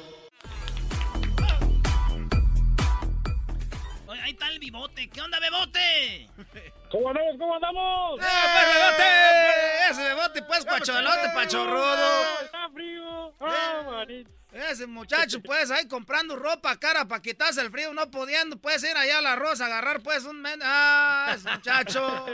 [4.07, 5.09] Oye, ahí está el bibote.
[5.11, 6.29] ¿Qué onda, bebote?
[6.91, 7.37] ¿Cómo andamos?
[7.39, 8.21] ¿Cómo andamos?
[8.21, 9.91] ¡Eh, pues, bebote!
[9.91, 12.41] Ese bebote, pues, pacholote, pachorrudo.
[12.43, 13.33] Está frío.
[13.41, 14.31] Ah, manito.
[14.53, 18.97] Ese muchacho, pues, ahí comprando ropa cara para quitarse el frío, no pudiendo, pues, ir
[18.97, 20.59] allá a la rosa agarrar, pues, un men...
[20.65, 22.05] ¡Ah, ese muchacho!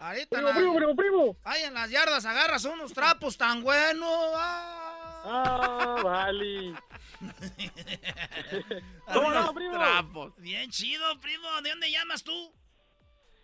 [0.00, 1.36] Ahorita Primo, la- primo, primo, primo.
[1.44, 4.32] Ahí en las yardas agarras unos trapos tan buenos.
[4.36, 4.80] ¡Ah!
[5.26, 6.74] Ah, vale.
[9.12, 10.34] ¿Cómo no, primo?
[10.38, 11.48] Bien chido, primo.
[11.62, 12.52] ¿De dónde llamas tú?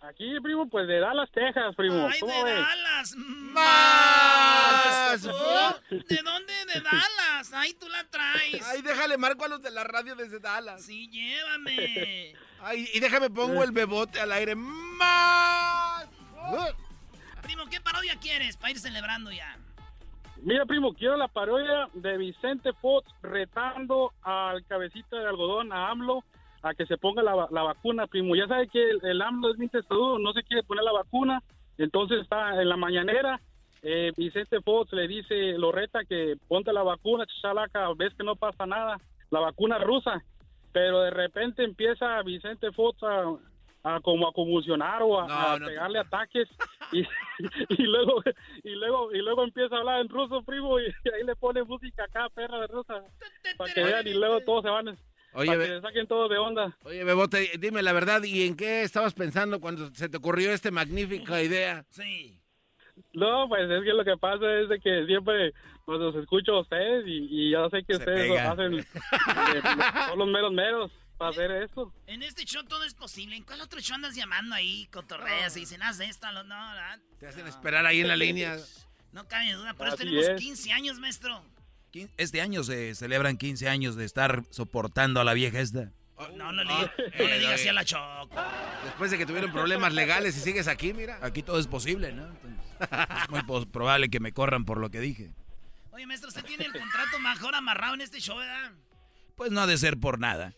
[0.03, 2.09] Aquí, primo, pues de Dallas, Texas, primo.
[2.11, 2.55] Ay, ¿Cómo de ves?
[2.55, 3.15] Dallas.
[3.17, 5.27] ¡Más!
[5.27, 6.53] Oh, ¿De dónde?
[6.73, 7.53] De Dallas.
[7.53, 8.67] Ahí tú la traes.
[8.67, 10.83] Ay, déjale marco a los de la radio desde Dallas.
[10.83, 12.35] Sí, llévame.
[12.63, 14.55] Ay, y déjame pongo el bebote al aire.
[14.55, 16.09] ¡Más!
[17.43, 19.59] Primo, ¿qué parodia quieres para ir celebrando ya?
[20.43, 26.25] Mira, primo, quiero la parodia de Vicente Fox retando al cabecita de algodón, a AMLO,
[26.63, 28.37] a que se ponga la, la vacuna, primo.
[28.37, 31.43] Ya sabe que el, el AMLO es bien testarudo, no se quiere poner la vacuna,
[31.79, 33.41] entonces está en la mañanera.
[33.83, 38.37] eh, Vicente Fox le dice, lo reta que ponte la vacuna, chalaca, ves que no
[38.37, 38.99] pasa nada,
[39.31, 40.23] la vacuna rusa.
[40.73, 43.25] Pero de repente empieza Vicente Fox a,
[43.83, 46.49] a como a convulsionar o a, No, a no pegarle ataques
[46.93, 47.01] y,
[47.71, 48.23] y luego
[48.63, 52.05] y luego y luego empieza a hablar en ruso primo y, ahí le pone música
[52.05, 53.03] acá perra de rusa
[53.57, 54.97] para que vean y luego todos se van
[55.33, 58.57] Oye, para que se saquen todos de onda Oye, Bebote, dime la verdad, ¿y en
[58.57, 61.85] qué estabas pensando cuando se te ocurrió esta magnífica idea?
[61.91, 62.41] Sí.
[63.13, 65.53] no pues es que lo que pasa es de que siempre
[65.87, 68.85] pues los escucho a ustedes y, y ya sé que Se ustedes lo hacen eh,
[70.09, 73.37] son los meros meros para hacer esto En este show todo es posible.
[73.37, 74.87] ¿En cuál otro show andas llamando ahí?
[74.91, 76.99] Cotorreas y dicen, haz esto, no, ¿verdad?
[77.19, 78.57] Te hacen esperar ahí en la línea.
[79.13, 80.41] No cabe duda, por eso Así tenemos es.
[80.41, 81.43] 15 años, maestro.
[82.17, 85.91] Este año se celebran 15 años de estar soportando a la vieja esta.
[86.37, 86.89] No, no le, no
[87.29, 88.29] le digas así a la Choco.
[88.85, 91.19] Después de que tuvieron problemas legales y sigues aquí, mira.
[91.23, 92.27] Aquí todo es posible, ¿no?
[92.27, 92.59] Entonces,
[93.23, 95.31] es muy pos- probable que me corran por lo que dije.
[95.93, 98.73] Oye, maestro, usted tiene el contrato mejor amarrado en este show, ¿verdad?
[99.37, 100.53] Pues no ha de ser por nada.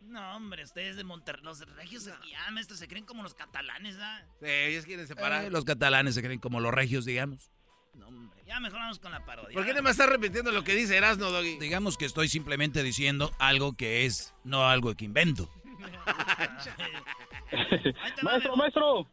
[0.00, 4.24] No, hombre, ustedes de Monterrey, los regios ya, maestro, se creen como los catalanes, ¿verdad?
[4.40, 5.44] Sí, ellos quieren separar.
[5.44, 7.50] Eh, los catalanes se creen como los regios, digamos.
[7.94, 9.54] No, hombre, ya mejor vamos con la parodia.
[9.54, 11.58] ¿Por qué no me estás repitiendo lo que dice Erasmo, Doggy?
[11.58, 15.48] Digamos que estoy simplemente diciendo algo que es, no algo que invento.
[18.22, 19.06] maestro maestro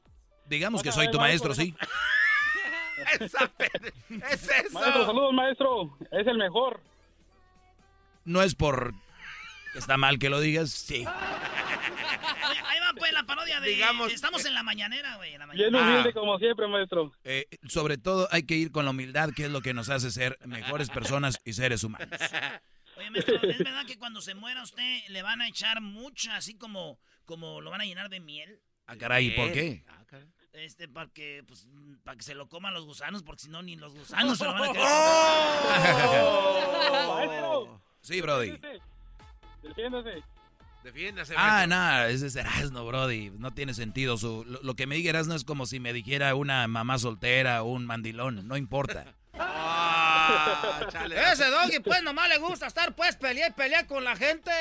[0.51, 1.73] Digamos que soy vez, tu maestro, sí.
[3.19, 3.49] es eso
[4.73, 6.81] maestro saludos maestro es el mejor
[8.25, 8.93] No es por
[9.73, 11.05] que está mal que lo digas, sí.
[12.65, 13.69] Ahí va pues la parodia de...
[13.69, 18.43] Digamos- Estamos en la mañanera, güey, bien humilde como siempre maestro Eh, sobre todo hay
[18.43, 21.53] que ir con la humildad, que es lo que nos hace ser mejores personas y
[21.53, 22.09] seres humanos.
[22.97, 26.55] Oye, maestro, ¿es verdad que cuando se muera usted le van a echar mucha, así
[26.55, 28.61] como, como lo van a llenar de miel?
[28.87, 29.83] Ah, caray, ¿y por qué?
[30.53, 31.65] Este, para que, pues,
[32.03, 34.53] para que se lo coman los gusanos, porque si no, ni los gusanos se lo
[34.53, 34.85] van a querer
[36.23, 37.15] ¡Oh!
[37.15, 37.81] Maestro.
[38.01, 38.59] Sí, Brody.
[39.63, 40.23] Defiéndase
[40.83, 43.29] Defiéndase, Ah, no, ese es Erasno, Brody.
[43.37, 44.17] No tiene sentido.
[44.17, 47.61] Su, lo, lo que me diga Erasno es como si me dijera una mamá soltera
[47.61, 48.47] o un mandilón.
[48.47, 49.05] No importa.
[49.43, 50.87] Ah.
[51.31, 54.51] Ese doggy, pues, nomás le gusta estar, pues, pelear y pelear con la gente.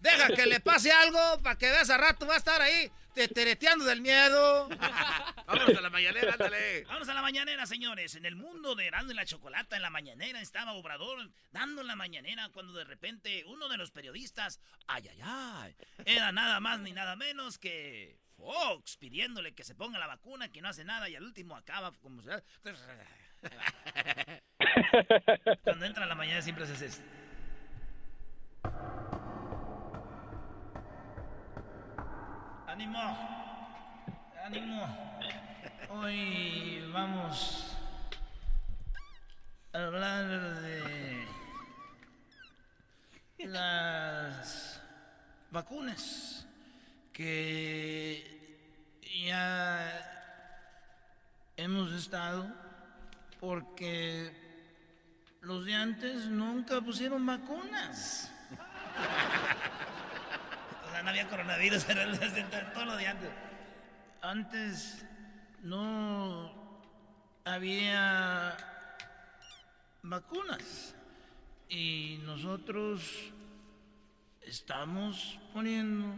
[0.00, 3.84] Deja que le pase algo para que veas a rato va a estar ahí tetereteando
[3.84, 4.68] del miedo.
[5.46, 6.84] Vámonos a la mañanera, ándale.
[6.84, 8.14] Vamos a la mañanera, señores.
[8.14, 11.96] En el mundo de Erasmo y la Chocolata, en la mañanera estaba Obrador dando la
[11.96, 16.92] mañanera cuando de repente uno de los periodistas, ay, ay, ay, era nada más ni
[16.92, 21.16] nada menos que Fox pidiéndole que se ponga la vacuna, que no hace nada y
[21.16, 22.22] al último acaba como...
[22.22, 22.42] se-
[25.64, 27.02] Cuando entra a la mañana siempre se hace esto.
[32.80, 34.06] ¡Ánimo!
[34.42, 34.80] ¡Ánimo!
[35.90, 37.76] Hoy vamos
[39.74, 40.24] a hablar
[40.62, 41.26] de
[43.40, 44.80] las
[45.50, 46.46] vacunas
[47.12, 48.64] que
[49.28, 49.92] ya
[51.58, 52.46] hemos estado
[53.40, 54.32] porque
[55.42, 58.32] los de antes nunca pusieron vacunas.
[61.02, 63.30] No había coronavirus, era todo lo de antes.
[64.22, 65.06] Antes
[65.62, 66.52] no
[67.44, 68.56] había
[70.02, 70.94] vacunas.
[71.68, 73.32] Y nosotros
[74.42, 76.16] estamos poniendo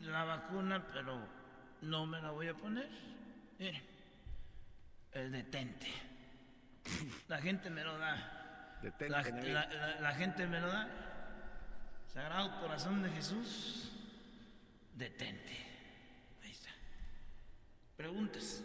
[0.00, 1.18] la vacuna, pero
[1.82, 2.88] no me la voy a poner.
[3.58, 3.82] Mire,
[5.12, 5.86] el detente.
[7.28, 8.78] La gente me lo da.
[8.82, 9.52] Detente, La, Nelly.
[9.52, 10.88] la- la- la gente me lo da.
[12.12, 13.90] Sagrado Corazón de Jesús,
[14.94, 15.56] detente.
[16.42, 16.68] Ahí está.
[17.96, 18.62] Preguntas.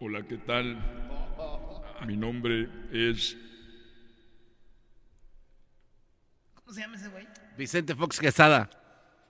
[0.00, 0.76] Hola, ¿qué tal?
[2.04, 3.36] Mi nombre es...
[6.56, 7.28] ¿Cómo se llama ese güey?
[7.56, 8.70] Vicente Fox Quesada.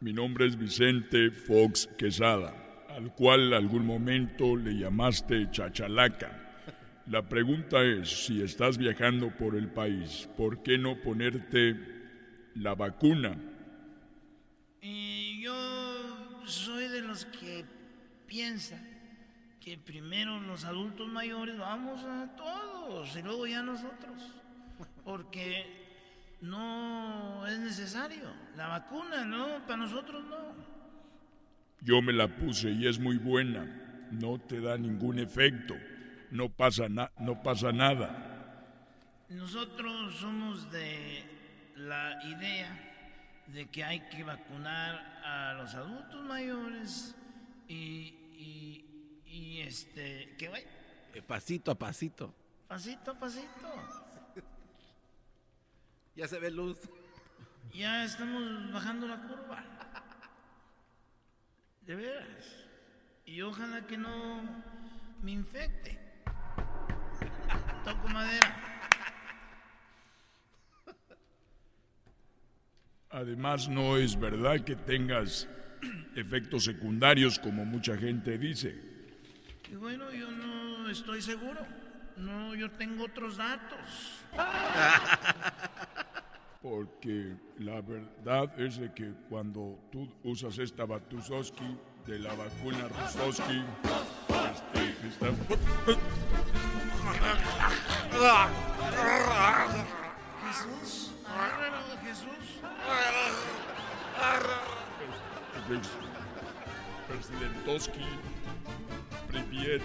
[0.01, 2.55] Mi nombre es Vicente Fox Quesada,
[2.89, 6.65] al cual algún momento le llamaste Chachalaca.
[7.09, 11.96] La pregunta es, si estás viajando por el país, ¿por qué no ponerte
[12.57, 13.37] la vacuna?
[14.81, 17.65] Y yo soy de los que
[18.27, 18.79] piensa
[19.61, 24.33] que primero los adultos mayores vamos a todos y luego ya nosotros.
[25.05, 25.65] Porque
[26.41, 28.33] no es necesario.
[28.57, 29.61] La vacuna, ¿no?
[29.67, 30.55] Para nosotros no.
[31.81, 34.09] Yo me la puse y es muy buena.
[34.13, 35.75] No te da ningún efecto.
[36.31, 38.65] No pasa, na- no pasa nada.
[39.29, 41.25] Nosotros somos de
[41.77, 42.69] la idea
[43.49, 47.15] de que hay que vacunar a los adultos mayores
[47.69, 50.65] y, y, y este, ¿qué güey?
[51.15, 52.35] Eh, pasito a pasito.
[52.67, 54.07] Pasito a pasito.
[56.15, 56.79] Ya se ve luz.
[57.73, 59.63] Ya estamos bajando la curva.
[61.83, 62.65] De veras.
[63.27, 64.43] Y ojalá que no
[65.23, 65.99] me infecte.
[67.85, 68.76] Toco madera.
[73.11, 75.49] Además, no es verdad que tengas
[76.15, 78.75] efectos secundarios como mucha gente dice.
[79.71, 81.61] Y bueno, yo no estoy seguro.
[82.17, 84.23] No, yo tengo otros datos.
[86.63, 91.77] Porque la verdad es de que cuando tú usas esta Batusoski
[92.07, 93.63] de la vacuna Rusoski,
[94.53, 95.31] este, está-
[100.49, 102.46] Jesús, agárralo, Jesús.
[107.09, 108.07] Presidentoski,
[109.29, 109.83] Priviet,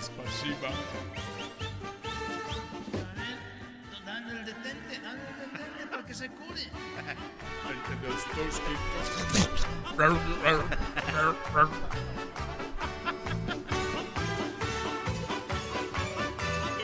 [0.00, 0.70] Spasiba.
[4.04, 6.70] Dale el detente, dale el detente para que se cure.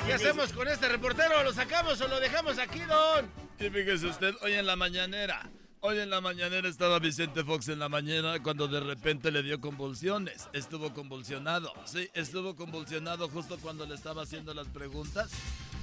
[0.07, 1.43] ¿Qué hacemos con este reportero?
[1.45, 3.48] ¿Lo sacamos o lo dejamos aquí, don?
[3.61, 7.81] Y fíjese usted, hoy en la mañanera, hoy en la mañanera estaba Vicente Fox en
[7.81, 10.49] la mañana cuando de repente le dio convulsiones.
[10.53, 15.33] Estuvo convulsionado, sí, estuvo convulsionado justo cuando le estaba haciendo las preguntas.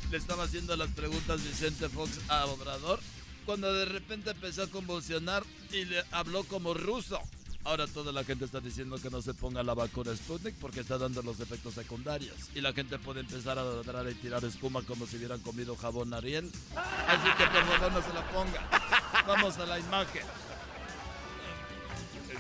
[0.10, 3.00] Le estaba haciendo las preguntas Vicente Fox a Obrador,
[3.46, 5.44] cuando de repente empezó a convulsionar
[5.74, 7.20] y le habló como ruso.
[7.66, 11.00] Ahora toda la gente está diciendo que no se ponga la vacuna Sputnik porque está
[11.00, 12.36] dando los efectos secundarios.
[12.54, 16.14] Y la gente puede empezar a ladrar y tirar espuma como si hubieran comido jabón
[16.14, 16.52] Ariel.
[16.76, 18.70] Así que por favor no se la ponga.
[19.28, 20.22] Vamos a la imagen.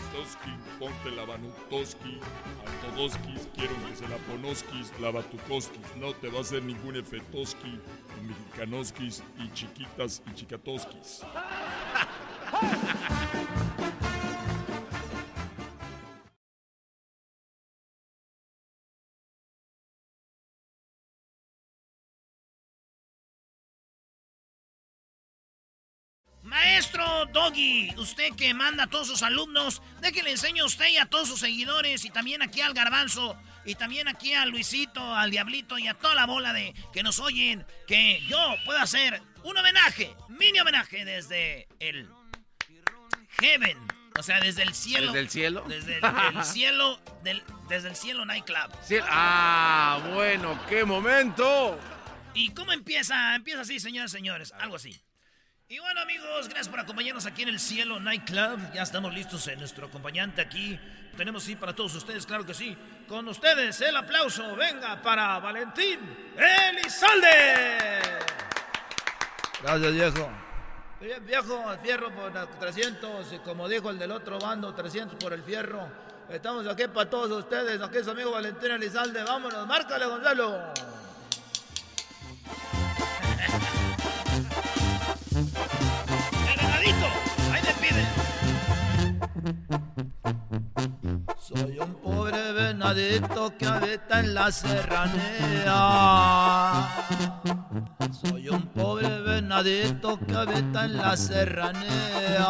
[0.09, 2.19] Stoski, ponte la Banutoski,
[2.65, 7.79] Altodoskis, quiero que se la ponoskis, la Batukoskis, no te va a hacer ningún efetoski,
[8.21, 11.21] mexicanoskis y chiquitas y chicatoskis.
[26.65, 30.87] Maestro Doggy, usted que manda a todos sus alumnos, de que le enseñe a usted
[30.87, 35.13] y a todos sus seguidores, y también aquí al Garbanzo, y también aquí a Luisito,
[35.13, 39.21] al Diablito y a toda la bola de que nos oyen, que yo pueda hacer
[39.43, 42.09] un homenaje, mini homenaje desde el
[43.39, 43.77] Heaven,
[44.17, 45.11] o sea, desde el cielo.
[45.11, 45.63] ¿Desde el cielo?
[45.67, 46.03] Desde el,
[46.35, 48.71] el cielo, del, desde el cielo nightclub.
[48.81, 51.79] Sí, Ah, bueno, qué momento.
[52.33, 53.35] ¿Y cómo empieza?
[53.35, 54.99] Empieza así, señoras y señores, algo así.
[55.67, 58.71] Y bueno, amigos, gracias por acompañarnos aquí en el Cielo Nightclub.
[58.71, 60.79] Ya estamos listos en nuestro acompañante aquí.
[61.17, 62.77] Tenemos sí para todos ustedes, claro que sí.
[63.07, 65.99] Con ustedes el aplauso, venga, para Valentín
[66.37, 67.99] Elizalde.
[69.63, 70.29] Gracias, viejo.
[71.01, 75.33] Bien, viejo, el fierro por 300, y como dijo el del otro bando, 300 por
[75.33, 75.89] el fierro.
[76.29, 79.23] Estamos aquí para todos ustedes, aquí es su amigo Valentín Elizalde.
[79.23, 80.94] Vámonos, márcale, Gonzalo.
[91.37, 95.77] Soy un pobre venadito que habita en la serranía.
[98.11, 102.47] Soy un pobre venadito que habita en la serranía.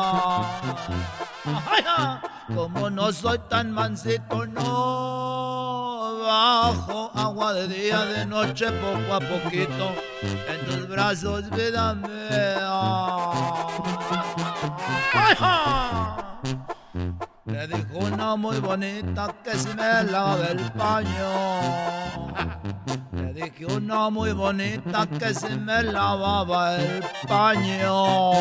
[1.44, 2.22] Ay, ah,
[2.56, 9.94] Como no soy tan mansito, no bajo agua de día, de noche, poco a poquito.
[10.22, 12.70] En tus brazos, vida mía.
[15.14, 16.05] Ay, ah.
[17.46, 22.32] Le dijo una muy bonita que si me lava el paño.
[23.14, 28.32] Le dije una muy bonita que si me lavaba el paño.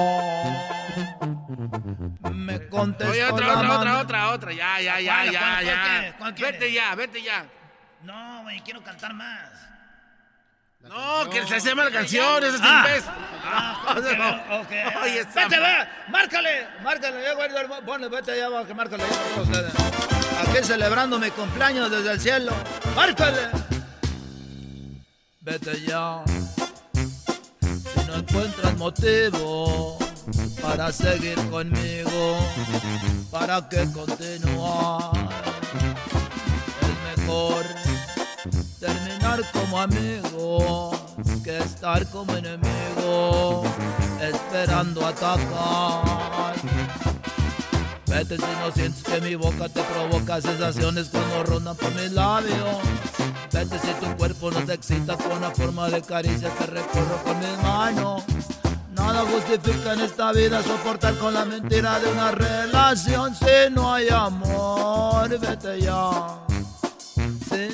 [2.33, 4.53] Me contestó Oye, otra, la otra, mano- otra, otra, otra.
[4.53, 5.41] Ya, ya, ya, ¿Cuál, ya,
[6.19, 6.47] cuál, ya.
[6.47, 7.47] Vete ya, vete ya.
[8.03, 9.51] No, güey, quiero cantar más.
[10.89, 12.85] No, que se llama la canción, ese es Ah.
[12.87, 13.11] imbécil.
[13.47, 15.03] Ah, ok, ok.
[15.03, 17.19] Oye, esa- Vete, ve, márcale, márcale,
[17.85, 19.05] ponle, vete allá abajo, que márcale.
[19.05, 22.53] Aquí celebrando mi cumpleaños desde el cielo.
[22.95, 23.49] Márcale.
[25.41, 26.23] Vete ya.
[27.63, 29.99] Si no encuentras motivo
[30.63, 32.39] para seguir conmigo,
[33.31, 35.11] para que continuar,
[36.81, 37.65] es mejor
[38.79, 40.99] terminar como amigos
[41.43, 43.65] que estar como enemigo,
[44.21, 46.55] esperando atacar.
[48.07, 52.79] Vete si no sientes que mi boca te provoca sensaciones cuando rondan por mis labios.
[53.53, 57.39] Vete si tu cuerpo no te excita con una forma de caricia que recorro con
[57.39, 58.25] mis manos.
[58.95, 64.09] Nada justifica en esta vida soportar con la mentira de una relación si no hay
[64.09, 65.29] amor.
[65.39, 66.45] Vete ya.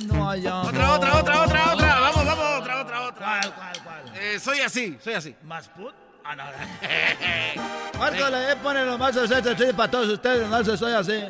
[0.06, 0.66] No hay amor.
[0.68, 2.00] Otra, otra, otra, otra, otra.
[2.00, 3.40] Vamos, vamos, otra, otra, otra.
[3.40, 4.16] ¿Cuál, cuál, cuál?
[4.16, 5.34] Eh, soy así, soy así.
[5.42, 5.94] ¿Más put?
[6.24, 6.44] Ah, no,
[7.98, 11.24] Márcale, eh, ponelo más de este para todos ustedes, no soy así.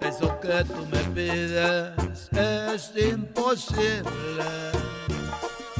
[0.00, 4.02] Eso que tú me pides es imposible.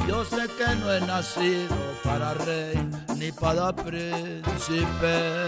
[0.07, 2.75] Yo sé que no he nacido para rey
[3.15, 5.47] ni para príncipe.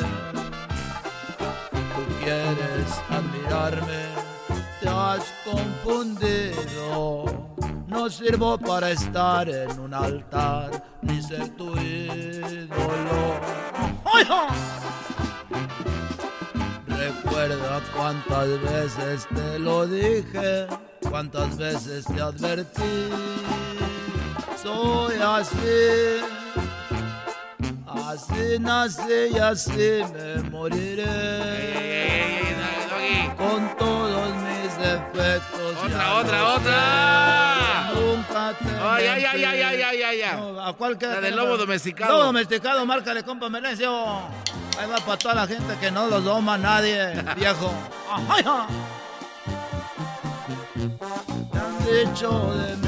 [1.71, 4.03] Tú quieres admirarme,
[4.81, 7.25] te has confundido.
[7.87, 13.39] No sirvo para estar en un altar ni ser tu ídolo.
[16.87, 20.67] Recuerda cuántas veces te lo dije,
[21.09, 23.09] cuántas veces te advertí.
[24.61, 26.21] Soy así,
[27.87, 32.11] así nací y así me moriré.
[33.37, 34.40] Con todos
[35.83, 37.91] Otra, otra, otra.
[37.93, 40.37] Nunca te Ay, ay, ay, ay, ay, ay, ay, ay.
[40.39, 41.15] No, ¿A cuál queda?
[41.15, 42.11] La del lobo domesticado.
[42.11, 43.91] Lobo domesticado, márcale, compa Melencio.
[44.79, 47.71] Ahí va para toda la gente que no los doma nadie, viejo.
[48.29, 48.43] Ay.
[51.53, 52.87] Me han dicho de mí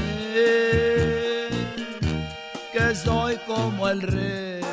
[2.71, 4.63] que soy como el río.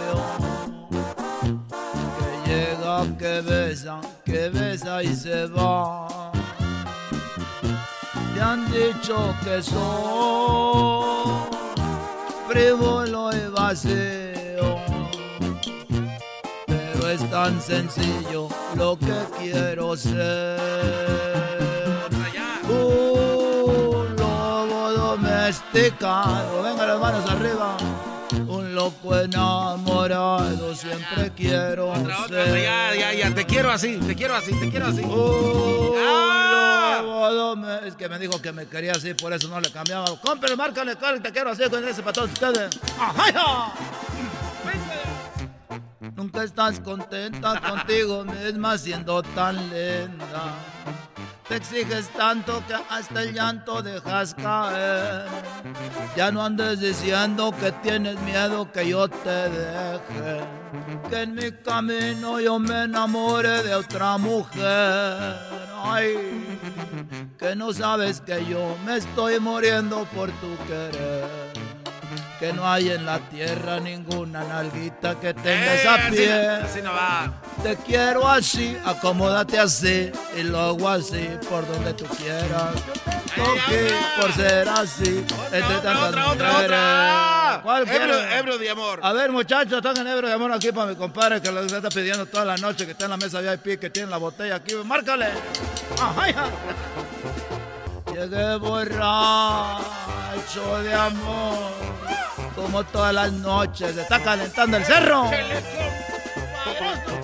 [2.44, 6.31] Que llega, que besa, que besa y se va.
[8.41, 11.31] Te han dicho que soy
[12.49, 14.79] frívolo y vacío.
[16.67, 20.59] Pero es tan sencillo lo que quiero ser.
[22.67, 26.62] Un lobo domesticado.
[26.62, 27.77] Venga las manos arriba.
[28.81, 32.62] Loco enamorado siempre quiero Otra, ser.
[32.62, 33.35] ya, ya, ya.
[33.35, 35.02] Te quiero así, te quiero así, te quiero así.
[35.98, 37.01] ¡Ah!
[37.02, 40.07] Lobo dome- Es que me dijo que me quería así, por eso no le cambiaba.
[40.23, 42.70] Cómprale, márcale, te quiero así con ese para todos ustedes.
[42.98, 43.74] ¡Ajá!
[46.16, 50.55] Nunca estás contenta contigo misma siendo tan linda.
[51.51, 55.27] Te exiges tanto que hasta el llanto dejas caer.
[56.14, 60.44] Ya no andes diciendo que tienes miedo que yo te deje.
[61.10, 65.35] Que en mi camino yo me enamore de otra mujer.
[65.82, 66.14] Ay,
[67.36, 71.51] que no sabes que yo me estoy muriendo por tu querer.
[72.41, 76.51] Que no hay en la tierra ninguna nalguita que tenga Eh, esa piel.
[76.65, 77.31] así no va.
[77.62, 82.73] Te quiero así, acomódate así y luego así por donde tú quieras.
[83.37, 85.25] Toque por ser así.
[85.53, 86.65] entre tantas otra, otra, mujeres.
[86.65, 87.61] otra.
[87.62, 87.89] ¿Cuál
[88.39, 89.01] Ebro, de amor.
[89.03, 92.25] A ver, muchachos, toquen ebro de amor aquí para mi compadre que lo está pidiendo
[92.25, 94.75] toda la noche, que está en la mesa VIP, que tiene la botella aquí.
[94.83, 95.27] Márcale.
[96.01, 96.27] Ajá.
[98.20, 99.62] Llegué borracho
[100.82, 101.72] de amor,
[102.55, 103.94] como todas las noches.
[103.94, 105.30] Se está calentando el cerro.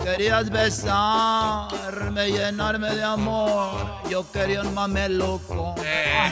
[0.03, 3.75] Querías besarme, llenarme de amor.
[4.09, 5.75] Yo quería un mameluco.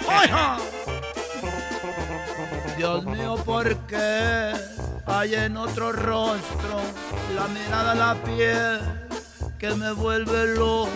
[0.08, 0.56] Ajá.
[2.78, 4.52] Dios mío, ¿por qué
[5.04, 6.80] hay en otro rostro
[7.36, 9.03] la mirada, la piel
[9.64, 10.90] que me vuelve loco?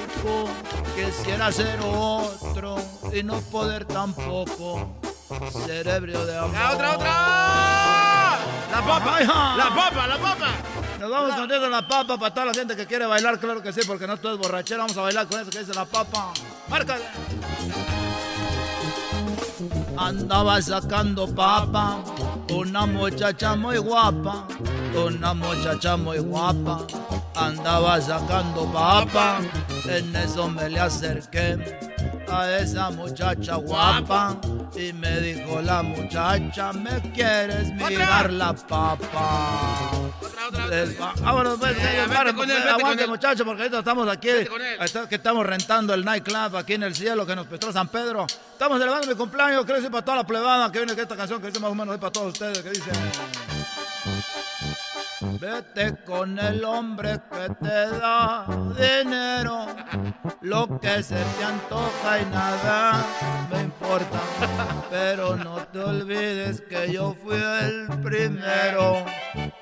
[0.94, 2.76] Quisiera ser otro
[3.14, 4.90] y no poder tampoco
[5.64, 6.52] ser ebrio de amor.
[6.52, 8.38] ¡La otra, otra!
[8.70, 9.20] ¡La papa!
[9.56, 10.48] ¡La papa, la papa!
[11.00, 13.72] Nos vamos con eso la papa para toda la gente que quiere bailar, claro que
[13.72, 14.80] sí, porque no todo es borrachera.
[14.80, 16.32] Vamos a bailar con eso que dice la papa.
[16.68, 17.04] ¡Márcale!
[19.96, 22.00] Andaba sacando papa,
[22.52, 24.46] una muchacha muy guapa,
[24.94, 26.84] una muchacha muy guapa.
[27.38, 29.38] Andaba sacando papa,
[29.86, 31.78] en eso me le acerqué
[32.28, 34.36] a esa muchacha guapa
[34.76, 39.90] y me dijo la muchacha, ¿me quieres mirar la papa?
[40.68, 43.08] Les va- Vámonos, pues, Ya, ya, señor, vete pare, con él, con aguante, él.
[43.10, 44.28] muchacho, porque ahorita estamos aquí,
[45.08, 48.26] que estamos rentando el nightclub aquí en el cielo que nos prestó San Pedro.
[48.52, 51.40] Estamos celebrando mi cumpleaños, quiero decir para toda la plebada que viene que esta canción
[51.40, 52.90] que dice más o menos es para todos ustedes, que dice...
[55.20, 58.46] Vete con el hombre que te da
[58.78, 59.66] dinero,
[60.42, 63.04] lo que se te antoja y nada
[63.88, 64.20] importa.
[64.90, 69.04] Pero no te olvides que yo fui el primero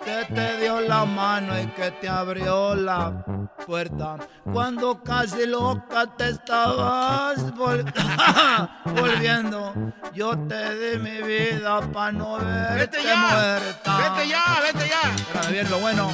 [0.05, 3.25] que te dio la mano y que te abrió la
[3.67, 4.17] puerta.
[4.53, 7.85] Cuando casi loca te estabas vol-
[9.01, 9.73] volviendo,
[10.15, 13.17] yo te di mi vida para no verte ¡Vete ya!
[13.17, 13.97] muerta.
[13.99, 14.45] ¡Vete ya!
[14.63, 15.15] ¡Vete ya!
[15.15, 16.11] Espérame bien lo bueno.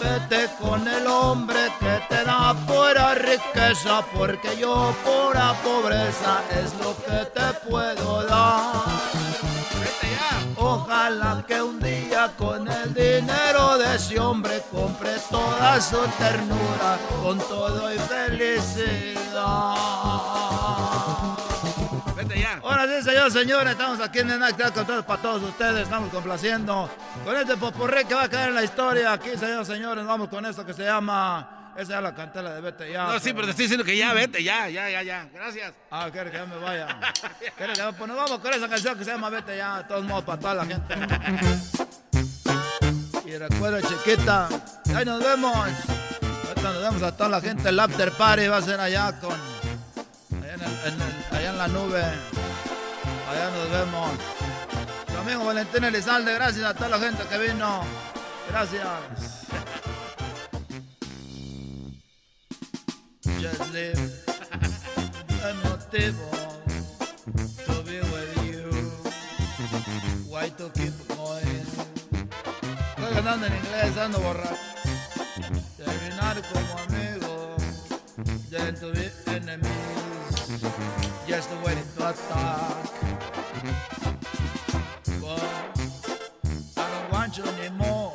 [0.00, 6.96] Vete con el hombre que te da pura riqueza, porque yo pura pobreza es lo
[7.04, 8.82] que te puedo dar.
[10.56, 17.38] Ojalá que un día con el dinero de ese hombre compre toda su ternura con
[17.38, 19.32] todo y felicidad.
[22.62, 26.10] Ahora sí, señor, señores, estamos aquí en el Nightclub con todos, para todos ustedes, estamos
[26.10, 26.88] complaciendo
[27.24, 29.12] con este popurrí que va a caer en la historia.
[29.12, 31.58] Aquí, señores, señores, vamos con esto que se llama...
[31.76, 33.04] Esa es la cantela de Vete Ya.
[33.06, 35.26] No, sí, pero te estoy diciendo que ya, vete, ya, ya, ya, ya.
[35.32, 35.72] Gracias.
[35.90, 36.86] Ah, quiere que ya me vaya.
[37.56, 39.84] Quiere que ya- pues nos vamos con esa canción que se llama Vete Ya, de
[39.84, 40.94] todos modos, para toda la gente.
[43.24, 44.48] Y recuerda, chiquita,
[44.94, 45.56] ahí nos vemos.
[45.56, 47.70] Ahorita nos vemos a toda la gente.
[47.70, 49.34] El after party va a ser allá con...
[50.64, 52.02] Allá en, el- en el- en la nube.
[53.30, 54.10] Allá nos vemos.
[55.10, 57.82] Su amigo Valentín Elizalde, gracias a toda la gente que vino.
[58.50, 58.82] Gracias.
[63.40, 63.98] Just live
[65.42, 66.30] a motivo
[67.66, 68.70] to be with you.
[70.28, 71.66] Why to keep going?
[72.96, 74.56] Estoy cantando en inglés, ando borracho.
[75.76, 77.62] Terminar como amigos,
[78.50, 79.01] then to be enemies.
[81.42, 82.86] Just waiting to attack.
[85.20, 85.42] But
[86.76, 88.12] I don't want you anymore.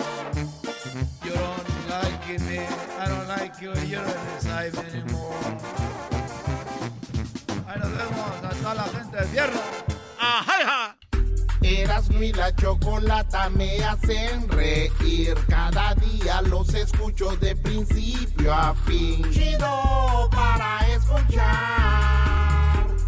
[1.25, 2.59] You don't like me.
[2.59, 3.73] I don't like you.
[3.85, 5.35] You don't decide anymore.
[7.67, 9.61] Ahí nos vemos a toda la gente del fierro.
[10.19, 10.95] ¡Ajá!
[11.61, 15.35] Eras mi la chocolata me hacen reír.
[15.49, 19.29] Cada día los escucho de principio a fin.
[19.33, 22.46] Chido para escuchar.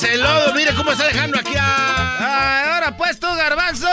[0.00, 2.74] Ese lodo, mire cómo está dejando aquí a.
[2.74, 3.88] Ahora pues tú, garbanzo.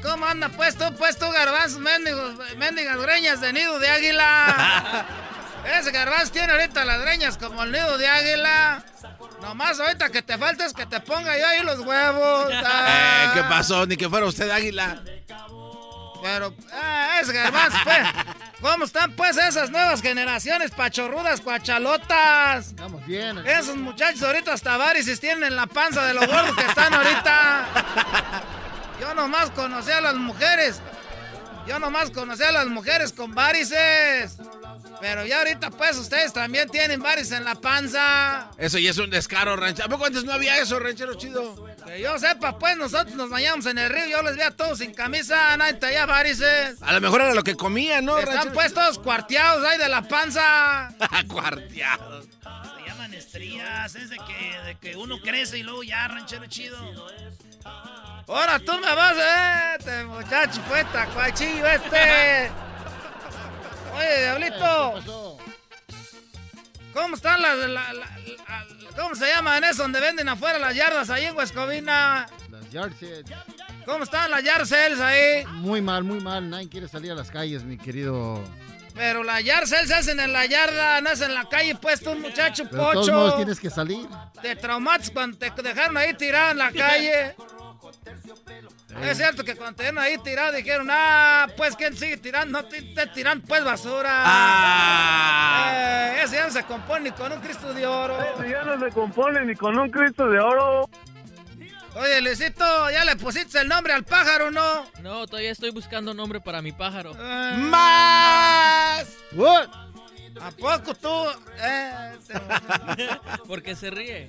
[0.00, 1.80] ¿Cómo anda pues tú, pues tú, garbanzo?
[1.80, 5.04] Mendigas greñas de nido de águila.
[5.80, 8.84] Ese garbanzo tiene ahorita las greñas como el nido de águila.
[9.42, 12.52] Nomás ahorita que te faltes que te ponga yo ahí los huevos.
[12.52, 13.32] Eh, Ah.
[13.34, 13.84] ¿Qué pasó?
[13.84, 15.00] Ni que fuera usted águila.
[16.26, 17.98] Pero, ah, ese garbanzo, pues.
[18.60, 22.66] ¿Cómo están pues esas nuevas generaciones pachorrudas, cuachalotas?
[22.68, 23.38] Estamos bien.
[23.46, 27.66] Esos muchachos ahorita hasta varices tienen en la panza de los gordos que están ahorita.
[29.00, 30.80] Yo nomás conocí a las mujeres.
[31.68, 34.38] Yo nomás conocí a las mujeres con varices.
[35.00, 38.50] Pero ya ahorita pues ustedes también tienen varices en la panza.
[38.58, 39.86] Eso ya es un descaro, ranchero.
[39.86, 41.68] ¿A poco antes no había eso, ranchero chido?
[41.86, 44.06] Que yo sepa pues nosotros nos bañamos en el río.
[44.06, 46.82] Yo les vi a todos sin camisa, nadie traía varices.
[46.82, 48.54] A lo mejor era lo que comía, ¿no, Están ranchero?
[48.54, 50.92] pues todos cuarteados ahí de la panza.
[51.28, 52.26] Cuarteados.
[52.26, 56.76] Se llaman estrías, es de que, de que uno crece y luego ya, ranchero chido.
[58.28, 62.50] Ahora tú me vas, eh, este muchacho, pues, tacuachillo este.
[63.96, 65.35] Oye, diablito.
[66.96, 68.16] ¿Cómo están las, la- la- la-
[68.96, 72.26] ¿cómo se llaman eso donde venden afuera las yardas ahí en Huescovina?
[72.50, 73.24] Las yard sales.
[73.84, 75.44] ¿Cómo están las Yarcels ahí?
[75.46, 76.48] Muy mal, muy mal.
[76.50, 78.42] Nadie quiere salir a las calles, mi querido.
[78.94, 82.14] Pero las Yarcels se hacen en la yarda, no hacen en la calle, pues tú,
[82.16, 83.12] muchacho Pero de todos pocho.
[83.12, 84.08] modos tienes que salir.
[84.42, 87.36] Te traumatas cuando te dejaron ahí tirado en la calle.
[89.02, 92.62] Es cierto que cuando te ahí tirado dijeron, ah, pues ¿quién sigue tirando?
[92.62, 94.22] No te, te tiran pues basura.
[94.24, 95.72] Ah.
[95.72, 98.18] Eh, ese ya no se compone ni con un Cristo de oro.
[98.20, 100.88] Ese ya no se compone ni con un Cristo de oro.
[101.94, 104.86] Oye, Luisito, ¿ya le pusiste el nombre al pájaro no?
[105.00, 107.14] No, todavía estoy buscando nombre para mi pájaro.
[107.14, 109.06] ¡Más!
[110.40, 111.26] ¿A poco tú?
[111.58, 112.18] Eh,
[113.46, 114.28] ¿Por qué se ríe?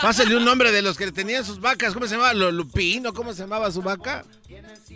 [0.00, 1.92] Pásale un nombre de los que tenían sus vacas.
[1.94, 2.34] ¿Cómo se llamaba?
[2.34, 3.12] ¿Lo- ¿Lupino?
[3.12, 4.24] ¿Cómo se llamaba su vaca?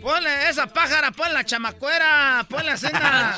[0.01, 3.37] Ponle esa pájara, ponle la chamacuera, ponle la cena.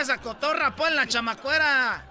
[0.00, 2.10] esa cotorra, ponle la chamacuera.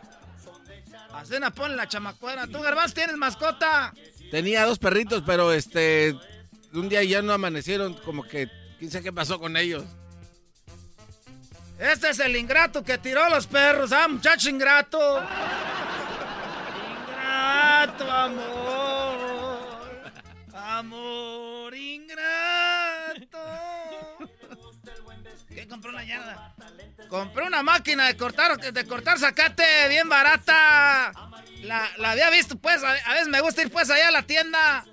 [1.14, 2.48] A cena, ponle la chamacuera.
[2.48, 3.94] ¿Tú, Garbanzo, tienes mascota?
[4.32, 6.16] Tenía dos perritos, pero este.
[6.74, 8.50] Un día ya no amanecieron, como que.
[8.80, 9.84] ¿Quién sabe qué pasó con ellos?
[11.80, 14.98] Este es el ingrato que tiró los perros, ¿ah, muchacho ingrato?
[17.44, 19.44] Ingrato, amor.
[20.54, 23.40] Amor ingrato.
[25.50, 26.56] ¿Qué compró la yarda?
[27.10, 29.18] Compré una máquina de cortar, de cortar
[29.90, 31.12] bien barata.
[31.64, 34.86] La, la había visto, pues, a veces me gusta ir pues allá a la tienda.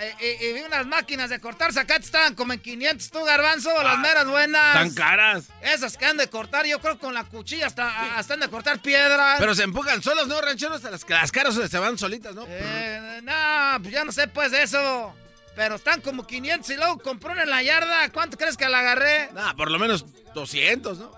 [0.00, 3.70] Eh, y, y vi unas máquinas de cortar zacate, estaban como en 500, tú garbanzo,
[3.82, 4.72] las meras buenas.
[4.72, 5.44] Tan caras.
[5.60, 8.80] Esas que han de cortar, yo creo con la cuchilla hasta, hasta han de cortar
[8.80, 9.38] piedras.
[9.38, 10.82] Pero se empujan solos, ¿no, rancheros?
[10.82, 12.46] Las, las caras se van solitas, ¿no?
[12.48, 15.14] Eh, no, pues ya no sé pues de eso.
[15.54, 18.08] Pero están como 500 y luego compré una en la yarda.
[18.10, 19.30] ¿Cuánto crees que la agarré?
[19.34, 21.12] Nah, por lo menos 200, ¿no?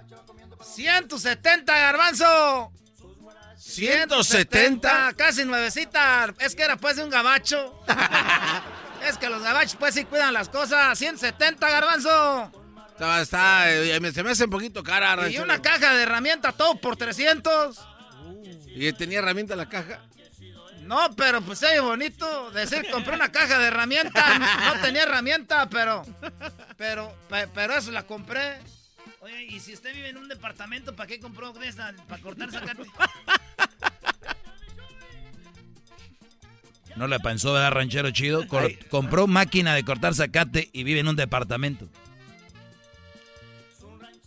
[0.65, 2.73] 170, garbanzo.
[3.74, 5.15] 170.
[5.16, 6.32] Casi nuevecita.
[6.39, 7.82] Es que era pues de un gabacho.
[9.09, 10.99] es que los gabachos pues sí cuidan las cosas.
[10.99, 12.53] 170, garbanzo.
[12.90, 16.77] Está, está, eh, se me hace un poquito cara, Y una caja de herramientas, todo
[16.77, 17.81] por 300.
[18.69, 20.01] ¿Y tenía herramienta la caja?
[20.82, 24.39] No, pero pues se bonito decir compré una caja de herramientas.
[24.39, 26.05] No tenía herramienta, pero
[26.77, 28.59] pero pe- pero eso la compré.
[29.23, 31.94] Oye, y si usted vive en un departamento, ¿para qué compró de esa?
[32.09, 32.82] ¿Para cortar zacate?
[36.97, 38.47] No le pensó, ¿verdad, ranchero chido?
[38.49, 41.89] Cor- compró máquina de cortar zacate y vive en un departamento.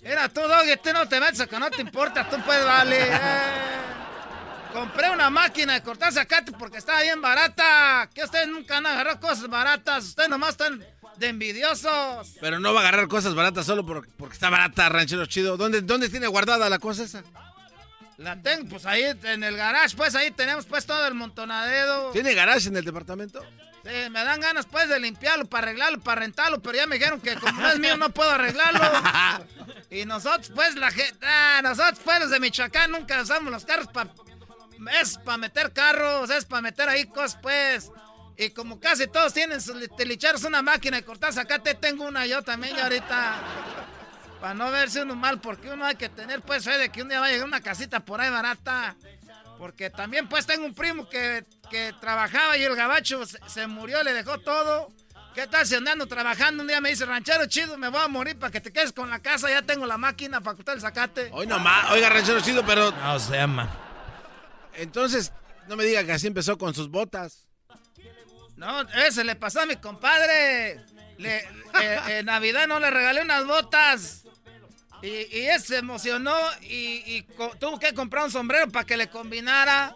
[0.02, 2.98] Era tú, Doggy, tú no te metes que no te importa, tú puedes, vale.
[3.02, 3.20] Eh,
[4.72, 8.10] compré una máquina de cortar zacate porque estaba bien barata.
[8.14, 10.84] Que ustedes nunca han agarrado cosas baratas, ustedes nomás están
[11.18, 12.36] de envidiosos.
[12.40, 15.58] Pero no va a agarrar cosas baratas solo por- porque está barata, ranchero chido.
[15.58, 17.24] ¿Dónde, ¿Dónde tiene guardada la cosa esa?
[18.18, 22.12] La tengo, pues ahí en el garage, pues ahí tenemos pues todo el montonadero.
[22.12, 23.42] ¿Tiene garage en el departamento?
[23.84, 27.20] Sí, me dan ganas pues de limpiarlo, para arreglarlo, para rentarlo, pero ya me dijeron
[27.22, 28.80] que como no es mío no puedo arreglarlo.
[29.92, 33.88] y nosotros pues la gente, ah, nosotros pues los de Michoacán nunca usamos los carros
[33.88, 34.12] para...
[35.02, 37.92] Es para meter carros, es para meter ahí cosas pues.
[38.38, 42.42] Y como casi todos tienen sus tilicheros una máquina de cortar zacate, tengo una yo
[42.42, 43.42] también y ahorita...
[44.42, 47.10] Para no verse uno mal, porque uno hay que tener pues fe de que un
[47.10, 48.96] día va a llegar una casita por ahí barata.
[49.58, 54.04] Porque también pues tengo un primo que, que trabajaba y el gabacho se, se murió,
[54.04, 54.92] le dejó todo.
[55.34, 56.62] ¿Qué tal si andando trabajando?
[56.62, 59.10] Un día me dice, ranchero chido, me voy a morir para que te quedes con
[59.10, 61.30] la casa, ya tengo la máquina para cortar el zacate.
[61.32, 62.92] Hoy nomás, oiga, ranchero chido, pero...
[62.92, 63.70] No se llama.
[64.74, 65.32] Entonces,
[65.68, 67.45] no me diga que así empezó con sus botas.
[68.58, 70.80] No, ese le pasó a mi compadre.
[71.18, 74.24] Le, eh, en Navidad no le regalé unas botas.
[75.02, 77.24] Y, y él se emocionó y,
[77.60, 79.94] tuvo que comprar un sombrero para que le combinara.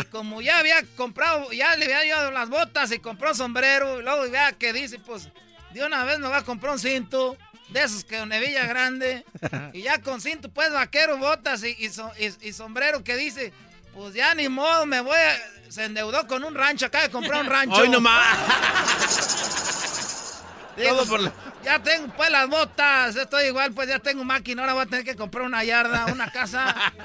[0.00, 4.00] Y como ya había comprado, ya le había llevado las botas y compró un sombrero.
[4.00, 5.28] Y luego vea que dice, pues,
[5.72, 7.36] de una vez me va a comprar un cinto.
[7.70, 9.24] De esos que una hebilla grande.
[9.72, 13.52] Y ya con cinto, pues, vaquero, botas y, y- y sombrero que dice,
[13.94, 15.63] pues ya ni modo, me voy a...
[15.74, 17.74] Se endeudó con un rancho, acaba de comprar un rancho.
[17.74, 18.38] Hoy nomás.
[20.76, 21.32] Digo, Todo por la-
[21.64, 25.04] Ya tengo pues las botas, estoy igual, pues ya tengo máquina, ahora voy a tener
[25.04, 26.92] que comprar una yarda, una casa.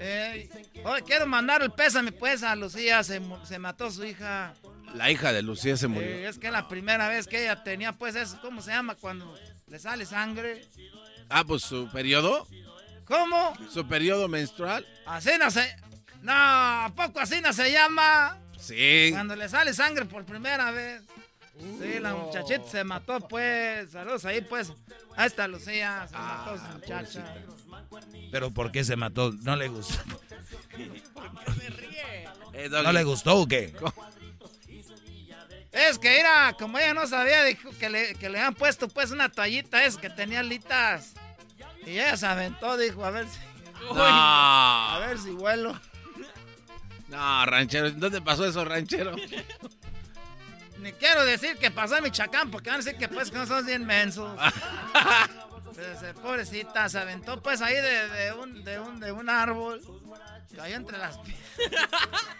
[0.00, 0.48] Eh,
[0.84, 4.54] oye, quiero mandar el pésame pues a Lucía, se, se mató su hija.
[4.94, 6.06] La hija de Lucía se murió.
[6.08, 8.94] Eh, es que es la primera vez que ella tenía pues eso, ¿cómo se llama?
[8.94, 9.36] Cuando
[9.66, 10.64] le sale sangre.
[11.28, 12.46] Ah, pues su periodo.
[13.06, 13.54] ¿Cómo?
[13.74, 14.86] Su periodo menstrual.
[15.04, 15.68] Así no se...
[16.22, 18.38] No, ¿a poco así no se llama?
[18.58, 19.08] Sí.
[19.12, 21.02] Cuando le sale sangre por primera vez.
[21.58, 23.90] Sí, la muchachita se mató, pues.
[23.90, 24.72] Saludos ahí, pues.
[25.16, 27.34] Ahí está Lucía, se mató su muchacha.
[28.30, 29.32] Pero ¿por qué se mató?
[29.42, 29.98] ¿No le gustó?
[32.54, 33.72] Eh, ¿No le gustó o qué?
[35.70, 39.12] Es que era, como ella no sabía, dijo que le, que le habían puesto pues
[39.12, 41.12] una toallita es que tenía alitas.
[41.86, 43.38] Y ella se aventó, dijo, a ver si.
[43.84, 43.94] No.
[43.96, 45.78] A ver si vuelo.
[47.08, 49.16] No, ranchero, ¿dónde pasó eso, ranchero?
[50.78, 53.46] Ni quiero decir que pasó en Michoacán, porque van a decir que pues que no
[53.46, 54.38] son bien mensos.
[56.22, 59.80] Pobrecita, se aventó pues ahí de, de un, de, un, de un árbol.
[60.54, 61.88] Cayó entre las piedras.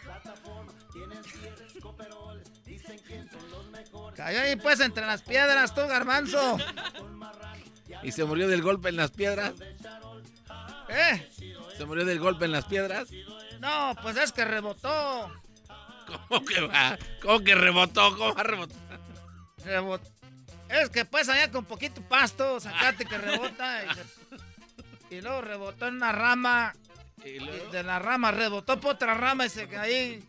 [4.17, 6.59] Cayó ahí pues entre las piedras, tú, garbanzo.
[8.03, 9.55] ¿Y se murió del golpe en las piedras?
[10.89, 11.29] ¿Eh?
[11.77, 13.09] ¿Se murió del golpe en las piedras?
[13.61, 15.33] No, pues es que rebotó.
[16.29, 16.99] ¿Cómo que va?
[17.23, 18.17] ¿Cómo que rebotó?
[18.17, 18.77] ¿Cómo va a rebotar?
[19.65, 20.01] Rebot-
[20.69, 23.83] Es que pues allá con poquito pasto, sacate que rebota.
[25.11, 26.75] Y, luego rebotó en una rama.
[27.25, 30.25] ¿Y Y de la rama rebotó por otra rama y se ahí.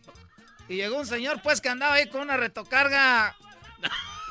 [0.68, 3.34] Y llegó un señor pues que andaba ahí con una retocarga.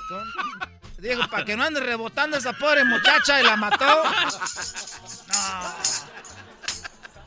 [0.09, 0.69] Con-
[0.99, 4.03] Dijo, para que no ande rebotando esa pobre muchacha y la mató.
[5.27, 5.75] No.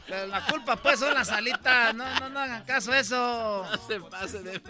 [0.07, 1.95] Pero la culpa pues son las alitas.
[1.95, 3.67] No, no, no hagan caso a eso.
[3.71, 4.61] No se pase de...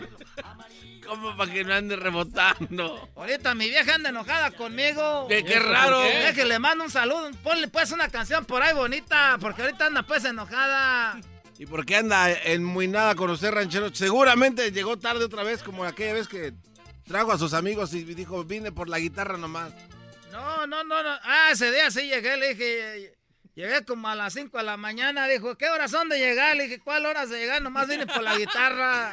[1.06, 3.08] ¿Cómo para que no ande rebotando?
[3.16, 5.26] Ahorita mi vieja anda enojada conmigo.
[5.28, 6.00] ¿Qué- qué raro?
[6.34, 7.30] Que le mando un saludo.
[7.42, 11.20] Ponle pues una canción por ahí bonita, porque ahorita anda pues enojada.
[11.58, 13.92] ¿Y por qué anda en muy nada con usted, ranchero?
[13.94, 16.52] Seguramente llegó tarde otra vez, como aquella vez que
[17.06, 19.72] trajo a sus amigos y dijo, vine por la guitarra nomás.
[20.30, 21.10] No, no, no, no.
[21.24, 23.12] Ah, ese día sí llegué, le dije,
[23.54, 26.56] llegué como a las 5 de la mañana, dijo, ¿qué horas son de llegar?
[26.56, 27.62] Le dije, ¿cuál horas de llegar?
[27.62, 29.12] Nomás vine por la guitarra.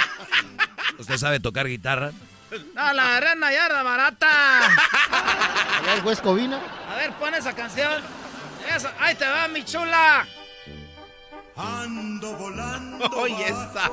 [0.98, 2.12] ¿Usted sabe tocar guitarra?
[2.74, 4.66] No, la arena ya era barata.
[4.66, 6.60] A ver, Huescovina.
[6.88, 8.02] A ver, pon esa canción.
[8.74, 10.26] Esa, ahí te va, mi chula.
[11.56, 13.06] Ando volando.
[13.16, 13.90] Oye, esa.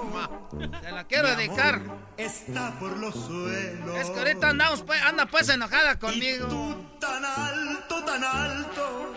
[0.81, 1.81] Te la quiero dedicar.
[2.17, 3.97] Está por los suelos.
[3.97, 6.75] Es que ahorita andamos, pues, anda pues enojada conmigo.
[6.99, 9.13] Tan alto, tan alto.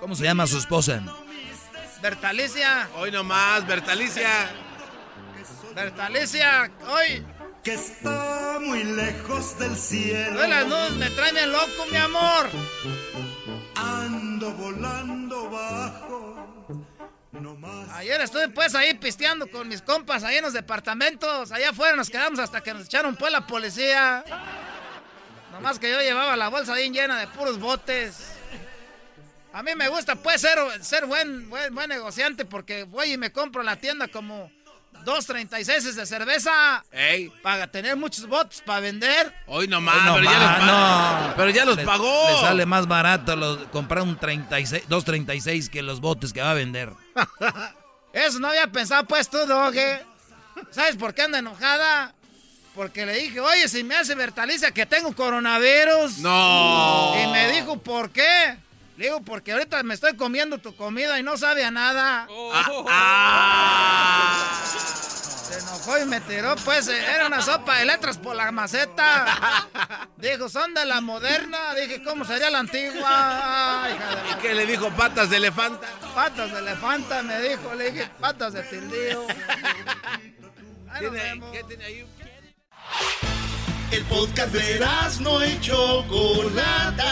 [0.00, 1.00] ¿Cómo se llama su esposa?
[2.02, 2.88] Bertalicia.
[2.96, 4.50] Hoy nomás, Bertalicia.
[5.74, 7.24] Bertalicia, hoy.
[7.62, 10.40] Que está muy lejos del cielo.
[10.40, 12.48] Hoy las nubes me traen bien loco, mi amor.
[13.74, 16.05] Ando volando bajo.
[17.92, 21.52] Ayer estuve pues ahí pisteando con mis compas ahí en los departamentos.
[21.52, 24.24] Allá afuera nos quedamos hasta que nos echaron pues la policía.
[25.52, 28.32] Nomás que yo llevaba la bolsa bien llena de puros botes.
[29.52, 33.32] A mí me gusta pues ser, ser buen, buen, buen negociante porque voy y me
[33.32, 34.50] compro la tienda como
[35.06, 36.84] dos 36 de cerveza.
[36.92, 37.32] Ey.
[37.42, 39.32] Para tener muchos botes para vender.
[39.46, 41.34] Hoy nomás, Hoy no pero, ya los no.
[41.36, 42.28] pero ya los pagó.
[42.30, 46.54] Le sale más barato los- comprar un 36, 236 que los botes que va a
[46.54, 46.90] vender.
[48.12, 50.02] Eso no había pensado pues tú, Doge.
[50.70, 52.12] ¿Sabes por qué anda enojada?
[52.74, 56.18] Porque le dije, oye, si me hace Bertalicia que tengo coronavirus.
[56.18, 57.14] No.
[57.22, 58.58] Y me dijo, ¿por qué?
[58.96, 62.26] Le digo, porque ahorita me estoy comiendo tu comida y no sabe a nada.
[65.46, 69.68] Se enojó y me tiró, pues, eh, era una sopa de letras por la maceta.
[70.16, 71.74] Dijo, son de la moderna.
[71.74, 73.84] Dije, ¿cómo sería la antigua?
[73.84, 73.96] Ay,
[74.32, 75.86] ¿Y qué le dijo patas de elefanta?
[76.14, 77.74] Patas de elefanta, me dijo.
[77.74, 79.26] Le dije, patas de tildío.
[80.90, 81.52] Ahí nos ¿Tiene- vemos.
[81.52, 82.06] ¿Qué tiene ahí?
[83.92, 84.86] El podcast de
[85.20, 87.04] no y Chocolata.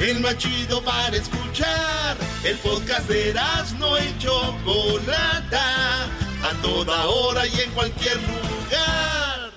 [0.00, 2.16] El más chido para escuchar.
[2.42, 3.34] El podcast de
[3.78, 6.04] no y Chocolata.
[6.42, 9.50] A toda hora y en cualquier lugar.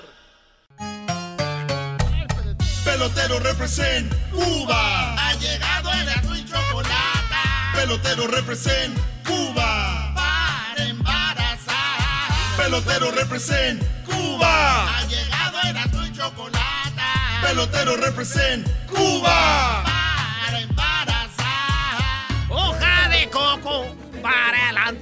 [2.83, 5.15] Pelotero represent Cuba.
[5.15, 7.71] Ha llegado el y Chocolata.
[7.75, 10.13] Pelotero represent Cuba.
[10.13, 12.57] Para embarazar.
[12.57, 14.97] Pelotero represent Cuba.
[14.97, 17.41] Ha llegado el y Chocolata.
[17.43, 19.92] Pelotero represent Cuba.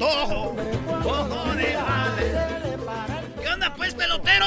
[0.02, 0.56] Antojo.
[1.06, 2.34] Ojo de madre.
[3.42, 4.46] ¿Qué onda, pues, pelotero?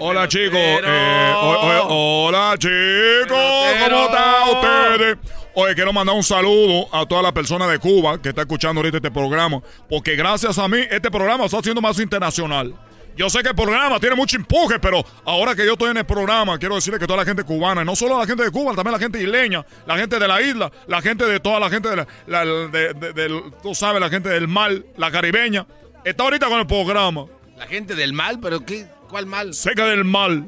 [0.00, 3.28] Hola chicos, eh, hola chicos.
[3.28, 5.18] ¿cómo están ustedes?
[5.54, 8.96] Oye, quiero mandar un saludo a toda la persona de Cuba que está escuchando ahorita
[8.96, 12.74] este programa, porque gracias a mí este programa está haciendo más internacional.
[13.16, 16.06] Yo sé que el programa tiene mucho empuje, pero ahora que yo estoy en el
[16.06, 18.92] programa, quiero decirle que toda la gente cubana, no solo la gente de Cuba, también
[18.92, 21.96] la gente isleña, la gente de la isla, la gente de toda la gente de
[21.96, 25.66] la, la- de- de- del- tú sabes, la gente del mar, la caribeña,
[26.04, 27.26] está ahorita con el programa.
[27.58, 28.86] La gente del mal, pero ¿qué?
[29.10, 29.52] ¿Cuál mal?
[29.52, 30.46] Cerca del mal.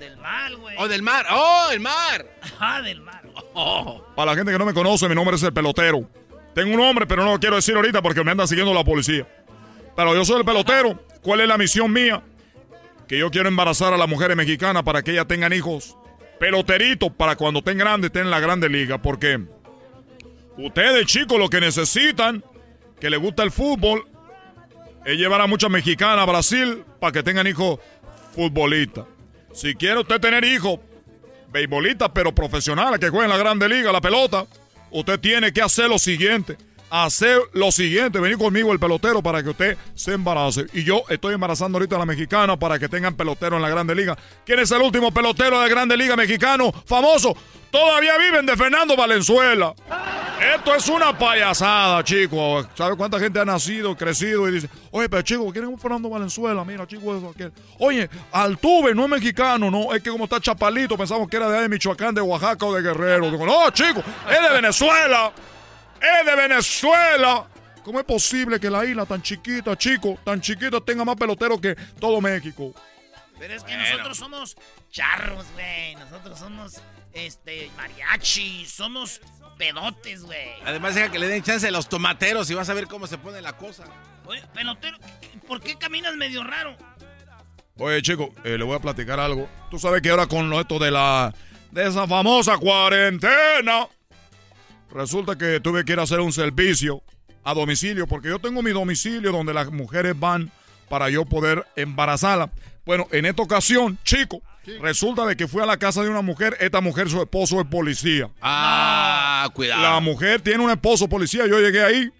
[0.00, 0.74] Del mal, güey.
[0.78, 1.24] Oh, del mar.
[1.30, 2.26] Oh, el mar.
[2.58, 3.22] Ah, del mal.
[3.54, 4.04] Oh.
[4.16, 6.00] Para la gente que no me conoce, mi nombre es el pelotero.
[6.56, 9.26] Tengo un nombre, pero no lo quiero decir ahorita porque me anda siguiendo la policía.
[9.96, 11.00] Pero yo soy el pelotero.
[11.24, 12.22] ¿Cuál es la misión mía?
[13.06, 15.96] que yo quiero embarazar a las mujeres mexicanas para que ellas tengan hijos
[16.38, 19.00] peloteritos para cuando estén grandes, estén en la grande liga.
[19.00, 19.40] Porque
[20.56, 22.44] ustedes, chicos, lo que necesitan,
[23.00, 24.06] que les gusta el fútbol,
[25.04, 27.78] es llevar a muchas mexicanas a Brasil para que tengan hijos
[28.34, 29.04] futbolistas.
[29.52, 30.80] Si quiere usted tener hijos
[31.52, 34.46] beisbolistas, pero profesionales, que jueguen en la grande liga, la pelota,
[34.90, 36.56] usted tiene que hacer lo siguiente.
[36.90, 40.66] Hacer lo siguiente, venir conmigo el pelotero para que usted se embarace.
[40.72, 43.94] Y yo estoy embarazando ahorita a la mexicana para que tengan pelotero en la Grande
[43.94, 44.16] Liga.
[44.44, 47.36] ¿Quién es el último pelotero de Grande Liga mexicano famoso?
[47.70, 49.74] Todavía viven de Fernando Valenzuela.
[50.54, 52.68] Esto es una payasada, chicos.
[52.74, 56.64] ¿Sabe cuánta gente ha nacido, crecido y dice, oye, pero chico, ¿quién es Fernando Valenzuela?
[56.64, 57.52] Mira, chico, eso, aquel.
[57.80, 61.68] Oye, Altuve no es mexicano, no, es que como está chapalito, pensamos que era de
[61.68, 63.30] Michoacán, de Oaxaca o de Guerrero.
[63.30, 65.32] Digo, no, chico, es de Venezuela.
[66.04, 67.48] Es de Venezuela.
[67.82, 71.74] ¿Cómo es posible que la isla tan chiquita, chico, tan chiquita, tenga más peloteros que
[72.00, 72.74] todo México?
[73.38, 74.56] Pero es que nosotros somos
[74.90, 75.94] charros, güey.
[75.96, 76.80] Nosotros somos,
[77.12, 78.64] este, mariachi.
[78.64, 79.20] Somos
[79.58, 80.62] pedotes, güey.
[80.64, 83.18] Además, deja que le den chance a los tomateros y vas a ver cómo se
[83.18, 83.84] pone la cosa.
[84.26, 84.96] Oye, pelotero,
[85.46, 86.76] ¿por qué caminas medio raro?
[87.78, 89.48] Oye, chico, eh, le voy a platicar algo.
[89.70, 91.34] Tú sabes que ahora con lo esto de la.
[91.70, 93.88] de esa famosa cuarentena.
[94.94, 97.02] Resulta que tuve que ir a hacer un servicio
[97.42, 100.52] a domicilio, porque yo tengo mi domicilio donde las mujeres van
[100.88, 102.50] para yo poder embarazarla.
[102.86, 104.40] Bueno, en esta ocasión, chico,
[104.80, 106.56] resulta de que fui a la casa de una mujer.
[106.60, 108.30] Esta mujer, su esposo es policía.
[108.40, 109.82] Ah, cuidado.
[109.82, 111.46] La mujer tiene un esposo policía.
[111.48, 112.12] Yo llegué ahí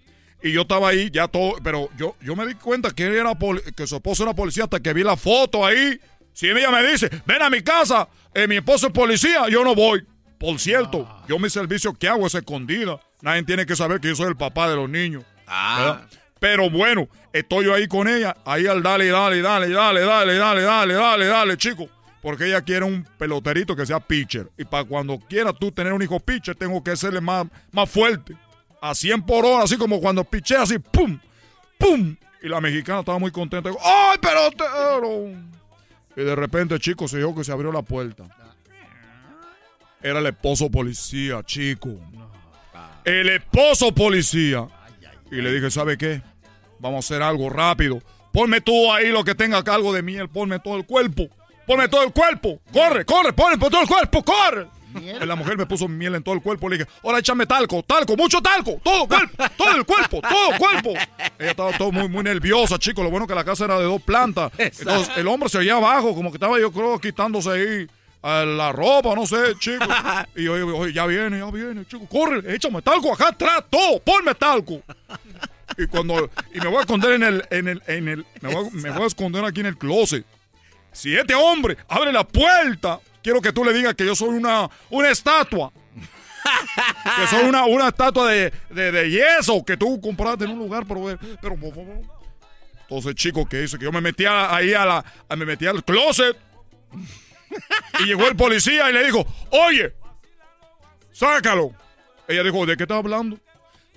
[0.43, 3.31] y yo estaba ahí ya todo, pero yo, yo me di cuenta que, era
[3.75, 5.99] que su esposo era policía hasta que vi la foto ahí.
[6.33, 9.73] Si ella me dice, ven a mi casa, eh, mi esposo es policía, yo no
[9.73, 10.05] voy.
[10.37, 12.99] Por cierto, yo mi servicio que hago es escondida.
[13.21, 15.23] Nadie tiene que saber que yo soy el papá de los niños.
[15.47, 16.07] ¿verdad?
[16.39, 20.61] Pero bueno, estoy yo ahí con ella, ahí al dale, dale, dale, dale, dale, dale,
[20.63, 21.87] dale, dale, dale, chico.
[22.21, 24.49] Porque ella quiere un peloterito que sea pitcher.
[24.57, 28.35] Y para cuando quieras tú tener un hijo pitcher, tengo que serle más, más fuerte.
[28.81, 31.19] A 100 por hora, así como cuando piché así, ¡pum!
[31.77, 32.15] ¡pum!
[32.41, 33.69] Y la mexicana estaba muy contenta.
[33.69, 35.31] Digo, ¡Ay, pelotero!
[36.15, 38.23] Y de repente, chico, se dijo que se abrió la puerta.
[40.05, 41.89] Era el esposo policía, chico.
[43.03, 44.67] El esposo policía.
[45.31, 46.21] Y le dije, ¿sabe qué?
[46.77, 48.03] Vamos a hacer algo rápido.
[48.31, 50.29] Ponme tú ahí lo que tenga cargo de miel.
[50.29, 51.27] Ponme todo el cuerpo.
[51.65, 52.61] Ponme todo el cuerpo.
[52.71, 54.67] Corre, corre, ponme todo el cuerpo, corre.
[55.25, 56.69] La mujer me puso miel en todo el cuerpo.
[56.69, 58.79] Le dije, ahora échame talco, talco, mucho talco.
[58.83, 60.89] Todo cuerpo, todo el cuerpo, todo el cuerpo.
[61.39, 63.01] Ella estaba todo muy, muy nerviosa, chico.
[63.01, 64.51] Lo bueno que la casa era de dos plantas.
[64.59, 67.87] Entonces el hombre se oía abajo, como que estaba yo creo quitándose ahí
[68.45, 69.85] la ropa, no sé, chico.
[70.35, 72.07] Y yo, yo, ya viene, ya viene, chico.
[72.07, 74.81] Corre, échame talco acá atrás, todo, ponme talco.
[75.77, 78.67] Y cuando, y me voy a esconder en el, en el, en el, me voy,
[78.67, 80.25] a- me voy a esconder aquí en el closet.
[80.91, 84.69] Si este hombre abre la puerta, quiero que tú le digas que yo soy una,
[84.89, 85.71] una estatua.
[87.17, 90.85] que soy una, una estatua de, de, de yeso que tú compraste en un lugar,
[90.87, 92.01] pero, pero por favor.
[92.81, 93.77] Entonces, chico, ¿qué hice?
[93.77, 96.37] Que yo me metía ahí a la, a- me metía al closet.
[97.99, 99.93] Y llegó el policía y le dijo, oye,
[101.11, 101.71] sácalo.
[102.27, 103.39] Ella dijo, ¿de qué estás hablando?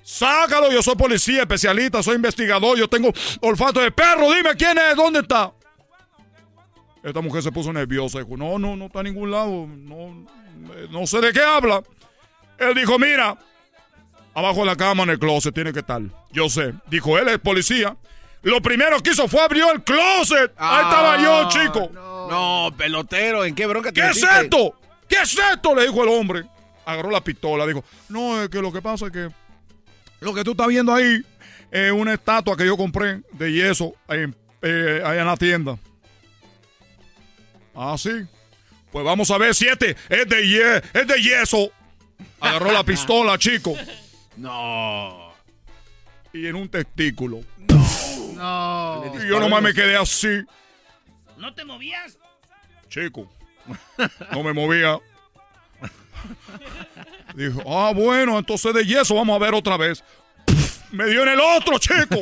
[0.02, 4.96] Sácalo, yo soy policía, especialista, soy investigador, yo tengo olfato de perro, dime quién es,
[4.96, 5.52] ¿dónde está?
[7.02, 10.26] Esta mujer se puso nerviosa, dijo, no, no, no está en ningún lado, no,
[10.90, 11.82] no sé de qué habla.
[12.58, 13.36] Él dijo, mira,
[14.34, 16.00] abajo de la cama en el closet tiene que estar.
[16.32, 17.96] Yo sé, dijo él, es policía.
[18.42, 20.52] Lo primero que hizo fue abrió el closet.
[20.56, 21.90] Ahí estaba yo, chico.
[21.92, 22.07] No,
[22.76, 24.74] pelotero, ¿en qué bronca te ¿Qué es esto?
[25.08, 25.74] ¿Qué es esto?
[25.74, 26.44] Le dijo el hombre.
[26.84, 29.28] Agarró la pistola, dijo, no, es que lo que pasa es que
[30.20, 31.22] lo que tú estás viendo ahí
[31.70, 35.78] es una estatua que yo compré de yeso en, eh, ahí en la tienda.
[37.74, 38.10] Ah, sí.
[38.90, 41.70] Pues vamos a ver si este es de, ye- es de yeso.
[42.40, 43.74] Agarró la pistola, chico.
[44.36, 45.32] No.
[46.32, 47.40] Y en un testículo.
[48.34, 49.04] No.
[49.22, 50.28] Y yo nomás me quedé así,
[51.38, 52.18] ¿No te movías?
[52.88, 53.30] chico.
[54.32, 54.98] No me movía.
[57.34, 60.02] Dijo, ah, bueno, entonces de yeso vamos a ver otra vez.
[60.90, 62.16] Me dio en el otro, chico.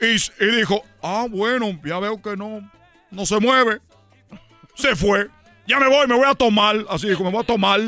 [0.00, 2.70] Y, y dijo, ah, bueno, ya veo que no,
[3.10, 3.80] no se mueve.
[4.74, 5.28] Se fue.
[5.66, 6.84] Ya me voy, me voy a tomar.
[6.90, 7.80] Así dijo, me voy a tomar.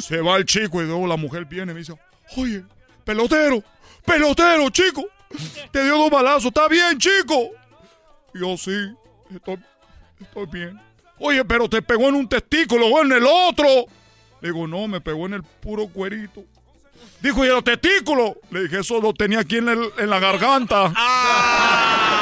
[0.00, 1.94] Se va el chico y luego la mujer viene y me dice,
[2.36, 2.64] oye,
[3.04, 3.62] pelotero,
[4.04, 5.04] pelotero, chico.
[5.70, 6.48] Te dio un balazo.
[6.48, 7.50] ¿Está bien, chico?
[8.34, 8.94] Yo sí.
[9.34, 10.80] Estoy, bien.
[11.18, 13.66] Oye, pero te pegó en un testículo o en el otro.
[14.40, 16.44] Le digo, no, me pegó en el puro cuerito.
[17.20, 18.32] Dijo, ¿y los testículos?
[18.50, 20.92] Le dije, eso lo tenía aquí en, la garganta.
[20.94, 22.14] Ah.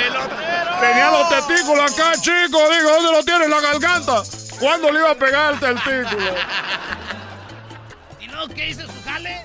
[0.80, 2.58] Tenía los testículos acá, chico.
[2.70, 3.44] Digo, ¿dónde lo tiene?
[3.44, 4.22] En la garganta.
[4.58, 6.34] ¿Cuándo le iba a pegar el testículo?
[8.20, 9.44] ¿Y luego qué hizo su jale?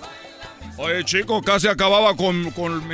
[0.78, 2.88] Oye, chico, casi acababa con, con,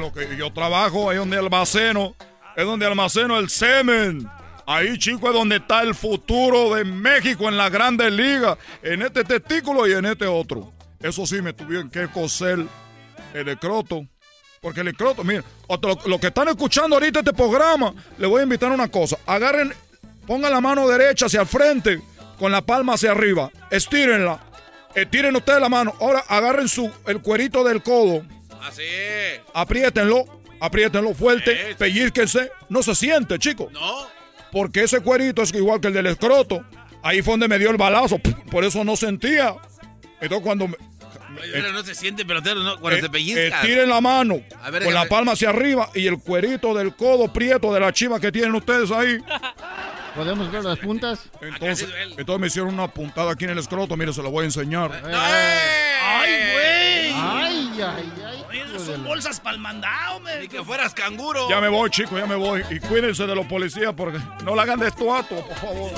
[0.00, 2.14] lo que yo trabajo, ahí donde almaceno,
[2.56, 4.26] es donde almaceno el semen.
[4.66, 9.24] Ahí, chico, es donde está el futuro de México en la Grandes Ligas, en este
[9.24, 10.72] testículo y en este otro.
[11.00, 12.64] Eso sí, me tuvieron que coser
[13.34, 14.06] el escroto.
[14.62, 18.44] Porque el escroto, miren, lo, lo que están escuchando ahorita este programa, le voy a
[18.44, 19.18] invitar una cosa.
[19.26, 19.72] Agarren,
[20.26, 22.00] pongan la mano derecha hacia el frente,
[22.38, 24.40] con la palma hacia arriba, estírenla.
[24.96, 25.94] Estiren ustedes la mano.
[26.00, 28.24] Ahora agarren su, el cuerito del codo.
[28.62, 28.82] Así.
[29.54, 30.24] Apriétenlo.
[30.58, 31.76] Apriétenlo fuerte.
[31.78, 32.50] Pellizquense.
[32.70, 33.68] No se siente, chico.
[33.72, 34.06] No.
[34.50, 36.64] Porque ese cuerito es igual que el del escroto.
[37.02, 38.18] Ahí fue donde me dio el balazo.
[38.50, 39.54] Por eso no sentía.
[40.20, 40.66] Entonces cuando...
[40.68, 40.76] me-
[41.52, 42.80] Pero no se siente, pelotero, ¿no?
[42.80, 43.62] Cuando eh, te pellizcas.
[43.62, 47.30] Estiren la mano A ver, con la palma hacia arriba y el cuerito del codo
[47.30, 49.18] prieto de la chiva que tienen ustedes ahí.
[50.16, 51.28] ¿Podemos ver las puntas?
[51.42, 53.96] Entonces, entonces me hicieron una puntada aquí en el escroto.
[53.96, 54.90] Mire, se lo voy a enseñar.
[55.04, 57.12] ¡Ay, güey!
[57.12, 58.44] Ay, ay, ay.
[58.48, 60.40] Oye, son bolsas para el mandado, me.
[60.40, 61.48] Ni que fueras canguro.
[61.50, 62.64] Ya me voy, chicos, ya me voy.
[62.70, 65.90] Y cuídense de los policías porque no le hagan de esto ato, por favor.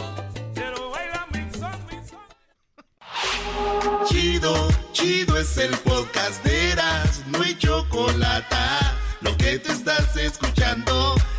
[4.06, 8.56] Chido, chido es el podcast de Eras, no hay chocolate.
[9.20, 11.14] Lo que te estás escuchando,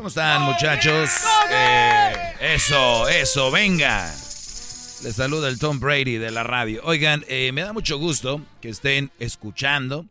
[0.00, 1.10] ¿Cómo están, muchachos?
[1.50, 4.06] Eh, eso, eso, venga.
[5.04, 6.80] Les saluda el Tom Brady de la radio.
[6.84, 10.06] Oigan, eh, me da mucho gusto que estén escuchando.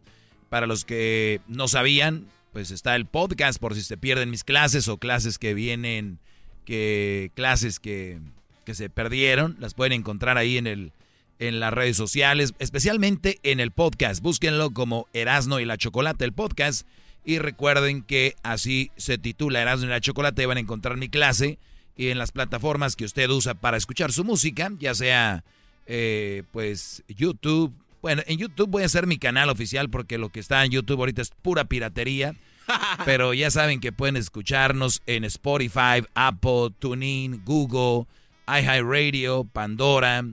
[0.48, 4.88] Para los que no sabían, pues está el podcast por si se pierden mis clases
[4.90, 6.20] o clases que vienen,
[6.66, 8.20] que clases que,
[8.66, 10.94] que se perdieron, las pueden encontrar ahí en el
[11.40, 14.22] en las redes sociales, especialmente en el podcast.
[14.22, 16.86] Búsquenlo como Erasno y la Chocolate, el podcast.
[17.30, 20.48] Y recuerden que así se titula Erasmo y la Chocolate.
[20.48, 21.60] Van a encontrar mi clase
[21.96, 25.44] y en las plataformas que usted usa para escuchar su música, ya sea
[25.86, 27.72] eh, pues YouTube.
[28.02, 30.98] Bueno, en YouTube voy a hacer mi canal oficial porque lo que está en YouTube
[30.98, 32.34] ahorita es pura piratería.
[33.06, 38.08] Pero ya saben que pueden escucharnos en Spotify, Apple, TuneIn, Google,
[38.48, 40.26] iHeartRadio, Pandora.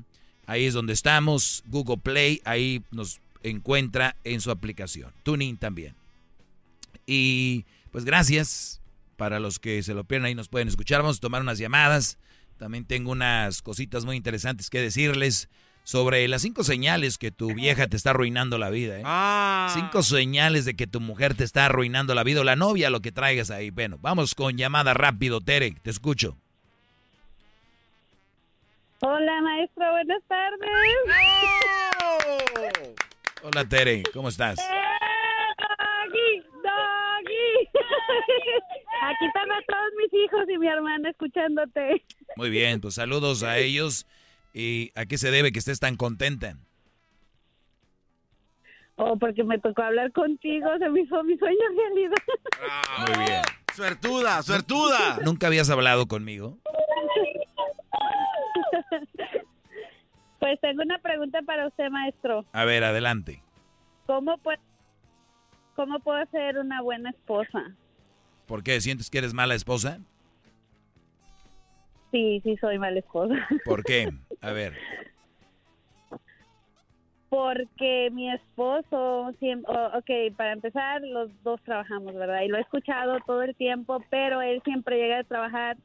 [0.47, 1.63] Ahí es donde estamos.
[1.67, 5.13] Google Play, ahí nos encuentra en su aplicación.
[5.25, 5.95] TuneIn también.
[7.07, 8.81] Y pues gracias
[9.17, 11.03] para los que se lo pierden ahí nos pueden escuchar.
[11.03, 12.19] Vamos a tomar unas llamadas.
[12.59, 15.49] También tengo unas cositas muy interesantes que decirles
[15.87, 18.99] sobre las cinco señales que tu vieja te está arruinando la vida.
[18.99, 19.05] ¿eh?
[19.73, 23.01] Cinco señales de que tu mujer te está arruinando la vida o la novia, lo
[23.01, 23.71] que traigas ahí.
[23.71, 25.77] Bueno, vamos con llamada rápido, Tere.
[25.83, 26.37] Te escucho.
[29.01, 30.71] Hola, maestro, buenas tardes.
[33.43, 34.03] Hola, Tere.
[34.13, 34.57] ¿Cómo estás?
[34.57, 37.69] Doggy, doggy.
[39.03, 42.05] Aquí están a todos mis hijos y mi hermana escuchándote.
[42.37, 44.07] Muy bien, pues saludos a ellos.
[44.53, 46.57] ¿Y a qué se debe que estés tan contenta?
[48.97, 52.17] Oh, porque me tocó hablar contigo, se me hizo mi sueño realidad.
[53.07, 53.43] Muy bien.
[53.75, 55.19] Suertuda, suertuda.
[55.23, 56.57] ¿Nunca habías hablado conmigo?
[60.39, 62.45] Pues tengo una pregunta para usted, maestro.
[62.53, 63.43] A ver, adelante.
[64.07, 64.61] ¿Cómo puedo,
[65.75, 67.75] cómo puedo ser una buena esposa?
[68.47, 68.81] ¿Por qué?
[68.81, 69.99] ¿Sientes que eres mala esposa?
[72.11, 73.35] Sí, sí, soy mala esposa.
[73.65, 74.09] ¿Por qué?
[74.41, 74.75] A ver.
[77.29, 82.43] Porque mi esposo, siempre, oh, ok, para empezar, los dos trabajamos, ¿verdad?
[82.43, 85.77] Y lo he escuchado todo el tiempo, pero él siempre llega a trabajar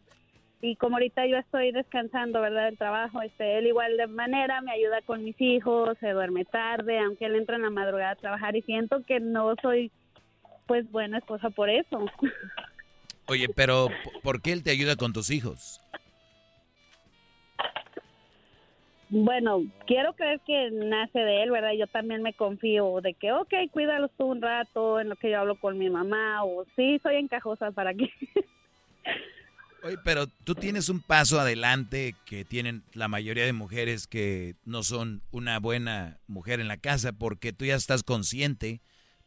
[0.61, 2.65] y como ahorita yo estoy descansando, ¿verdad?
[2.65, 6.99] Del trabajo, este, él igual de manera me ayuda con mis hijos, se duerme tarde,
[6.99, 9.91] aunque él entra en la madrugada a trabajar y siento que no soy,
[10.71, 12.05] pues, buena esposa por eso.
[13.25, 13.89] Oye, pero
[14.23, 15.81] ¿por qué él te ayuda con tus hijos?
[19.09, 21.73] Bueno, quiero creer que nace de él, ¿verdad?
[21.77, 25.39] Yo también me confío de que, ok, cuídalos tú un rato en lo que yo
[25.41, 28.09] hablo con mi mamá, o sí, soy encajosa para que...
[29.83, 34.83] Oye, pero tú tienes un paso adelante que tienen la mayoría de mujeres que no
[34.83, 38.79] son una buena mujer en la casa porque tú ya estás consciente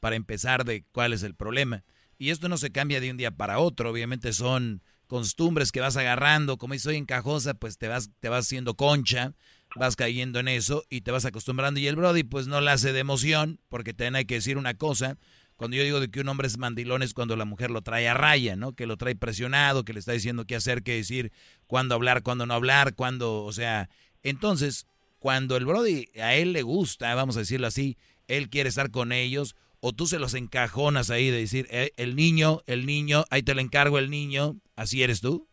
[0.04, 1.82] para empezar de cuál es el problema.
[2.18, 5.96] Y esto no se cambia de un día para otro, obviamente son costumbres que vas
[5.96, 9.32] agarrando, como soy encajosa, pues te vas, te vas haciendo concha,
[9.76, 11.80] vas cayendo en eso y te vas acostumbrando.
[11.80, 14.74] Y el Brody pues no la hace de emoción, porque también hay que decir una
[14.74, 15.16] cosa,
[15.56, 18.06] cuando yo digo de que un hombre es mandilón es cuando la mujer lo trae
[18.06, 18.74] a raya, ¿no?
[18.74, 21.32] Que lo trae presionado, que le está diciendo qué hacer, qué decir,
[21.66, 23.88] cuándo hablar, cuándo no hablar, cuándo, o sea,
[24.22, 24.86] entonces,
[25.18, 27.96] cuando el Brody a él le gusta, vamos a decirlo así,
[28.28, 29.56] él quiere estar con ellos,
[29.86, 33.54] o tú se los encajonas ahí de decir, eh, el niño, el niño, ahí te
[33.54, 35.46] lo encargo el niño, así eres tú.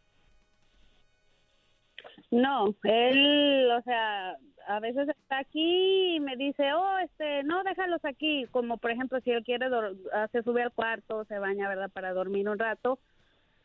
[2.32, 4.38] No, él, o sea,
[4.70, 8.45] a veces está aquí y me dice, oh, este, no, déjalos aquí.
[8.52, 9.66] Como por ejemplo, si él quiere,
[10.14, 11.91] ah, se sube al cuarto, se baña, ¿verdad?
[11.91, 12.99] Para dormir un rato.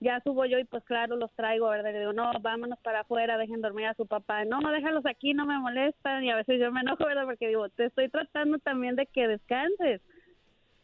[0.01, 1.93] Ya subo yo y pues claro, los traigo, ¿verdad?
[1.93, 4.45] Le digo, no, vámonos para afuera, dejen dormir a su papá.
[4.45, 6.25] No, no, déjalos aquí, no me molestan.
[6.25, 7.25] Y a veces yo me enojo, ¿verdad?
[7.25, 10.03] Porque digo, te estoy tratando también de que descanses.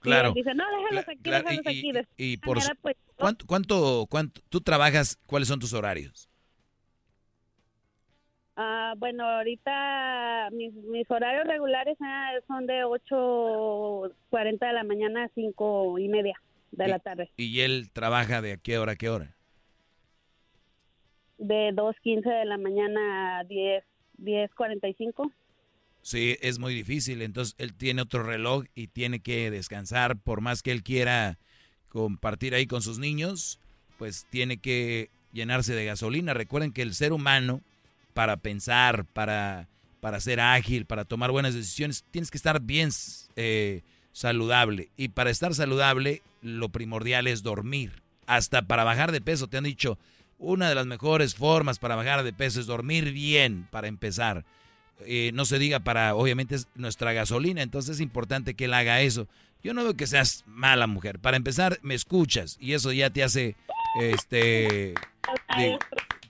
[0.03, 0.33] Claro.
[0.35, 2.07] Dice, no, déjalos aquí, Claro, déjalos y- aquí.
[2.16, 6.29] y- por manera, pues, ¿Cuánto, cuánto, cuánto, tú trabajas, cuáles son tus horarios?
[8.57, 15.29] Ah, bueno, ahorita mis, mis horarios regulares ah, son de 8.40 de la mañana a
[15.35, 16.41] 5 y media
[16.73, 17.31] de la tarde.
[17.37, 19.35] Y él trabaja de a qué hora a qué hora.
[21.39, 23.85] De 2.15 de la mañana a 10,
[24.19, 25.33] 10.45.
[26.03, 27.23] Sí, es muy difícil.
[27.23, 30.16] Entonces él tiene otro reloj y tiene que descansar.
[30.16, 31.39] Por más que él quiera
[31.89, 33.59] compartir ahí con sus niños,
[33.99, 36.35] pues tiene que llenarse de gasolina.
[36.35, 37.62] Recuerden que el ser humano,
[38.15, 39.69] para pensar, para,
[40.01, 42.91] para ser ágil, para tomar buenas decisiones, tienes que estar bien
[43.37, 44.91] eh, saludable.
[44.97, 48.03] Y para estar saludable, lo primordial es dormir.
[48.27, 49.99] Hasta para bajar de peso, te han dicho,
[50.39, 54.45] una de las mejores formas para bajar de peso es dormir bien, para empezar.
[55.01, 59.01] Eh, no se diga para, obviamente es nuestra gasolina, entonces es importante que él haga
[59.01, 59.27] eso.
[59.64, 61.19] Yo no veo que seas mala mujer.
[61.19, 63.56] Para empezar, me escuchas y eso ya te hace
[64.01, 64.94] este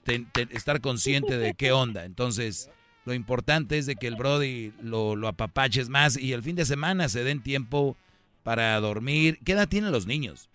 [0.04, 2.04] de- estar consciente de qué onda.
[2.04, 2.70] Entonces,
[3.04, 6.64] lo importante es de que el Brody lo, lo apapaches más y el fin de
[6.64, 7.96] semana se den tiempo
[8.42, 9.38] para dormir.
[9.44, 10.48] ¿Qué edad tienen los niños?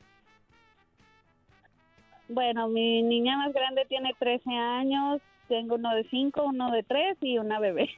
[2.29, 7.17] Bueno, mi niña más grande tiene 13 años, tengo uno de 5, uno de 3
[7.21, 7.89] y una bebé.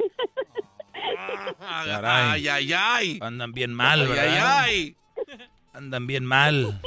[1.60, 2.48] Caray.
[2.48, 3.20] Ay, ay, ay.
[3.22, 4.60] Andan bien mal, Ay, ¿verdad?
[4.64, 4.96] ay,
[5.74, 6.80] Andan bien mal.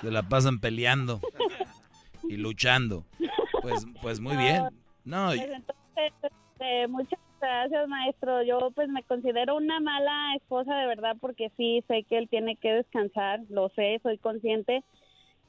[0.00, 1.20] Se la pasan peleando
[2.28, 3.04] y luchando.
[3.62, 4.64] Pues, pues muy bien.
[5.04, 8.42] No, Pues entonces, este, muchas gracias, maestro.
[8.42, 12.56] Yo pues me considero una mala esposa de verdad porque sí sé que él tiene
[12.56, 14.82] que descansar, lo sé, soy consciente.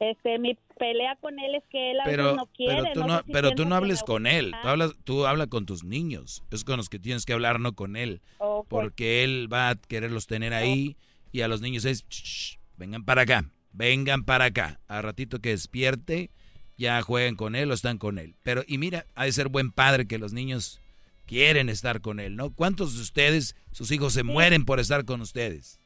[0.00, 2.74] Este, mi pelea con él es que él a pero, veces no quiere.
[2.82, 4.52] pero tú no no, sé si pero tú no hables con él.
[4.62, 6.42] Tú hablas, tú habla con tus niños.
[6.50, 8.22] Es con los que tienes que hablar, no con él.
[8.68, 10.96] Porque él va a quererlos tener ahí
[11.32, 14.80] y a los niños es, "Shh, shh, vengan para acá, vengan para acá.
[14.88, 16.30] A ratito que despierte,
[16.78, 18.36] ya jueguen con él o están con él.
[18.42, 20.80] Pero, y mira, ha de ser buen padre que los niños
[21.26, 22.52] quieren estar con él, ¿no?
[22.54, 25.79] ¿Cuántos de ustedes, sus hijos se mueren por estar con ustedes?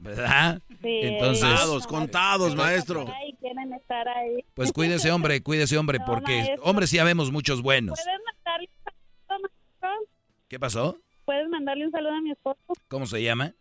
[0.00, 0.62] ¿Verdad?
[0.82, 3.04] Sí, Entonces, Contados, contados, maestro.
[3.12, 4.44] Ay, quieren estar ahí.
[4.54, 6.62] pues cuídese hombre, cuídese hombre, No, porque maestro.
[6.64, 7.98] hombres sí habemos muchos buenos.
[7.98, 9.40] ¿Puedes mandarle un saludo,
[9.80, 10.06] maestro?
[10.48, 10.98] ¿Qué pasó?
[11.24, 12.58] ¿Puedes mandarle un saludo a mi esposo?
[12.88, 13.54] ¿Cómo se llama?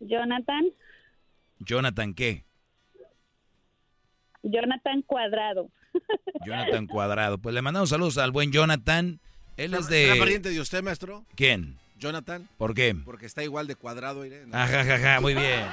[0.00, 0.64] Jonathan.
[1.60, 2.44] Jonathan qué?
[4.42, 5.70] Jonathan Cuadrado.
[6.46, 7.38] Jonathan Cuadrado.
[7.38, 9.20] Pues le mandamos saludos al buen Jonathan.
[9.56, 10.18] Él es ¿Era de...
[10.18, 11.24] pariente de usted, maestro?
[11.36, 11.78] ¿Quién?
[12.02, 12.48] Jonathan.
[12.58, 12.96] ¿Por qué?
[13.04, 14.44] Porque está igual de cuadrado, iré.
[14.44, 14.56] ¿no?
[14.58, 15.64] Ajajaja, muy bien.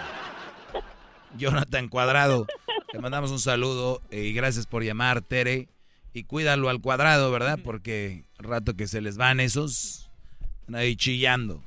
[1.36, 2.46] Jonathan Cuadrado.
[2.94, 5.70] Le mandamos un saludo eh, y gracias por llamar, Tere.
[6.14, 7.58] Y cuídalo al cuadrado, ¿verdad?
[7.64, 10.12] Porque rato que se les van esos,
[10.60, 11.64] están ahí chillando.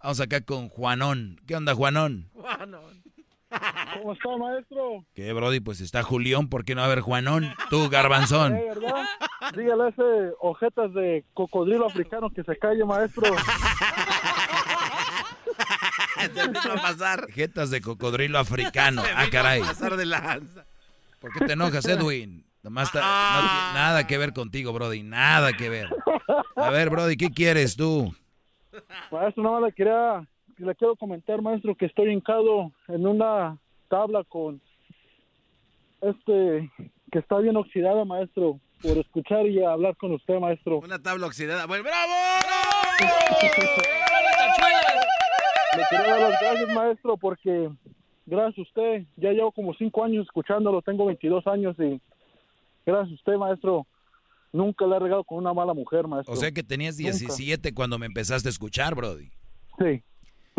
[0.00, 1.40] Vamos acá con Juanón.
[1.46, 2.30] ¿Qué onda, Juanón?
[3.94, 5.04] ¿Cómo está, maestro?
[5.14, 5.60] ¿Qué, Brody?
[5.60, 7.54] Pues está Julián, ¿por qué no va a haber Juanón?
[7.70, 8.56] Tú, Garbanzón.
[8.56, 9.04] ¿Eh, verdad?
[9.56, 13.22] Dígale a ese ojetas de cocodrilo africano que se calle, maestro.
[16.18, 17.30] va a pasar.
[17.30, 19.02] Jetas de cocodrilo africano.
[19.16, 19.60] Ah, caray.
[19.60, 20.64] Pasar de lanza.
[21.18, 22.44] ¿Por qué te enojas, Edwin?
[22.62, 25.02] Nomás no tiene nada que ver contigo, Brody.
[25.02, 25.88] Nada que ver.
[26.54, 28.14] A ver, Brody, ¿qué quieres tú?
[29.10, 30.28] Maestro, nada más le quería,
[30.58, 33.58] le quiero comentar, maestro, que estoy hincado en una
[33.88, 34.60] tabla con
[36.00, 36.70] este
[37.10, 40.78] que está bien oxidada, maestro, por escuchar y hablar con usted, maestro.
[40.78, 41.66] Una tabla oxidada.
[41.66, 42.12] Bueno, ¡bravo!
[45.76, 47.70] Le quiero dar las gracias, maestro, porque
[48.26, 49.06] gracias a usted.
[49.16, 52.00] Ya llevo como cinco años escuchándolo, tengo 22 años y
[52.84, 53.86] gracias a usted, maestro.
[54.52, 56.32] Nunca le he regado con una mala mujer, maestro.
[56.32, 57.10] O sea que tenías Nunca.
[57.10, 59.30] 17 cuando me empezaste a escuchar, Brody.
[59.78, 60.02] Sí,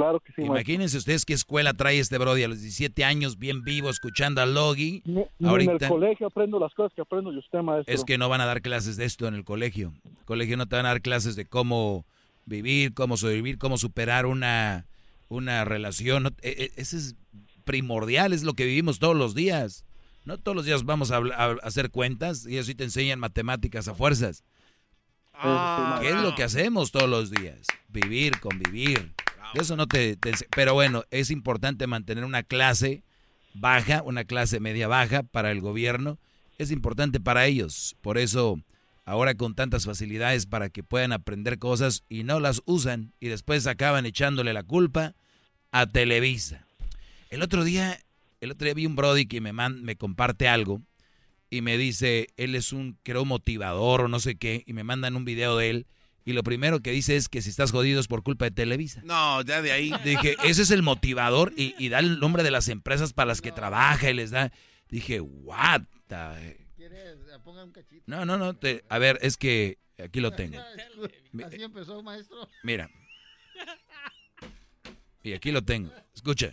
[0.01, 0.55] claro que sí, maestro.
[0.55, 4.45] Imagínense ustedes qué escuela trae este Brody a los 17 años, bien vivo, escuchando a
[4.45, 5.01] Logi.
[5.05, 7.93] Ni en el colegio aprendo las cosas que aprendo de usted, maestro.
[7.93, 9.93] es que no van a dar clases de esto en el colegio.
[10.19, 12.05] El colegio no te van a dar clases de cómo
[12.45, 14.87] vivir, cómo sobrevivir, cómo superar una,
[15.27, 16.23] una relación.
[16.23, 17.15] No, e- e- Ese es
[17.63, 19.85] primordial, es lo que vivimos todos los días.
[20.25, 21.19] No todos los días vamos a
[21.63, 24.43] hacer cuentas y así te enseñan matemáticas a fuerzas.
[26.01, 27.61] ¿Qué es lo que hacemos todos los días?
[27.87, 29.13] Vivir, convivir.
[29.53, 30.17] Eso no te,
[30.55, 33.03] Pero bueno, es importante mantener una clase
[33.53, 36.19] baja, una clase media baja para el gobierno.
[36.57, 37.95] Es importante para ellos.
[38.01, 38.59] Por eso,
[39.05, 43.65] ahora con tantas facilidades para que puedan aprender cosas y no las usan y después
[43.67, 45.15] acaban echándole la culpa
[45.71, 46.65] a Televisa.
[47.29, 47.99] El otro día,
[48.41, 50.81] el otro día vi un Brody que me, me comparte algo
[51.49, 55.15] y me dice, él es un, creo, motivador o no sé qué, y me mandan
[55.15, 55.87] un video de él,
[56.25, 59.01] y lo primero que dice es que si estás jodido es por culpa de Televisa.
[59.03, 59.91] No, ya de ahí.
[60.03, 63.41] Dije, ese es el motivador, y, y da el nombre de las empresas para las
[63.41, 64.51] que trabaja y les da...
[64.89, 67.17] Dije, what the- ¿Quieres?
[67.43, 68.03] Ponga un cachito.
[68.07, 70.59] No, no, no, te- a ver, es que aquí lo tengo.
[71.45, 72.47] Así empezó, maestro.
[72.63, 72.89] Mira.
[75.23, 75.91] Y aquí lo tengo.
[76.15, 76.51] Escucha.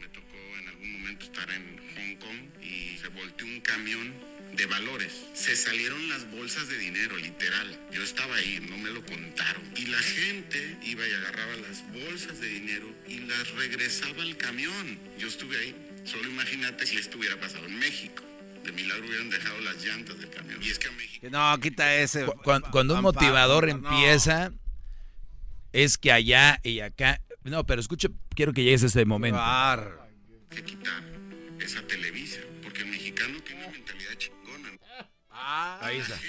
[0.00, 4.14] en algún momento estar en Hong Kong y se volteó un camión
[4.56, 5.24] de valores.
[5.34, 7.78] Se salieron las bolsas de dinero, literal.
[7.90, 9.62] Yo estaba ahí, no me lo contaron.
[9.76, 14.98] Y la gente iba y agarraba las bolsas de dinero y las regresaba al camión.
[15.18, 15.74] Yo estuve ahí.
[16.04, 18.22] Solo imagínate si esto hubiera pasado en México.
[18.64, 20.62] De milagro hubieran dejado las llantas del camión.
[20.62, 21.26] Y es que a México...
[21.30, 22.26] No, quita ese.
[22.44, 23.72] Cuando, cuando un motivador no.
[23.72, 24.52] empieza,
[25.72, 27.20] es que allá y acá...
[27.42, 29.40] No, pero escucha, quiero que llegues a ese momento.
[30.48, 31.11] que quitar
[31.64, 32.40] esa Televisa.
[32.62, 34.70] Porque el mexicano tiene una mentalidad chingona.
[35.30, 36.20] Ahí está.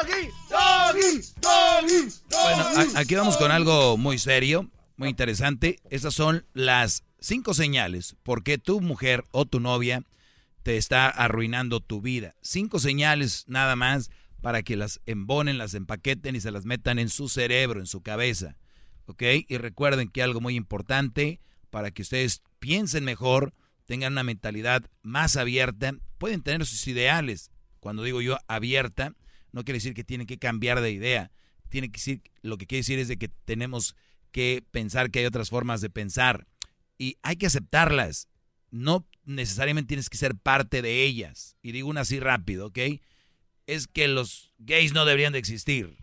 [0.00, 0.28] ¡Doggy!
[0.50, 1.22] ¡Doggy!
[1.40, 2.12] ¡Doggy!
[2.30, 5.78] Bueno, aquí vamos con algo muy serio, muy interesante.
[5.90, 10.02] Estas son las cinco señales por qué tu mujer o tu novia
[10.62, 12.34] te está arruinando tu vida.
[12.42, 14.10] Cinco señales nada más
[14.42, 18.02] para que las embonen, las empaqueten y se las metan en su cerebro, en su
[18.02, 18.56] cabeza.
[19.06, 19.22] ¿Ok?
[19.48, 21.40] Y recuerden que algo muy importante
[21.70, 23.52] para que ustedes piensen mejor,
[23.84, 27.50] tengan una mentalidad más abierta, pueden tener sus ideales.
[27.80, 29.14] Cuando digo yo abierta,
[29.52, 31.30] no quiere decir que tienen que cambiar de idea.
[31.68, 33.96] Tiene que decir, lo que quiere decir es de que tenemos
[34.32, 36.46] que pensar que hay otras formas de pensar
[36.98, 38.28] y hay que aceptarlas.
[38.70, 41.56] No necesariamente tienes que ser parte de ellas.
[41.62, 42.78] Y digo una así rápido, ¿ok?
[43.66, 45.96] Es que los gays no deberían de existir.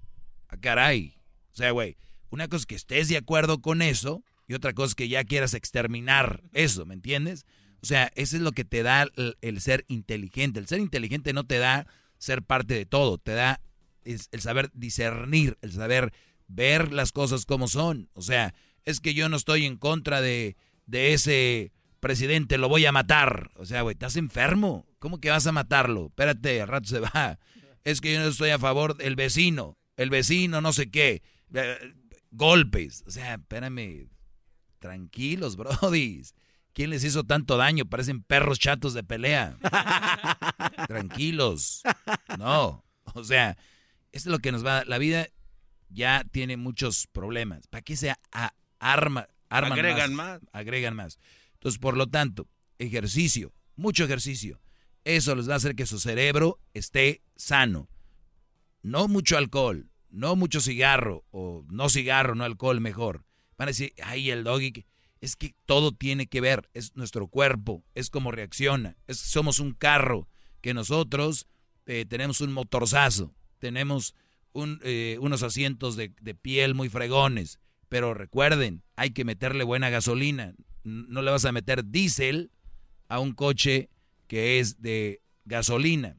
[0.47, 1.15] Ah, caray.
[1.51, 1.97] O sea, güey,
[2.31, 5.23] una cosa es que estés de acuerdo con eso y otra cosa es que ya
[5.23, 7.45] quieras exterminar eso, ¿me entiendes?
[7.83, 9.07] O sea, eso es lo que te da
[9.41, 10.59] el, ser inteligente.
[10.59, 11.87] El ser inteligente no te da
[12.17, 13.61] ser parte de todo, te da
[14.03, 16.13] el saber discernir, el saber
[16.47, 18.09] ver las cosas como son.
[18.13, 18.53] O sea,
[18.85, 20.55] es que yo no estoy en contra de,
[20.85, 23.51] de ese presidente, lo voy a matar.
[23.55, 24.85] O sea, güey, estás enfermo.
[24.99, 26.07] ¿Cómo que vas a matarlo?
[26.07, 27.39] Espérate, al rato se va.
[27.83, 31.23] Es que yo no estoy a favor del vecino, el vecino no sé qué.
[32.31, 33.03] Golpes.
[33.07, 34.09] O sea, espérame.
[34.79, 36.33] Tranquilos, brodis.
[36.73, 37.85] ¿Quién les hizo tanto daño?
[37.85, 39.57] Parecen perros chatos de pelea.
[40.87, 41.81] Tranquilos.
[42.37, 42.83] No.
[43.13, 43.57] O sea,
[44.11, 44.83] esto es lo que nos va.
[44.85, 45.27] La vida
[45.89, 47.67] ya tiene muchos problemas.
[47.67, 50.39] ¿Para qué se a- arma, arman Agregan más.
[50.53, 51.19] Agregan más.
[51.53, 52.47] Entonces, por lo tanto,
[52.79, 54.61] ejercicio, mucho ejercicio.
[55.03, 57.89] Eso les va a hacer que su cerebro esté sano.
[58.81, 63.25] No mucho alcohol, no mucho cigarro, o no cigarro, no alcohol, mejor.
[63.57, 64.85] Van a decir, ay, el doggy.
[65.21, 69.73] Es que todo tiene que ver, es nuestro cuerpo, es como reacciona, es, somos un
[69.73, 70.27] carro,
[70.61, 71.47] que nosotros
[71.85, 74.15] eh, tenemos un motorzazo, tenemos
[74.53, 79.89] un, eh, unos asientos de, de piel muy fregones, pero recuerden, hay que meterle buena
[79.89, 82.51] gasolina, no le vas a meter diésel
[83.07, 83.89] a un coche
[84.27, 86.17] que es de gasolina,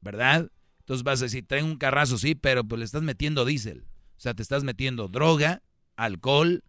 [0.00, 0.50] ¿verdad?
[0.86, 3.86] Entonces vas a decir, trae un carrazo, sí, pero pues le estás metiendo diésel.
[4.16, 5.60] O sea, te estás metiendo droga,
[5.96, 6.62] alcohol,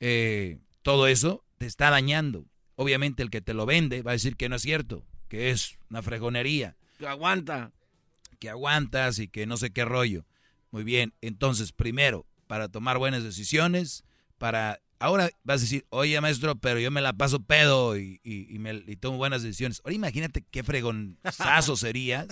[0.00, 2.46] eh, todo eso te está dañando.
[2.74, 5.78] Obviamente el que te lo vende va a decir que no es cierto, que es
[5.88, 6.76] una fregonería.
[6.98, 7.70] Que aguanta.
[8.40, 10.26] Que aguantas y que no sé qué rollo.
[10.72, 14.02] Muy bien, entonces primero, para tomar buenas decisiones,
[14.36, 14.80] para...
[14.98, 18.82] Ahora vas a decir, oye maestro, pero yo me la paso pedo y, y, me,
[18.84, 19.80] y tomo buenas decisiones.
[19.84, 22.26] Ahora imagínate qué fregonzazo serías.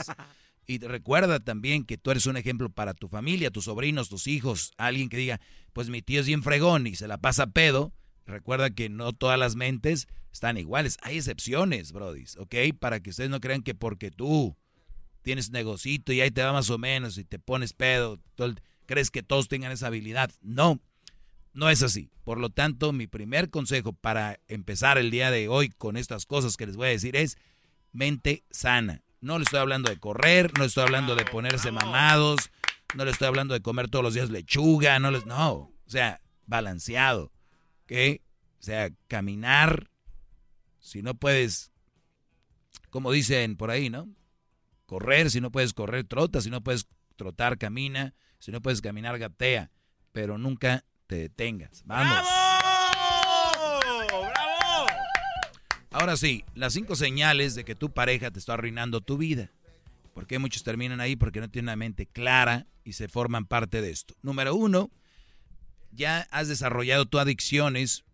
[0.71, 4.73] Y recuerda también que tú eres un ejemplo para tu familia, tus sobrinos, tus hijos.
[4.77, 5.41] Alguien que diga,
[5.73, 7.95] pues mi tío es bien fregón y se la pasa pedo.
[8.27, 10.99] Recuerda que no todas las mentes están iguales.
[11.01, 12.55] Hay excepciones, brodis, ¿ok?
[12.79, 14.59] Para que ustedes no crean que porque tú
[15.23, 18.21] tienes negocito y ahí te va más o menos y te pones pedo,
[18.85, 20.31] crees que todos tengan esa habilidad.
[20.43, 20.83] No,
[21.55, 22.11] no es así.
[22.25, 26.59] Por lo tanto, mi primer consejo para empezar el día de hoy con estas cosas
[26.59, 27.39] que les voy a decir es
[27.91, 29.03] mente sana.
[29.21, 32.51] No le estoy hablando de correr, no le estoy hablando de ponerse mamados,
[32.95, 36.21] no le estoy hablando de comer todos los días lechuga, no les, no, o sea,
[36.47, 37.33] balanceado,
[37.85, 38.21] ¿ok?
[38.61, 39.91] O sea, caminar,
[40.79, 41.73] si no puedes,
[42.91, 44.09] como dicen por ahí, ¿no?
[44.87, 46.87] Correr, si no puedes correr, trota, si no puedes
[47.17, 49.71] trotar, camina, si no puedes caminar, gatea,
[50.13, 51.83] pero nunca te detengas.
[51.85, 52.19] Vamos.
[52.21, 53.81] ¡Bravo!
[54.09, 54.87] ¡Bravo!
[55.99, 59.51] Ahora sí, las cinco señales de que tu pareja te está arruinando tu vida.
[60.15, 61.17] ¿Por qué muchos terminan ahí?
[61.17, 64.15] Porque no tienen una mente clara y se forman parte de esto.
[64.23, 64.93] Número uno,
[65.91, 68.05] ya has desarrollado tu adicciones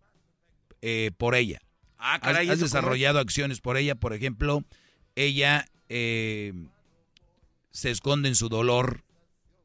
[0.81, 1.59] eh, por ella.
[1.99, 3.93] Ah, caray, has, has ¿eso cómo desarrollado acciones por ella.
[3.93, 4.63] Por ejemplo,
[5.13, 6.53] ella eh,
[7.69, 9.03] se esconde en su dolor,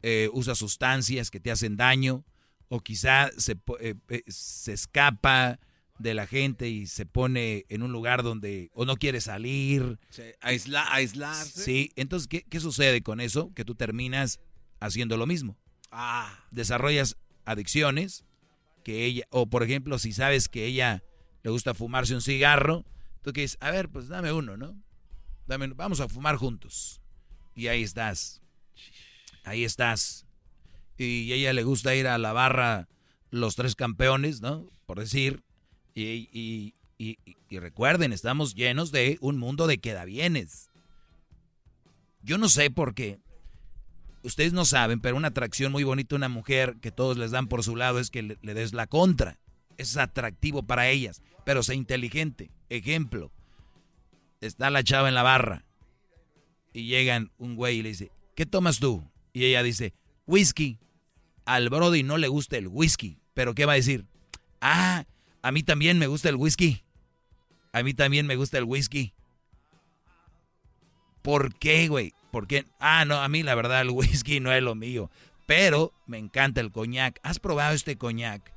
[0.02, 2.22] eh, usa sustancias que te hacen daño,
[2.68, 3.94] o quizá se, eh,
[4.26, 5.58] se escapa
[6.00, 9.98] de la gente y se pone en un lugar donde o no quiere salir.
[10.08, 11.62] Se- aisla- aislarse.
[11.62, 13.52] Sí, entonces, ¿qué, qué sucede con eso?
[13.54, 14.40] Que tú terminas
[14.80, 15.58] haciendo lo mismo.
[15.90, 18.24] Ah, Desarrollas adicciones
[18.84, 21.02] que ella, o por ejemplo, si sabes que ella
[21.42, 22.84] le gusta fumarse un cigarro,
[23.22, 24.80] tú que dices, a ver, pues dame uno, ¿no?
[25.46, 27.00] Dame, vamos a fumar juntos.
[27.54, 28.40] Y ahí estás.
[29.44, 30.26] Ahí estás.
[30.96, 32.88] Y a ella le gusta ir a la barra
[33.30, 34.70] los tres campeones, ¿no?
[34.86, 35.42] Por decir.
[36.04, 40.70] Y, y- recuerden, estamos llenos de un mundo de quedabienes.
[42.22, 43.18] Yo no sé por qué.
[44.22, 47.64] Ustedes no saben, pero una atracción muy bonita una mujer que todos les dan por
[47.64, 49.38] su lado es que le, le des la contra.
[49.78, 52.50] Es atractivo para ellas, pero sé inteligente.
[52.68, 53.32] Ejemplo,
[54.40, 55.64] está la chava en la barra
[56.72, 59.02] y llegan un güey y le dice, ¿qué tomas tú?
[59.32, 59.94] Y ella dice,
[60.26, 60.78] whisky.
[61.46, 64.04] Al Brody no le gusta el whisky, pero ¿qué va a decir?
[64.60, 65.04] Ah,
[65.42, 66.82] a mí también me gusta el whisky.
[67.72, 69.14] A mí también me gusta el whisky.
[71.22, 72.14] ¿Por qué, güey?
[72.30, 72.64] ¿Por qué?
[72.78, 75.10] Ah, no, a mí la verdad el whisky no es lo mío.
[75.46, 77.18] Pero me encanta el coñac.
[77.22, 78.52] ¿Has probado este coñac?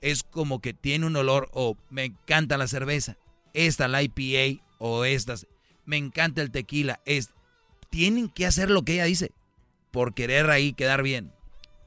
[0.00, 3.16] Es como que tiene un olor, o me encanta la cerveza.
[3.54, 5.46] Esta, la IPA, o estas.
[5.84, 7.00] Me encanta el tequila.
[7.04, 7.30] Es,
[7.90, 9.32] tienen que hacer lo que ella dice.
[9.90, 11.32] Por querer ahí quedar bien.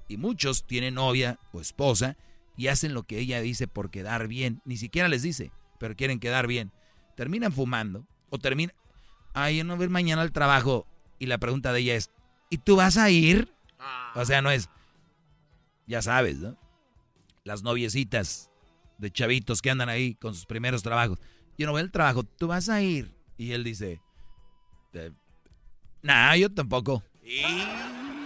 [0.07, 2.15] Y muchos tienen novia o esposa
[2.57, 4.61] y hacen lo que ella dice por quedar bien.
[4.65, 6.71] Ni siquiera les dice, pero quieren quedar bien.
[7.15, 8.75] Terminan fumando o terminan...
[9.33, 10.87] Ay, yo no voy mañana al trabajo.
[11.19, 12.11] Y la pregunta de ella es,
[12.49, 13.53] ¿y tú vas a ir?
[14.15, 14.69] O sea, no es...
[15.87, 16.57] Ya sabes, ¿no?
[17.43, 18.49] Las noviecitas
[18.97, 21.19] de chavitos que andan ahí con sus primeros trabajos.
[21.57, 23.13] Yo no voy al trabajo, tú vas a ir.
[23.37, 24.01] Y él dice,
[24.93, 25.11] "Eh,
[26.01, 27.03] nah, yo tampoco.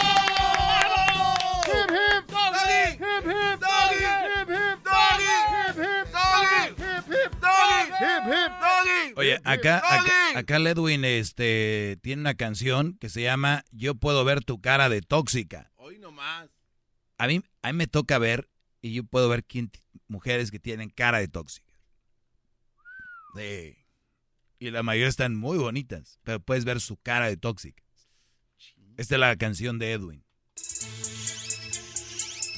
[9.15, 14.23] Oye, acá, acá, acá el Edwin este, tiene una canción que se llama Yo puedo
[14.23, 15.71] ver tu cara de tóxica.
[15.75, 16.49] Hoy nomás.
[17.17, 18.49] A mí, a mí me toca ver,
[18.81, 19.71] y yo puedo ver quién,
[20.07, 21.73] mujeres que tienen cara de tóxica.
[23.35, 23.77] Sí.
[24.59, 27.83] Y la mayoría están muy bonitas, pero puedes ver su cara de tóxica.
[28.97, 30.26] Esta es la canción de Edwin.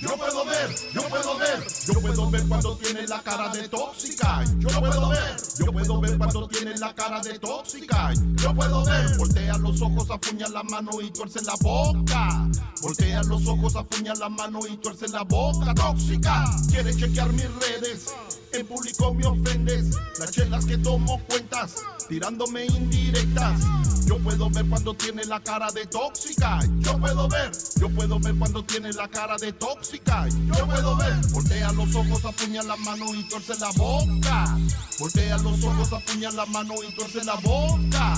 [0.02, 4.44] Yo puedo ver, yo puedo ver, yo puedo ver cuando tiene la cara de tóxica.
[4.58, 8.14] Yo puedo ver, yo puedo ver cuando tiene la cara de tóxica.
[8.38, 12.48] Yo puedo ver, voltea los ojos, apuña la mano y tuerce la boca.
[12.82, 15.74] Voltea los ojos, apuña la mano y tuerce la boca.
[15.76, 18.14] Tóxica, quiere chequear mis redes.
[18.52, 21.76] En público me ofendes, las chelas que tomo cuentas,
[22.08, 23.62] tirándome indirectas.
[24.08, 26.60] Yo puedo ver cuando tiene la cara de tóxica.
[26.80, 30.28] Yo puedo ver, yo puedo ver cuando tiene la cara de tóxica.
[30.58, 34.58] Yo puedo ver, voltea los ojos, apuña la mano y tuerce la boca.
[34.98, 38.16] Voltea los ojos, apuña la mano y tuerce la boca.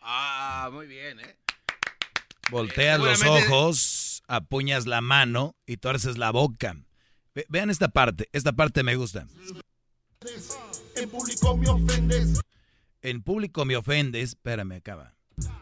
[0.00, 1.36] Ah, muy bien, ¿eh?
[2.50, 6.74] Volteas los seguramente- ojos, apuñas la mano y tuerces la boca.
[7.38, 9.28] Ve- vean esta parte, esta parte me gusta.
[10.96, 12.40] En público me ofendes,
[13.00, 15.14] En público me ofendes, espérame, acaba.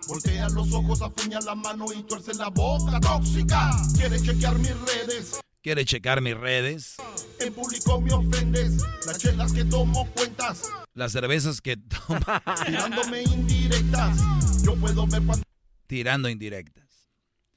[0.09, 2.99] voltea los ojos, apuña la mano y tuerce la boca.
[2.99, 5.39] Tóxica, quiere chequear mis redes.
[5.61, 6.95] Quiere checar mis redes,
[7.41, 10.63] En público me ofendes, las chelas que tomo cuentas,
[10.95, 14.17] las cervezas que toma, tirándome indirectas.
[14.63, 15.45] Yo puedo ver cuando
[15.87, 16.86] tirando indirectas.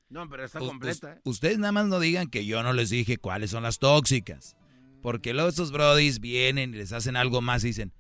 [0.09, 1.21] No, pero está completa, ¿eh?
[1.23, 4.55] Ustedes nada más no digan que yo no les dije cuáles son las tóxicas.
[5.01, 7.93] Porque luego estos brodis vienen y les hacen algo más y dicen,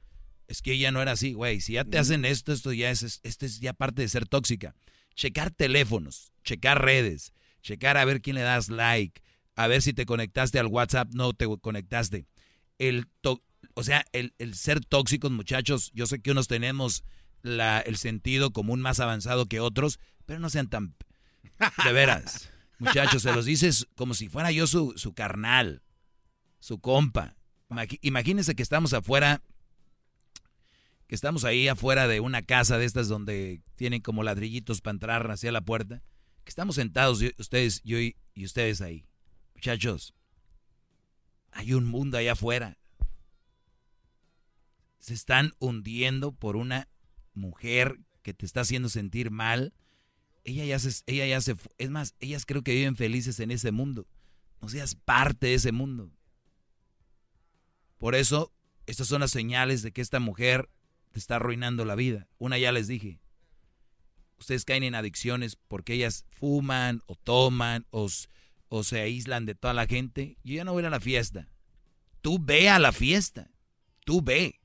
[0.47, 1.61] es que ella no era así, güey.
[1.61, 4.27] Si ya te hacen esto, esto ya es, es- esto es ya parte de ser
[4.27, 4.75] tóxica.
[5.15, 7.31] Checar teléfonos, checar redes,
[7.61, 9.21] checar a ver quién le das like,
[9.55, 12.25] a ver si te conectaste al WhatsApp, no te conectaste.
[12.79, 13.43] El to-
[13.75, 17.03] o sea, el, el ser tóxicos, muchachos, yo sé que unos tenemos
[17.43, 20.95] la, el sentido común más avanzado que otros, pero no sean tan...
[21.83, 25.83] De veras, muchachos, se los dices como si fuera yo su, su carnal,
[26.59, 27.35] su compa.
[28.01, 29.43] Imagínense que estamos afuera,
[31.07, 35.31] que estamos ahí afuera de una casa de estas donde tienen como ladrillitos para entrar
[35.31, 36.01] hacia la puerta,
[36.43, 38.15] que estamos sentados, ustedes, yo y
[38.45, 39.05] ustedes ahí.
[39.55, 40.13] Muchachos,
[41.51, 42.77] hay un mundo allá afuera.
[44.99, 46.87] Se están hundiendo por una
[47.33, 49.73] mujer que te está haciendo sentir mal.
[50.43, 51.37] Ella ya se, ella ya
[51.77, 54.07] es más, ellas creo que viven felices en ese mundo.
[54.61, 56.11] No seas parte de ese mundo.
[57.97, 58.53] Por eso,
[58.85, 60.69] estas son las señales de que esta mujer
[61.11, 62.27] te está arruinando la vida.
[62.37, 63.19] Una ya les dije.
[64.37, 68.09] Ustedes caen en adicciones porque ellas fuman o toman o,
[68.69, 70.37] o se aíslan de toda la gente.
[70.43, 71.49] Yo ya no voy a la fiesta.
[72.21, 73.51] Tú ve a la fiesta.
[74.05, 74.59] Tú ve.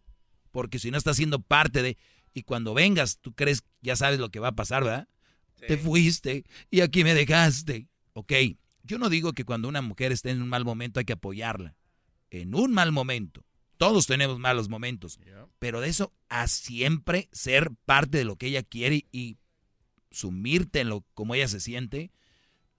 [0.53, 1.99] Porque si no estás siendo parte de...
[2.33, 5.09] Y cuando vengas, tú crees, ya sabes lo que va a pasar, ¿verdad?
[5.67, 7.89] Te fuiste y aquí me dejaste.
[8.13, 8.33] Ok,
[8.83, 11.77] yo no digo que cuando una mujer esté en un mal momento hay que apoyarla.
[12.31, 13.45] En un mal momento.
[13.77, 15.19] Todos tenemos malos momentos.
[15.59, 19.39] Pero de eso a siempre ser parte de lo que ella quiere y
[20.11, 22.13] sumirte en lo como ella se siente.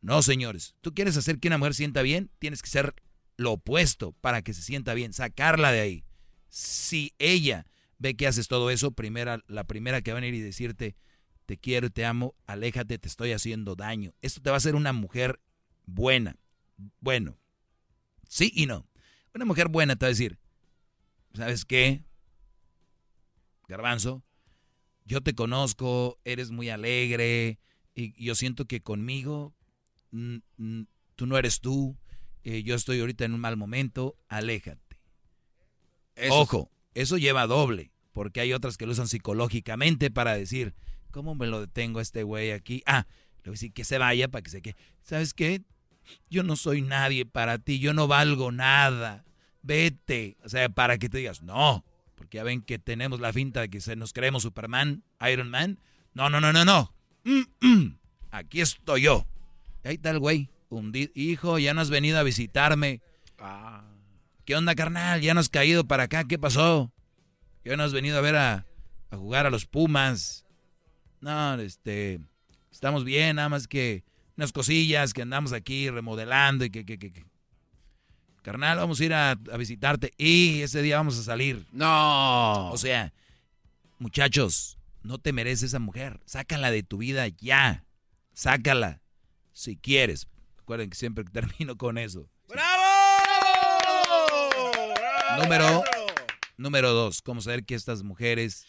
[0.02, 0.76] No, señores.
[0.82, 2.96] Tú quieres hacer que una mujer sienta bien, tienes que ser
[3.38, 6.04] lo opuesto para que se sienta bien, sacarla de ahí.
[6.50, 7.66] Si ella
[7.98, 10.96] ve que haces todo eso, primera, la primera que va a venir y decirte,
[11.46, 14.14] te quiero, te amo, aléjate, te estoy haciendo daño.
[14.22, 15.40] Esto te va a hacer una mujer
[15.86, 16.38] buena.
[17.00, 17.38] Bueno,
[18.28, 18.88] sí y no.
[19.34, 20.40] Una mujer buena te va a decir,
[21.34, 22.04] ¿sabes qué?
[23.68, 24.24] Garbanzo,
[25.06, 27.60] yo te conozco, eres muy alegre
[27.94, 29.54] y yo siento que conmigo
[30.12, 30.82] mm, mm,
[31.16, 31.98] tú no eres tú,
[32.44, 35.00] eh, yo estoy ahorita en un mal momento, aléjate.
[36.16, 40.76] Eso Ojo, eso lleva doble, porque hay otras que lo usan psicológicamente para decir,
[41.16, 42.84] ¿cómo me lo detengo a este güey aquí?
[42.86, 44.76] Ah, le voy a decir que se vaya para que se quede.
[45.02, 45.62] ¿Sabes qué?
[46.30, 49.24] Yo no soy nadie para ti, yo no valgo nada.
[49.62, 50.36] Vete.
[50.44, 51.86] O sea, para que te digas, no.
[52.16, 55.80] Porque ya ven que tenemos la finta de que se nos creemos Superman, Iron Man.
[56.14, 56.94] No, no, no, no, no.
[57.24, 57.98] Mm, mm.
[58.32, 59.26] Aquí estoy yo.
[59.86, 60.50] Y ahí está el güey.
[60.68, 61.14] hundido.
[61.16, 63.02] Hijo, ya no has venido a visitarme.
[64.44, 65.22] ¿Qué onda, carnal?
[65.22, 66.26] Ya no has caído para acá.
[66.26, 66.92] ¿Qué pasó?
[67.64, 68.66] Ya no has venido a ver a,
[69.12, 70.45] a jugar a los Pumas.
[71.26, 72.20] No, este.
[72.72, 74.04] Estamos bien, nada más que
[74.38, 77.26] unas cosillas que andamos aquí remodelando y que, que, que, que.
[78.44, 81.66] Carnal, vamos a ir a, a visitarte y ese día vamos a salir.
[81.72, 82.70] No.
[82.70, 83.12] O sea,
[83.98, 86.20] muchachos, no te mereces esa mujer.
[86.26, 87.84] Sácala de tu vida ya.
[88.34, 89.02] Sácala.
[89.52, 90.28] Si quieres.
[90.58, 92.30] Recuerden que siempre termino con eso.
[95.42, 95.84] Número,
[96.58, 98.68] número dos, ¿cómo saber que estas mujeres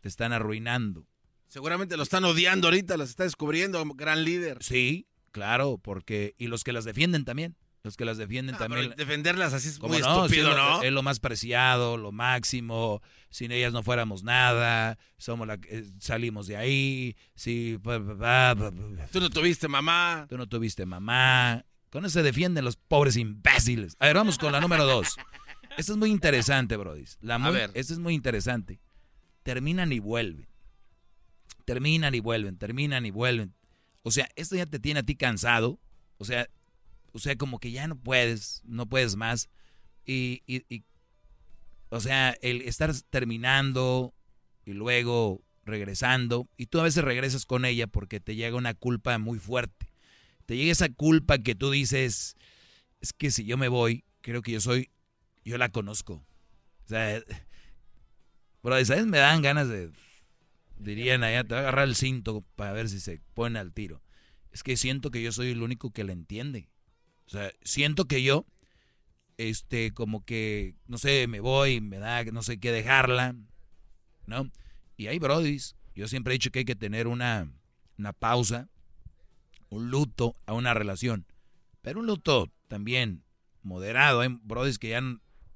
[0.00, 1.04] te están arruinando?
[1.48, 4.58] Seguramente lo están odiando ahorita, las está descubriendo, gran líder.
[4.62, 6.34] Sí, claro, porque...
[6.38, 7.56] Y los que las defienden también.
[7.84, 8.92] Los que las defienden Ah, también.
[8.96, 10.24] defenderlas así es ¿Cómo muy no?
[10.26, 10.82] Estúpido, ¿no?
[10.82, 13.00] Es lo más preciado, lo máximo.
[13.30, 14.98] Sin ellas no fuéramos nada.
[15.16, 17.16] Somos la, eh, salimos de ahí.
[17.36, 17.78] Sí.
[19.12, 20.26] Tú no tuviste mamá.
[20.28, 21.64] Tú no tuviste mamá.
[21.90, 23.94] Con eso se defienden los pobres imbéciles.
[24.00, 25.16] A ver, vamos con la número dos.
[25.78, 27.04] Esto es muy interesante, Brody.
[27.20, 27.70] La muy- ver.
[27.74, 28.80] Esto es muy interesante.
[29.44, 30.47] Terminan y vuelven.
[31.68, 33.54] Terminan y vuelven, terminan y vuelven.
[34.02, 35.78] O sea, esto ya te tiene a ti cansado.
[36.16, 36.48] O sea,
[37.12, 39.50] o sea, como que ya no puedes, no puedes más.
[40.06, 40.82] Y, y- y-
[41.90, 44.14] o sea, el estar terminando
[44.64, 49.18] y luego regresando, y tú a veces regresas con ella porque te llega una culpa
[49.18, 49.90] muy fuerte.
[50.46, 52.34] Te llega esa culpa que tú dices,
[53.02, 54.88] es que si yo me voy, creo que yo soy,
[55.44, 56.24] yo la conozco.
[56.86, 57.20] O sea,
[58.62, 59.04] bro, ¿sabes?
[59.04, 59.90] Me dan ganas de,
[60.78, 64.02] dirían allá, te va a agarrar el cinto para ver si se pone al tiro.
[64.52, 66.68] Es que siento que yo soy el único que la entiende.
[67.26, 68.46] O sea, siento que yo,
[69.36, 73.36] este, como que, no sé, me voy, me da, no sé qué dejarla,
[74.26, 74.50] ¿no?
[74.96, 77.52] Y hay brodis, yo siempre he dicho que hay que tener una,
[77.98, 78.68] una pausa,
[79.68, 81.26] un luto a una relación.
[81.82, 83.22] Pero un luto también
[83.62, 84.20] moderado.
[84.20, 85.02] Hay brodis que ya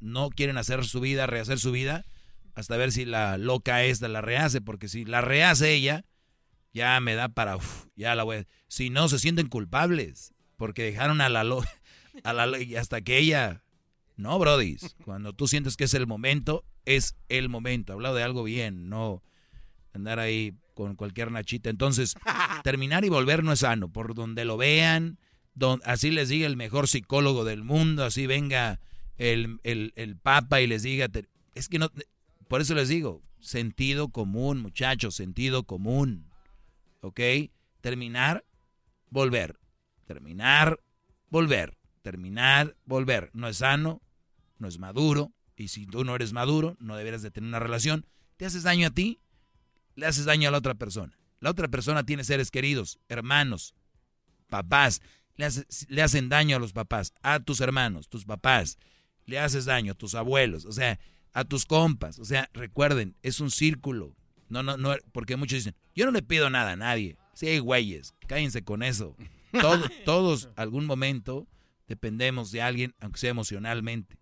[0.01, 2.05] no quieren hacer su vida, rehacer su vida,
[2.55, 6.05] hasta ver si la loca esta la rehace, porque si la rehace ella,
[6.75, 8.47] ya me da para, uf, ya la voy a...
[8.69, 11.69] Si no, se sienten culpables, porque dejaron a la loca,
[12.25, 12.49] a la
[12.79, 13.63] hasta que ella...
[14.17, 17.95] No, brodis, cuando tú sientes que es el momento, es el momento.
[17.95, 19.23] Hablado de algo bien, no
[19.95, 21.71] andar ahí con cualquier nachita.
[21.71, 22.15] Entonces,
[22.63, 23.89] terminar y volver no es sano.
[23.91, 25.19] Por donde lo vean,
[25.55, 28.81] don- así les diga el mejor psicólogo del mundo, así venga
[29.17, 31.09] el, el- el papa y les diga,
[31.55, 31.91] es que no,
[32.53, 36.31] por eso les digo, sentido común, muchachos, sentido común.
[37.01, 37.19] ¿Ok?
[37.81, 38.45] Terminar,
[39.09, 39.59] volver.
[40.05, 40.79] Terminar,
[41.31, 41.79] volver.
[42.03, 43.31] Terminar, volver.
[43.33, 44.03] No es sano,
[44.59, 45.33] no es maduro.
[45.57, 48.05] Y si tú no eres maduro, no deberías de tener una relación.
[48.37, 49.19] Te haces daño a ti,
[49.95, 51.19] le haces daño a la otra persona.
[51.41, 53.75] La otra persona tiene seres queridos, hermanos,
[54.51, 55.01] papás.
[55.37, 58.77] Le, hace- le hacen daño a los papás, a tus hermanos, tus papás.
[59.25, 61.01] Le haces daño a tus abuelos, o sea,
[61.33, 62.19] a tus compas.
[62.19, 64.15] O sea, recuerden, es un círculo.
[64.49, 67.17] No, no, no, porque muchos dicen, yo no le pido nada a nadie.
[67.35, 69.17] Sí, güeyes, cállense con eso.
[69.61, 71.47] Todo- todos, algún momento,
[71.89, 74.19] dependemos de alguien, aunque sea emocionalmente.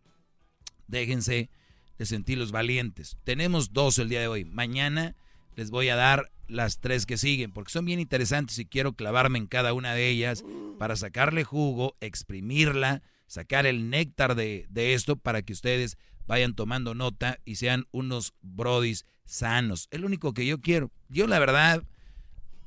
[0.87, 1.51] Déjense
[1.99, 3.17] de sentirlos valientes.
[3.25, 4.45] Tenemos dos el día de hoy.
[4.45, 5.15] Mañana
[5.57, 9.39] les voy a dar las tres que siguen, porque son bien interesantes y quiero clavarme
[9.39, 10.45] en cada una de ellas
[10.79, 15.97] para sacarle jugo, exprimirla, sacar el néctar de, de esto para que ustedes
[16.31, 19.89] vayan tomando nota y sean unos brodis sanos.
[19.91, 20.93] Es lo único que yo quiero.
[21.09, 21.83] Yo la verdad,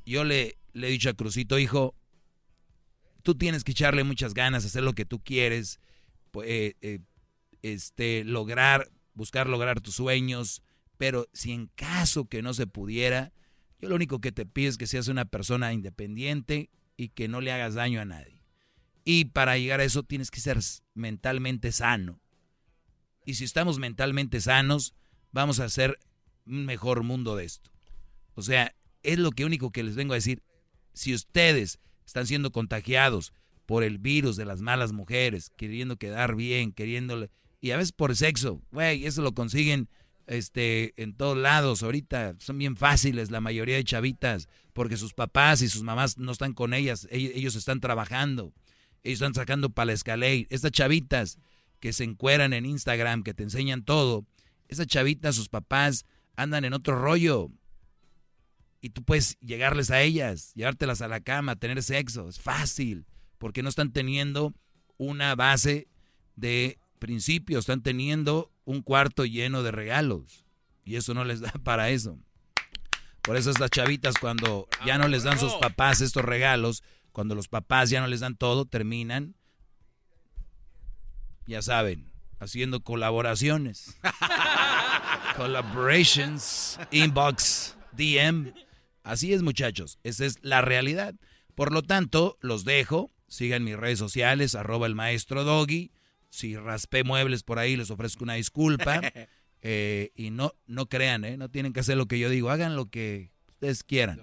[0.04, 1.94] yo le, le he dicho a Crucito, hijo,
[3.22, 5.80] tú tienes que echarle muchas ganas, hacer lo que tú quieres,
[6.30, 6.98] pu- eh, eh,
[7.62, 10.62] este, lograr, buscar lograr tus sueños,
[10.98, 13.32] pero si en caso que no se pudiera,
[13.80, 16.68] yo lo único que te pido es que seas una persona independiente
[16.98, 18.42] y que no le hagas daño a nadie.
[19.06, 20.58] Y para llegar a eso tienes que ser
[20.92, 22.20] mentalmente sano.
[23.24, 24.94] Y si estamos mentalmente sanos,
[25.32, 25.98] vamos a hacer
[26.46, 27.70] un mejor mundo de esto.
[28.34, 30.42] O sea, es lo que único que les vengo a decir.
[30.92, 33.32] Si ustedes están siendo contagiados
[33.66, 37.28] por el virus de las malas mujeres, queriendo quedar bien, queriendo
[37.60, 39.88] y a veces por sexo, güey, eso lo consiguen
[40.26, 41.82] este en todos lados.
[41.82, 46.32] Ahorita son bien fáciles la mayoría de chavitas porque sus papás y sus mamás no
[46.32, 48.52] están con ellas, ellos están trabajando.
[49.02, 50.46] Ellos están sacando para la escalera.
[50.50, 51.38] Estas chavitas
[51.84, 54.24] que se encueran en Instagram, que te enseñan todo,
[54.68, 57.50] esas chavitas, sus papás andan en otro rollo.
[58.80, 62.26] Y tú puedes llegarles a ellas, llevártelas a la cama, tener sexo.
[62.26, 63.04] Es fácil,
[63.36, 64.54] porque no están teniendo
[64.96, 65.86] una base
[66.36, 70.46] de principios, están teniendo un cuarto lleno de regalos.
[70.86, 72.18] Y eso no les da para eso.
[73.20, 76.82] Por eso estas chavitas cuando ya no les dan sus papás estos regalos,
[77.12, 79.36] cuando los papás ya no les dan todo, terminan,
[81.46, 83.96] ya saben, haciendo colaboraciones.
[85.36, 88.52] Collaborations, inbox, DM.
[89.02, 89.98] Así es, muchachos.
[90.02, 91.14] Esa es la realidad.
[91.54, 93.10] Por lo tanto, los dejo.
[93.28, 95.90] Sigan mis redes sociales, arroba el maestro Doggy.
[96.30, 99.00] Si raspé muebles por ahí, les ofrezco una disculpa.
[99.66, 101.38] Eh, y no, no crean, ¿eh?
[101.38, 102.50] No tienen que hacer lo que yo digo.
[102.50, 104.20] Hagan lo que ustedes quieran.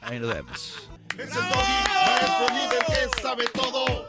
[0.00, 0.88] Ahí nos vemos.
[1.18, 1.74] Es el doggy,
[2.06, 4.08] maestro líder que sabe todo.